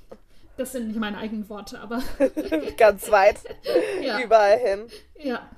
Das 0.58 0.72
sind 0.74 0.88
nicht 0.90 1.00
meine 1.00 1.18
eigenen 1.18 1.50
Worte, 1.50 1.80
aber 1.80 2.02
ganz 2.78 3.10
weit, 3.12 3.38
ja. 4.02 4.20
überall 4.22 4.58
hin. 4.60 4.88
ja. 5.18 5.50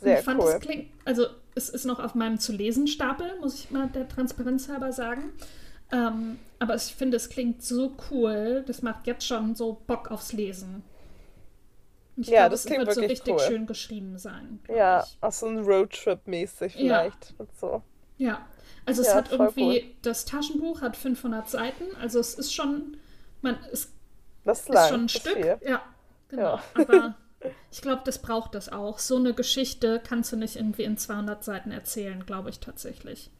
Und 0.00 0.04
Sehr 0.04 0.18
ich 0.20 0.24
fand, 0.24 0.40
cool. 0.40 0.50
es 0.54 0.60
klingt, 0.60 0.90
also 1.04 1.26
es 1.56 1.68
ist 1.68 1.84
noch 1.84 1.98
auf 1.98 2.14
meinem 2.14 2.38
zu 2.38 2.52
lesen 2.52 2.86
Stapel, 2.86 3.36
muss 3.40 3.54
ich 3.56 3.70
mal 3.72 3.88
der 3.88 4.08
Transparenz 4.08 4.68
halber 4.68 4.92
sagen. 4.92 5.32
Ähm, 5.90 6.38
aber 6.60 6.76
ich 6.76 6.94
finde, 6.94 7.16
es 7.16 7.28
klingt 7.28 7.62
so 7.64 7.96
cool. 8.10 8.62
Das 8.66 8.82
macht 8.82 9.06
jetzt 9.08 9.26
schon 9.26 9.54
so 9.56 9.82
Bock 9.86 10.10
aufs 10.12 10.32
Lesen. 10.32 10.84
Ich 12.16 12.28
ja, 12.28 12.42
glaub, 12.42 12.50
das 12.52 12.60
es 12.60 12.66
klingt 12.66 12.80
wird 12.86 12.94
so 12.94 13.00
wirklich 13.00 13.20
richtig 13.20 13.34
cool. 13.34 13.40
schön 13.40 13.66
geschrieben 13.66 14.18
sein. 14.18 14.60
Ja, 14.68 15.02
ich. 15.04 15.16
auch 15.20 15.32
so 15.32 15.46
ein 15.46 15.58
Roadtrip-mäßig 15.64 16.74
Ja. 16.76 17.00
vielleicht. 17.02 17.34
Und 17.38 17.48
so. 17.58 17.82
Ja, 18.18 18.46
also 18.88 19.02
es 19.02 19.08
Ja, 19.08 19.14
hat 19.16 19.30
irgendwie, 19.32 19.94
das 20.02 20.24
Taschenbuch 20.24 20.80
hat 20.80 20.96
500 20.96 21.48
Seiten, 21.48 21.84
also 22.00 22.18
es 22.18 22.34
ist 22.34 22.52
schon, 22.54 22.96
man, 23.42 23.58
es 23.72 23.92
Das 24.44 24.60
ist 24.60 24.68
ist 24.68 24.74
lang. 24.74 24.88
schon 24.88 25.00
ein 25.02 25.06
das 25.06 25.12
Stück, 25.16 25.34
viel. 25.36 25.58
ja, 25.68 25.82
genau, 26.28 26.42
Ja. 26.42 26.62
aber 26.74 27.14
ich 27.70 27.82
glaube, 27.82 28.02
das 28.04 28.20
braucht 28.20 28.54
es 28.54 28.68
auch. 28.68 28.98
So 28.98 29.16
eine 29.16 29.34
Geschichte 29.34 30.00
kannst 30.04 30.32
du 30.32 30.36
nicht 30.36 30.56
irgendwie 30.56 30.82
in 30.84 30.96
200 30.96 31.44
Seiten 31.44 31.70
erzählen, 31.70 32.24
glaube 32.26 32.50
ich 32.50 32.58
tatsächlich. 32.60 33.30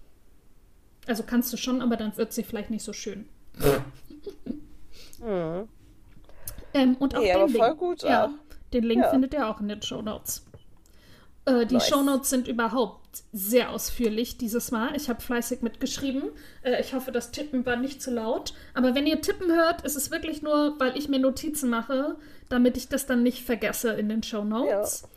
Also 1.07 1.23
kannst 1.23 1.53
du 1.53 1.57
schon, 1.57 1.81
aber 1.83 1.97
dann 1.97 2.17
wird 2.17 2.33
sie 2.33 2.43
vielleicht 2.45 2.71
nicht 2.71 2.85
so 2.85 2.93
schön. 2.93 3.29
Mhm. 5.21 5.69
Ähm, 6.75 6.97
und 6.99 7.15
auch 7.17 7.21
Nee, 7.21 7.33
den 7.33 7.47
Link, 7.47 7.57
voll 7.57 7.75
gut 7.77 8.03
ja, 8.03 8.31
den 8.73 8.85
Link 8.85 9.03
Ja. 9.05 9.11
findet 9.11 9.33
ihr 9.35 9.49
auch 9.49 9.61
in 9.61 9.69
den 9.69 9.81
Show 9.83 10.03
Notes. 10.03 10.45
Äh, 11.47 11.65
die 11.67 11.75
Nice. 11.75 11.89
Show 11.89 12.03
Notes 12.03 12.29
sind 12.31 12.47
überhaupt 12.47 13.08
sehr 13.33 13.71
ausführlich 13.71 14.39
dieses 14.39 14.71
Mal. 14.71 14.97
Ich 14.97 15.09
habe 15.09 15.21
fleißig 15.21 15.63
mitgeschrieben. 15.63 16.31
Äh, 16.63 16.81
ich 16.81 16.95
hoffe, 16.95 17.13
das 17.13 17.31
Tippen 17.31 17.65
war 17.67 17.77
nicht 17.77 18.03
zu 18.03 18.11
laut. 18.11 18.55
Aber 18.75 18.95
wenn 18.95 19.07
ihr 19.07 19.21
Tippen 19.21 19.51
hört, 19.53 19.83
ist 19.83 19.97
es 19.97 20.11
wirklich 20.11 20.43
nur, 20.43 20.79
weil 20.79 20.97
ich 20.97 21.09
mir 21.09 21.19
Notizen 21.19 21.71
mache, 21.71 22.17
damit 22.49 22.77
ich 22.77 22.89
das 22.89 23.07
dann 23.07 23.23
nicht 23.23 23.45
vergesse 23.45 23.93
in 23.93 24.09
den 24.09 24.23
Show 24.23 24.45
Notes. 24.45 25.09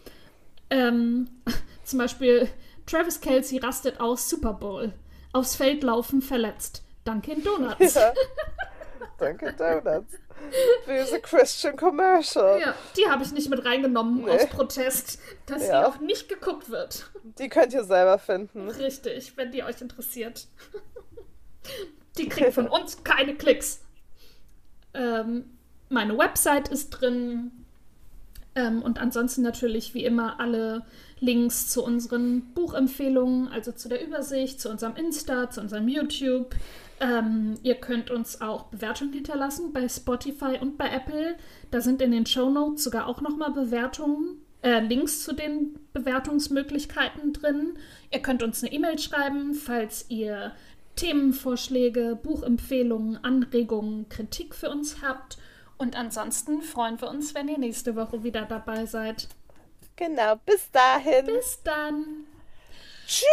Ähm, 0.70 1.30
zum 1.84 1.99
Beispiel 1.99 2.47
Travis 2.86 3.22
Kelsey 3.22 3.60
rastet 3.60 3.99
aus 3.99 4.30
Super 4.30 4.54
Bowl. 4.54 4.93
Aufs 5.34 5.56
Feld 5.56 5.84
laufen 5.84 6.22
verletzt. 6.22 6.84
Dunkin' 7.06 7.43
Donuts. 7.43 7.95
Ja. 7.95 8.14
Danke, 9.22 9.54
Donuts. 9.54 10.16
Böse 10.88 11.20
Christian 11.22 11.76
Commercial. 11.78 12.60
Ja, 12.60 12.74
die 12.98 13.08
habe 13.08 13.24
ich 13.24 13.32
nicht 13.32 13.50
mit 13.50 13.64
reingenommen 13.64 14.26
Nee. 14.26 14.32
aus 14.32 14.48
Protest, 14.48 15.20
dass 15.46 15.62
Ja. 15.68 15.68
sie 15.84 15.88
auch 15.88 16.00
nicht 16.00 16.28
geguckt 16.28 16.70
wird. 16.72 17.06
Die 17.38 17.48
könnt 17.48 17.72
ihr 17.74 17.84
selber 17.84 18.18
finden. 18.18 18.68
Richtig, 18.68 19.38
wenn 19.38 19.52
die 19.52 19.64
euch 19.64 19.80
interessiert. 19.80 20.48
Die 22.18 22.28
kriegt 22.28 22.54
von 22.54 22.68
uns 22.68 23.04
keine 23.04 23.36
Klicks. 23.36 23.82
Ähm, 24.96 25.58
meine 25.90 26.18
Website 26.18 26.68
ist 26.70 26.90
drin. 26.90 27.52
Ähm, 28.56 28.82
und 28.82 29.00
ansonsten 29.00 29.44
natürlich 29.44 29.94
wie 29.94 30.04
immer 30.04 30.40
alle 30.40 30.86
Links 31.20 31.70
zu 31.70 31.84
unseren 31.86 32.54
Buchempfehlungen, 32.54 33.48
also 33.50 33.72
zu 33.72 33.88
der 33.88 34.04
Übersicht, 34.06 34.60
zu 34.60 34.70
unserem 34.70 34.96
Insta, 34.96 35.50
zu 35.50 35.62
unserem 35.62 35.88
YouTube. 35.88 36.56
Ähm, 37.02 37.58
ihr 37.64 37.76
könnt 37.76 38.12
uns 38.12 38.41
auch 38.41 38.66
Bewertungen 38.66 39.12
hinterlassen 39.12 39.74
bei 39.74 39.89
Spotify 39.89 40.60
und 40.62 40.78
bei 40.78 40.88
Apple. 40.88 41.36
Da 41.72 41.82
sind 41.82 41.99
in 41.99 42.12
den 42.12 42.28
Show 42.28 42.52
Notes 42.52 42.84
sogar 42.84 43.08
auch 43.08 43.22
nochmal 43.22 43.52
Bewertungen, 43.52 44.39
äh, 44.62 44.82
Links 44.82 45.24
zu 45.24 45.34
den 45.34 45.80
Bewertungsmöglichkeiten 45.93 47.34
drin. 47.34 47.74
Ihr 48.12 48.22
könnt 48.22 48.43
uns 48.43 48.62
eine 48.62 48.72
E-Mail 48.72 48.99
schreiben, 48.99 49.56
falls 49.56 50.06
ihr 50.10 50.54
Themenvorschläge, 50.95 52.20
Buchempfehlungen, 52.22 53.24
Anregungen, 53.24 54.08
Kritik 54.08 54.54
für 54.54 54.70
uns 54.70 55.02
habt. 55.02 55.39
Und 55.80 55.97
ansonsten 55.97 56.62
freuen 56.62 57.02
wir 57.02 57.10
uns, 57.10 57.34
wenn 57.34 57.47
ihr 57.47 57.58
nächste 57.58 57.95
Woche 57.95 58.24
wieder 58.24 58.43
dabei 58.43 58.86
seid. 58.86 59.28
Genau, 59.95 60.36
bis 60.45 60.70
dahin. 60.70 61.26
Bis 61.26 61.64
dann! 61.64 62.28
Tschüss. 63.08 63.26